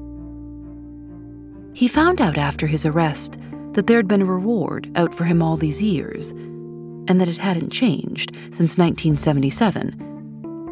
He 1.74 1.88
found 1.88 2.20
out 2.20 2.38
after 2.38 2.68
his 2.68 2.86
arrest 2.86 3.40
that 3.72 3.88
there 3.88 3.96
had 3.96 4.10
been 4.10 4.24
a 4.24 4.26
reward 4.26 4.92
out 4.98 5.14
for 5.14 5.24
him 5.24 5.42
all 5.42 5.56
these 5.56 5.82
years, 5.82 6.32
and 7.08 7.22
that 7.22 7.30
it 7.30 7.38
hadn't 7.38 7.72
changed 7.72 8.36
since 8.52 8.78
1977 8.78 9.96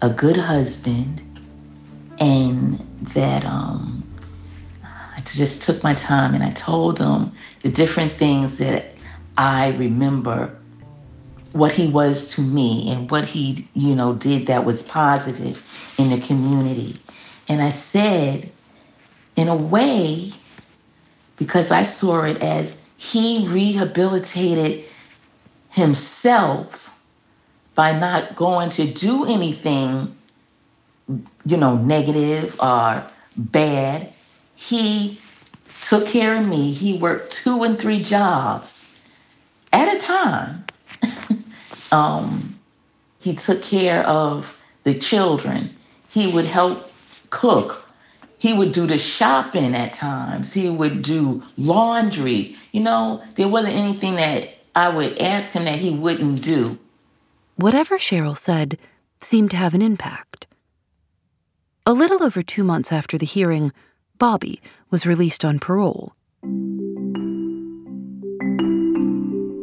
a 0.00 0.08
good 0.08 0.38
husband, 0.38 1.20
and 2.18 2.78
that 3.12 3.44
um, 3.44 4.02
I 4.82 5.20
just 5.20 5.64
took 5.64 5.82
my 5.82 5.92
time 5.92 6.34
and 6.34 6.42
I 6.42 6.48
told 6.52 6.98
him 6.98 7.32
the 7.60 7.68
different 7.68 8.12
things 8.12 8.56
that 8.56 8.86
I 9.36 9.72
remember 9.72 10.56
what 11.52 11.72
he 11.72 11.88
was 11.88 12.34
to 12.36 12.40
me 12.40 12.90
and 12.90 13.10
what 13.10 13.26
he, 13.26 13.68
you 13.74 13.94
know, 13.94 14.14
did 14.14 14.46
that 14.46 14.64
was 14.64 14.82
positive 14.82 15.62
in 15.98 16.08
the 16.08 16.26
community. 16.26 16.96
And 17.48 17.60
I 17.60 17.68
said, 17.68 18.50
in 19.36 19.48
a 19.48 19.56
way, 19.56 20.32
because 21.36 21.70
I 21.70 21.82
saw 21.82 22.22
it 22.22 22.40
as 22.40 22.80
he 22.96 23.46
rehabilitated 23.46 24.86
himself 25.72 27.02
by 27.74 27.98
not 27.98 28.36
going 28.36 28.70
to 28.70 28.86
do 28.86 29.24
anything, 29.24 30.14
you 31.44 31.56
know, 31.56 31.76
negative 31.76 32.60
or 32.60 33.04
bad. 33.36 34.12
He 34.54 35.18
took 35.82 36.06
care 36.06 36.36
of 36.36 36.46
me. 36.46 36.72
He 36.72 36.96
worked 36.96 37.32
two 37.32 37.62
and 37.62 37.78
three 37.78 38.02
jobs 38.02 38.94
at 39.72 39.96
a 39.96 39.98
time. 39.98 40.64
um, 41.92 42.58
he 43.18 43.34
took 43.34 43.62
care 43.62 44.06
of 44.06 44.56
the 44.82 44.94
children. 44.94 45.74
He 46.10 46.30
would 46.30 46.44
help 46.44 46.92
cook. 47.30 47.88
He 48.38 48.52
would 48.52 48.72
do 48.72 48.86
the 48.86 48.98
shopping 48.98 49.74
at 49.74 49.94
times. 49.94 50.52
He 50.52 50.68
would 50.68 51.00
do 51.00 51.42
laundry. 51.56 52.56
You 52.72 52.80
know, 52.80 53.22
there 53.36 53.48
wasn't 53.48 53.76
anything 53.76 54.16
that 54.16 54.61
I 54.74 54.88
would 54.88 55.18
ask 55.18 55.52
him 55.52 55.64
that 55.64 55.78
he 55.78 55.90
wouldn't 55.90 56.42
do. 56.42 56.78
Whatever 57.56 57.98
Cheryl 57.98 58.36
said 58.36 58.78
seemed 59.20 59.50
to 59.50 59.56
have 59.56 59.74
an 59.74 59.82
impact. 59.82 60.46
A 61.84 61.92
little 61.92 62.22
over 62.22 62.42
two 62.42 62.64
months 62.64 62.92
after 62.92 63.18
the 63.18 63.26
hearing, 63.26 63.72
Bobby 64.18 64.62
was 64.90 65.06
released 65.06 65.44
on 65.44 65.58
parole. 65.58 66.14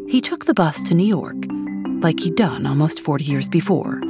He 0.09 0.21
took 0.21 0.45
the 0.45 0.53
bus 0.53 0.81
to 0.83 0.93
New 0.93 1.05
York, 1.05 1.37
like 2.03 2.19
he'd 2.19 2.35
done 2.35 2.65
almost 2.65 2.99
40 2.99 3.23
years 3.23 3.49
before. 3.49 4.01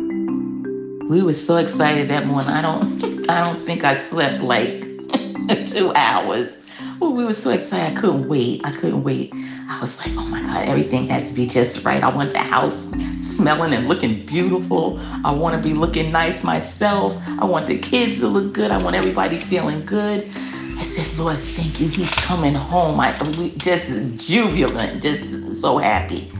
We 1.10 1.22
were 1.22 1.34
so 1.34 1.58
excited 1.58 2.10
that 2.10 2.26
morning. 2.26 2.50
I 2.52 2.62
don't 2.62 3.00
I 3.30 3.44
don't 3.44 3.64
think 3.66 3.84
I 3.84 3.96
slept 3.96 4.42
like 4.42 4.82
two 5.68 5.92
hours. 5.96 6.60
We 7.08 7.24
were 7.26 7.34
so 7.34 7.52
excited. 7.52 7.98
I 7.98 8.02
couldn't 8.02 8.28
wait. 8.28 8.62
I 8.66 8.72
couldn't 8.72 9.04
wait. 9.04 9.32
I 9.34 9.80
was 9.80 9.98
like, 10.00 10.16
oh 10.18 10.26
my 10.26 10.42
God, 10.42 10.68
everything 10.68 11.08
has 11.10 11.30
to 11.30 11.34
be 11.34 11.48
just 11.48 11.86
right. 11.86 12.04
I 12.04 12.10
want 12.10 12.34
the 12.34 12.40
house 12.40 12.90
smelling 13.20 13.74
and 13.74 13.88
looking 13.88 14.26
beautiful. 14.26 15.00
I 15.24 15.32
want 15.32 15.56
to 15.56 15.62
be 15.62 15.74
looking 15.74 16.12
nice 16.12 16.44
myself. 16.44 17.18
I 17.28 17.46
want 17.46 17.68
the 17.68 17.78
kids 17.78 18.20
to 18.20 18.28
look 18.28 18.54
good. 18.54 18.72
I 18.72 18.82
want 18.82 18.96
everybody 18.96 19.40
feeling 19.40 19.86
good. 19.86 20.30
I 20.78 20.84
said, 20.84 21.18
Lord, 21.18 21.38
thank 21.38 21.80
you. 21.80 21.88
He's 21.88 22.14
coming 22.16 22.54
home. 22.54 23.00
I 23.00 23.12
just 23.58 23.90
jubilant, 24.18 25.04
just 25.04 25.62
so 25.62 25.78
happy. 25.78 26.32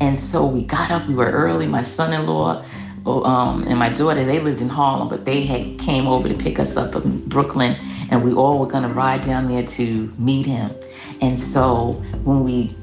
And 0.00 0.18
so 0.18 0.46
we 0.46 0.64
got 0.64 0.90
up. 0.90 1.06
We 1.08 1.14
were 1.14 1.30
early. 1.30 1.66
My 1.66 1.82
son-in-law 1.82 2.64
oh, 3.06 3.24
um, 3.24 3.66
and 3.66 3.78
my 3.78 3.88
daughter, 3.88 4.24
they 4.24 4.38
lived 4.38 4.60
in 4.60 4.68
Harlem, 4.68 5.08
but 5.08 5.24
they 5.24 5.42
had 5.42 5.78
came 5.78 6.06
over 6.06 6.28
to 6.28 6.34
pick 6.34 6.58
us 6.58 6.76
up 6.76 6.94
in 6.94 7.26
Brooklyn, 7.28 7.76
and 8.10 8.22
we 8.24 8.32
all 8.32 8.58
were 8.58 8.66
gonna 8.66 8.92
ride 8.92 9.24
down 9.24 9.48
there 9.48 9.66
to 9.66 10.12
meet 10.18 10.46
him. 10.46 10.70
And 11.20 11.38
so 11.38 11.92
when 12.24 12.44
we 12.44 12.74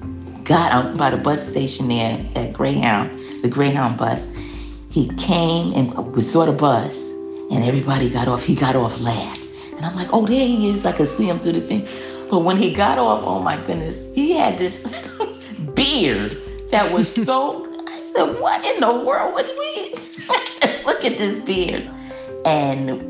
got 0.43 0.71
out 0.71 0.97
by 0.97 1.09
the 1.09 1.17
bus 1.17 1.47
station 1.47 1.87
there 1.87 2.25
at 2.35 2.53
Greyhound, 2.53 3.19
the 3.41 3.47
Greyhound 3.47 3.97
bus. 3.97 4.27
He 4.89 5.09
came 5.15 5.73
and 5.73 5.93
we 6.13 6.21
saw 6.21 6.45
the 6.45 6.51
bus, 6.51 6.97
and 7.51 7.63
everybody 7.63 8.09
got 8.09 8.27
off. 8.27 8.43
He 8.43 8.55
got 8.55 8.75
off 8.75 8.99
last. 8.99 9.47
And 9.75 9.85
I'm 9.85 9.95
like, 9.95 10.09
oh, 10.13 10.25
there 10.25 10.45
he 10.45 10.69
is. 10.69 10.85
I 10.85 10.91
could 10.91 11.09
see 11.09 11.27
him 11.27 11.39
through 11.39 11.53
the 11.53 11.61
thing. 11.61 11.87
But 12.29 12.39
when 12.39 12.57
he 12.57 12.73
got 12.73 12.97
off, 12.97 13.23
oh 13.23 13.39
my 13.39 13.57
goodness, 13.65 13.99
he 14.15 14.33
had 14.33 14.57
this 14.57 14.83
beard 15.75 16.37
that 16.69 16.91
was 16.91 17.13
so. 17.25 17.69
I 17.87 17.99
said, 17.99 18.39
what 18.39 18.63
in 18.63 18.79
the 18.79 18.93
world 19.03 19.33
would 19.33 19.45
we? 19.59 19.95
Look 20.85 21.03
at 21.03 21.17
this 21.17 21.39
beard. 21.43 21.89
And 22.45 23.01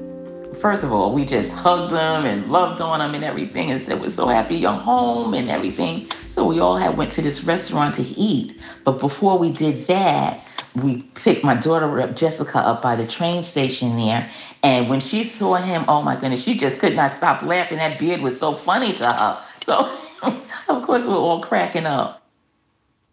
first 0.57 0.83
of 0.83 0.91
all, 0.91 1.13
we 1.13 1.25
just 1.25 1.51
hugged 1.51 1.91
him 1.91 2.25
and 2.25 2.51
loved 2.51 2.81
on 2.81 3.01
him 3.01 3.15
and 3.15 3.23
everything 3.23 3.71
and 3.71 3.81
said, 3.81 4.01
we're 4.01 4.09
so 4.09 4.27
happy 4.27 4.55
you're 4.55 4.71
home 4.71 5.33
and 5.33 5.49
everything. 5.49 6.09
So 6.29 6.45
we 6.45 6.59
all 6.59 6.77
had 6.77 6.97
went 6.97 7.11
to 7.13 7.21
this 7.21 7.43
restaurant 7.43 7.95
to 7.95 8.03
eat. 8.03 8.59
But 8.83 8.99
before 8.99 9.37
we 9.37 9.51
did 9.51 9.87
that, 9.87 10.45
we 10.75 11.03
picked 11.13 11.43
my 11.43 11.55
daughter 11.55 12.01
up, 12.01 12.15
Jessica 12.15 12.59
up 12.59 12.81
by 12.81 12.95
the 12.95 13.05
train 13.05 13.43
station 13.43 13.95
there. 13.95 14.29
And 14.63 14.89
when 14.89 14.99
she 14.99 15.23
saw 15.23 15.55
him, 15.55 15.85
oh 15.87 16.01
my 16.01 16.15
goodness, 16.15 16.43
she 16.43 16.57
just 16.57 16.79
could 16.79 16.95
not 16.95 17.11
stop 17.11 17.43
laughing. 17.43 17.77
That 17.77 17.99
beard 17.99 18.21
was 18.21 18.39
so 18.39 18.53
funny 18.53 18.93
to 18.93 19.05
her. 19.05 19.39
So, 19.65 19.75
of 20.69 20.83
course, 20.83 21.05
we're 21.05 21.15
all 21.15 21.41
cracking 21.41 21.85
up. 21.85 22.23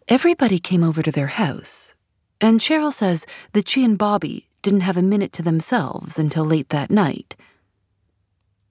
Everybody 0.07 0.59
came 0.59 0.83
over 0.83 1.03
to 1.03 1.11
their 1.11 1.27
house. 1.27 1.93
And 2.41 2.59
Cheryl 2.59 2.91
says 2.91 3.27
that 3.53 3.69
she 3.69 3.85
and 3.85 3.97
Bobby 3.97 4.47
didn't 4.61 4.81
have 4.81 4.97
a 4.97 5.01
minute 5.01 5.33
to 5.33 5.43
themselves 5.43 6.19
until 6.19 6.45
late 6.45 6.69
that 6.69 6.91
night. 6.91 7.35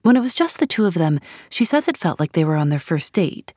When 0.03 0.15
it 0.15 0.21
was 0.21 0.33
just 0.33 0.59
the 0.59 0.67
two 0.67 0.85
of 0.85 0.95
them, 0.95 1.19
she 1.49 1.65
says 1.65 1.87
it 1.87 1.97
felt 1.97 2.19
like 2.19 2.31
they 2.31 2.45
were 2.45 2.55
on 2.55 2.69
their 2.69 2.79
first 2.79 3.13
date. 3.13 3.53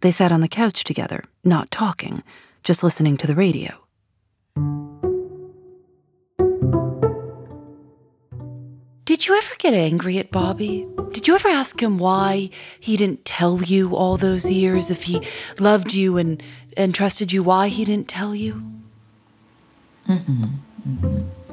They 0.00 0.10
sat 0.10 0.30
on 0.32 0.40
the 0.40 0.48
couch 0.48 0.84
together, 0.84 1.24
not 1.42 1.70
talking, 1.70 2.22
just 2.62 2.82
listening 2.82 3.16
to 3.16 3.26
the 3.26 3.34
radio. 3.34 3.72
Did 9.04 9.26
you 9.26 9.36
ever 9.36 9.54
get 9.58 9.72
angry 9.72 10.18
at 10.18 10.30
Bobby? 10.30 10.86
Did 11.12 11.26
you 11.26 11.34
ever 11.34 11.48
ask 11.48 11.80
him 11.80 11.96
why 11.96 12.50
he 12.78 12.96
didn't 12.96 13.24
tell 13.24 13.62
you 13.62 13.94
all 13.94 14.16
those 14.16 14.50
years? 14.50 14.90
If 14.90 15.04
he 15.04 15.22
loved 15.58 15.94
you 15.94 16.16
and, 16.18 16.42
and 16.76 16.94
trusted 16.94 17.32
you, 17.32 17.42
why 17.42 17.68
he 17.68 17.84
didn't 17.84 18.08
tell 18.08 18.34
you? 18.34 18.62
Mm-hmm. 20.08 20.44
Mm-hmm. 20.88 21.45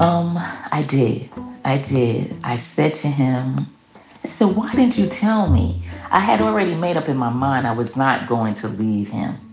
Um, 0.00 0.36
I 0.38 0.84
did. 0.88 1.30
I 1.64 1.78
did. 1.78 2.36
I 2.44 2.56
said 2.56 2.94
to 2.96 3.08
him, 3.08 3.68
I 4.24 4.28
said, 4.28 4.46
Why 4.56 4.72
didn't 4.74 4.98
you 4.98 5.08
tell 5.08 5.48
me? 5.48 5.82
I 6.10 6.20
had 6.20 6.40
already 6.40 6.74
made 6.74 6.96
up 6.96 7.08
in 7.08 7.16
my 7.16 7.30
mind 7.30 7.66
I 7.66 7.72
was 7.72 7.96
not 7.96 8.28
going 8.28 8.54
to 8.54 8.68
leave 8.68 9.10
him. 9.10 9.45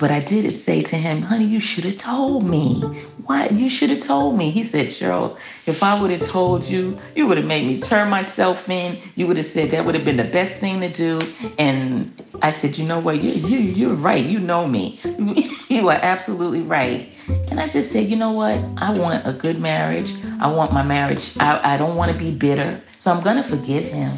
But 0.00 0.10
I 0.10 0.20
did 0.20 0.50
say 0.54 0.80
to 0.80 0.96
him, 0.96 1.20
honey, 1.20 1.44
you 1.44 1.60
should 1.60 1.84
have 1.84 1.98
told 1.98 2.48
me. 2.48 2.80
Why? 3.26 3.48
You 3.48 3.68
should 3.68 3.90
have 3.90 4.00
told 4.00 4.34
me. 4.34 4.50
He 4.50 4.64
said, 4.64 4.86
Cheryl, 4.86 5.36
if 5.66 5.82
I 5.82 6.00
would 6.00 6.10
have 6.10 6.26
told 6.26 6.64
you, 6.64 6.98
you 7.14 7.26
would 7.26 7.36
have 7.36 7.46
made 7.46 7.66
me 7.66 7.78
turn 7.78 8.08
myself 8.08 8.66
in. 8.70 8.98
You 9.14 9.26
would 9.26 9.36
have 9.36 9.44
said 9.44 9.72
that 9.72 9.84
would 9.84 9.94
have 9.94 10.06
been 10.06 10.16
the 10.16 10.24
best 10.24 10.58
thing 10.58 10.80
to 10.80 10.88
do. 10.88 11.20
And 11.58 12.18
I 12.40 12.48
said, 12.48 12.78
you 12.78 12.86
know 12.86 12.98
what? 12.98 13.22
You, 13.22 13.30
you, 13.46 13.58
you're 13.58 13.94
right. 13.94 14.24
You 14.24 14.38
know 14.38 14.66
me. 14.66 14.98
you 15.68 15.86
are 15.90 16.00
absolutely 16.00 16.62
right. 16.62 17.12
And 17.50 17.60
I 17.60 17.68
just 17.68 17.92
said, 17.92 18.08
you 18.08 18.16
know 18.16 18.32
what? 18.32 18.58
I 18.78 18.92
want 18.92 19.26
a 19.26 19.34
good 19.34 19.60
marriage. 19.60 20.14
I 20.40 20.50
want 20.50 20.72
my 20.72 20.82
marriage. 20.82 21.36
I, 21.38 21.74
I 21.74 21.76
don't 21.76 21.96
want 21.96 22.10
to 22.10 22.16
be 22.16 22.30
bitter. 22.34 22.80
So 22.98 23.12
I'm 23.12 23.22
going 23.22 23.36
to 23.36 23.42
forgive 23.42 23.84
him. 23.84 24.12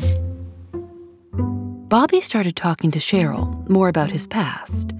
Bobby 1.88 2.20
started 2.20 2.54
talking 2.54 2.92
to 2.92 3.00
Cheryl 3.00 3.68
more 3.68 3.88
about 3.88 4.12
his 4.12 4.28
past. 4.28 4.92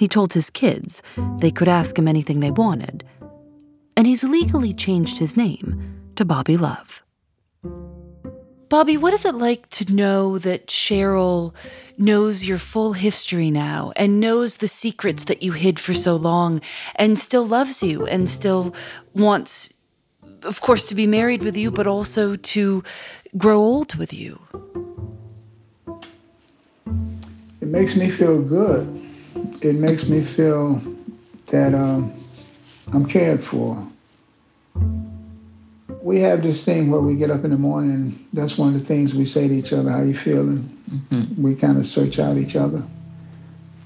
He 0.00 0.08
told 0.08 0.32
his 0.32 0.48
kids 0.48 1.02
they 1.40 1.50
could 1.50 1.68
ask 1.68 1.98
him 1.98 2.08
anything 2.08 2.40
they 2.40 2.50
wanted. 2.50 3.04
And 3.98 4.06
he's 4.06 4.24
legally 4.24 4.72
changed 4.72 5.18
his 5.18 5.36
name 5.36 6.00
to 6.16 6.24
Bobby 6.24 6.56
Love. 6.56 7.02
Bobby, 8.70 8.96
what 8.96 9.12
is 9.12 9.26
it 9.26 9.34
like 9.34 9.68
to 9.68 9.92
know 9.92 10.38
that 10.38 10.68
Cheryl 10.68 11.52
knows 11.98 12.46
your 12.46 12.56
full 12.56 12.94
history 12.94 13.50
now 13.50 13.92
and 13.94 14.20
knows 14.20 14.56
the 14.56 14.68
secrets 14.68 15.24
that 15.24 15.42
you 15.42 15.52
hid 15.52 15.78
for 15.78 15.92
so 15.92 16.16
long 16.16 16.62
and 16.96 17.18
still 17.18 17.46
loves 17.46 17.82
you 17.82 18.06
and 18.06 18.26
still 18.26 18.74
wants 19.14 19.74
of 20.44 20.62
course, 20.62 20.86
to 20.86 20.94
be 20.94 21.06
married 21.06 21.42
with 21.42 21.54
you, 21.54 21.70
but 21.70 21.86
also 21.86 22.34
to 22.34 22.82
grow 23.36 23.58
old 23.58 23.96
with 23.96 24.14
you. 24.14 24.40
It 27.60 27.68
makes 27.68 27.94
me 27.94 28.08
feel 28.08 28.40
good. 28.40 29.09
It 29.60 29.76
makes 29.76 30.08
me 30.08 30.22
feel 30.22 30.82
that 31.46 31.74
um, 31.74 32.12
I'm 32.92 33.04
cared 33.04 33.44
for. 33.44 33.86
We 36.02 36.20
have 36.20 36.42
this 36.42 36.64
thing 36.64 36.90
where 36.90 37.00
we 37.00 37.14
get 37.14 37.30
up 37.30 37.44
in 37.44 37.50
the 37.50 37.58
morning, 37.58 38.26
that's 38.32 38.56
one 38.56 38.74
of 38.74 38.80
the 38.80 38.86
things 38.86 39.14
we 39.14 39.26
say 39.26 39.48
to 39.48 39.54
each 39.54 39.72
other, 39.72 39.90
how 39.90 40.02
you 40.02 40.14
feeling? 40.14 40.76
Mm-hmm. 40.90 41.42
We 41.42 41.54
kind 41.54 41.76
of 41.76 41.84
search 41.84 42.18
out 42.18 42.38
each 42.38 42.56
other. 42.56 42.82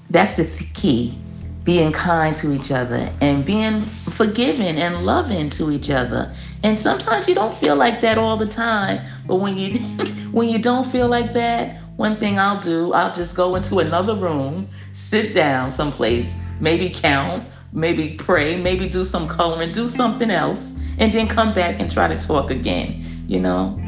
That's 0.09 0.37
the 0.37 0.45
key 0.73 1.17
being 1.65 1.91
kind 1.91 2.35
to 2.35 2.53
each 2.53 2.71
other 2.71 3.11
and 3.21 3.43
being 3.43 3.81
forgiving 3.81 4.77
and 4.77 5.03
loving 5.03 5.49
to 5.49 5.71
each 5.71 5.89
other. 5.89 6.31
And 6.63 6.77
sometimes 6.77 7.27
you 7.27 7.35
don't 7.35 7.53
feel 7.53 7.75
like 7.75 8.01
that 8.01 8.17
all 8.17 8.37
the 8.37 8.47
time, 8.47 9.05
but 9.27 9.37
when 9.37 9.57
you 9.57 9.77
when 10.31 10.47
you 10.47 10.59
don't 10.59 10.87
feel 10.87 11.07
like 11.07 11.33
that, 11.33 11.81
one 11.95 12.15
thing 12.15 12.37
I'll 12.37 12.59
do, 12.59 12.93
I'll 12.93 13.13
just 13.13 13.35
go 13.35 13.55
into 13.55 13.79
another 13.79 14.15
room, 14.15 14.67
sit 14.93 15.33
down 15.33 15.71
someplace, 15.71 16.33
maybe 16.59 16.89
count, 16.89 17.47
maybe 17.71 18.15
pray, 18.17 18.59
maybe 18.59 18.87
do 18.87 19.05
some 19.05 19.27
coloring, 19.27 19.71
do 19.71 19.87
something 19.87 20.29
else, 20.29 20.73
and 20.97 21.13
then 21.13 21.27
come 21.27 21.53
back 21.53 21.79
and 21.79 21.91
try 21.91 22.07
to 22.07 22.17
talk 22.17 22.51
again, 22.51 23.03
you 23.27 23.39
know? 23.39 23.79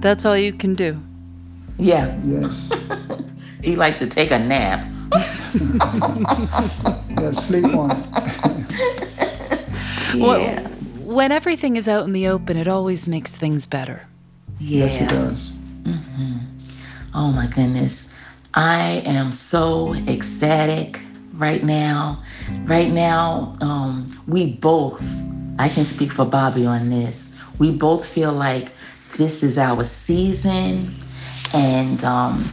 That's 0.00 0.24
all 0.24 0.36
you 0.36 0.52
can 0.52 0.74
do. 0.74 1.00
Yeah. 1.78 2.18
Yes. 2.22 2.70
he 3.62 3.76
likes 3.76 3.98
to 3.98 4.06
take 4.06 4.30
a 4.30 4.38
nap. 4.38 4.86
Just 7.18 7.48
sleep 7.48 7.64
on 7.64 7.90
it. 7.90 8.06
yeah. 10.14 10.68
when 11.04 11.32
everything 11.32 11.76
is 11.76 11.88
out 11.88 12.04
in 12.04 12.12
the 12.12 12.28
open, 12.28 12.56
it 12.56 12.68
always 12.68 13.06
makes 13.06 13.36
things 13.36 13.66
better. 13.66 14.06
Yeah. 14.58 14.84
Yes, 14.84 15.00
it 15.00 15.08
does. 15.08 15.50
Mm-hmm. 15.82 16.35
Oh 17.16 17.32
my 17.32 17.46
goodness. 17.46 18.12
I 18.52 19.02
am 19.06 19.32
so 19.32 19.94
ecstatic 19.94 21.00
right 21.32 21.64
now. 21.64 22.22
Right 22.64 22.92
now, 22.92 23.56
um, 23.62 24.06
we 24.28 24.52
both, 24.52 25.02
I 25.58 25.70
can 25.70 25.86
speak 25.86 26.12
for 26.12 26.26
Bobby 26.26 26.66
on 26.66 26.90
this, 26.90 27.34
we 27.58 27.70
both 27.70 28.06
feel 28.06 28.32
like 28.32 28.68
this 29.16 29.42
is 29.42 29.56
our 29.56 29.82
season 29.82 30.94
and 31.54 32.04
um, 32.04 32.52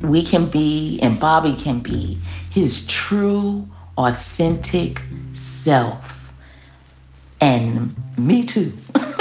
we 0.00 0.24
can 0.24 0.46
be, 0.46 0.98
and 1.02 1.20
Bobby 1.20 1.54
can 1.54 1.80
be, 1.80 2.18
his 2.54 2.86
true, 2.86 3.68
authentic 3.98 5.02
self. 5.34 6.32
And 7.38 7.94
me 8.16 8.44
too. 8.44 8.72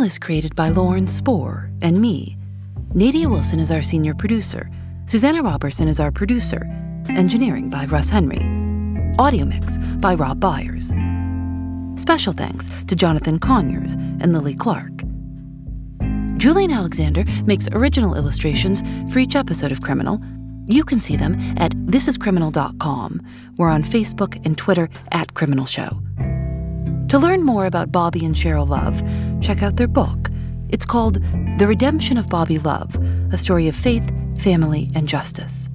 Is 0.00 0.18
created 0.18 0.56
by 0.56 0.70
Lauren 0.70 1.06
Spohr 1.06 1.70
and 1.82 1.98
me. 1.98 2.38
Nadia 2.94 3.28
Wilson 3.28 3.60
is 3.60 3.70
our 3.70 3.82
senior 3.82 4.14
producer. 4.14 4.70
Susanna 5.04 5.42
Robertson 5.42 5.88
is 5.88 6.00
our 6.00 6.10
producer. 6.10 6.62
Engineering 7.10 7.68
by 7.68 7.84
Russ 7.84 8.08
Henry. 8.08 8.40
Audio 9.18 9.44
mix 9.44 9.76
by 9.98 10.14
Rob 10.14 10.40
Byers. 10.40 10.94
Special 12.00 12.32
thanks 12.32 12.70
to 12.86 12.96
Jonathan 12.96 13.38
Conyers 13.38 13.92
and 14.20 14.32
Lily 14.32 14.54
Clark. 14.54 15.02
Julienne 16.38 16.72
Alexander 16.72 17.24
makes 17.44 17.68
original 17.72 18.16
illustrations 18.16 18.82
for 19.12 19.18
each 19.18 19.36
episode 19.36 19.70
of 19.70 19.82
Criminal. 19.82 20.18
You 20.66 20.82
can 20.82 21.02
see 21.02 21.16
them 21.16 21.38
at 21.58 21.72
thisiscriminal.com. 21.72 23.20
We're 23.58 23.68
on 23.68 23.84
Facebook 23.84 24.40
and 24.46 24.56
Twitter 24.56 24.88
at 25.12 25.34
Criminal 25.34 25.66
Show. 25.66 26.00
To 27.10 27.18
learn 27.18 27.44
more 27.44 27.66
about 27.66 27.90
Bobby 27.90 28.24
and 28.24 28.36
Cheryl 28.36 28.68
Love, 28.68 29.02
check 29.40 29.62
out 29.62 29.76
their 29.76 29.88
book. 29.88 30.30
It's 30.68 30.84
called 30.84 31.18
The 31.58 31.66
Redemption 31.66 32.16
of 32.18 32.28
Bobby 32.28 32.58
Love 32.58 32.96
A 33.32 33.38
Story 33.38 33.68
of 33.68 33.76
Faith, 33.76 34.08
Family, 34.38 34.90
and 34.94 35.08
Justice. 35.08 35.68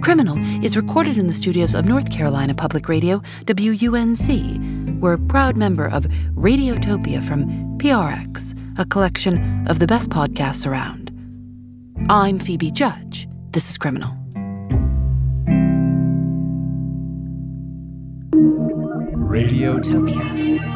Criminal 0.00 0.38
is 0.64 0.76
recorded 0.76 1.18
in 1.18 1.26
the 1.26 1.34
studios 1.34 1.74
of 1.74 1.84
North 1.84 2.10
Carolina 2.10 2.54
Public 2.54 2.88
Radio, 2.88 3.22
WUNC. 3.46 5.00
We're 5.00 5.14
a 5.14 5.18
proud 5.18 5.56
member 5.56 5.88
of 5.88 6.04
Radiotopia 6.34 7.26
from 7.26 7.78
PRX, 7.78 8.54
a 8.78 8.84
collection 8.84 9.66
of 9.68 9.78
the 9.78 9.86
best 9.86 10.08
podcasts 10.10 10.66
around. 10.66 11.10
I'm 12.08 12.38
Phoebe 12.38 12.70
Judge. 12.70 13.26
This 13.50 13.68
is 13.68 13.78
Criminal. 13.78 14.12
Radiotopia. 19.26 20.75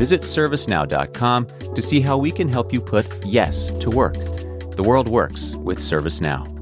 Visit 0.00 0.22
servicenow.com 0.22 1.46
to 1.74 1.82
see 1.82 2.00
how 2.00 2.16
we 2.16 2.30
can 2.30 2.48
help 2.48 2.72
you 2.72 2.80
put 2.80 3.06
yes 3.26 3.68
to 3.80 3.90
work. 3.90 4.14
The 4.14 4.82
world 4.82 5.10
works 5.10 5.54
with 5.56 5.78
ServiceNow. 5.78 6.59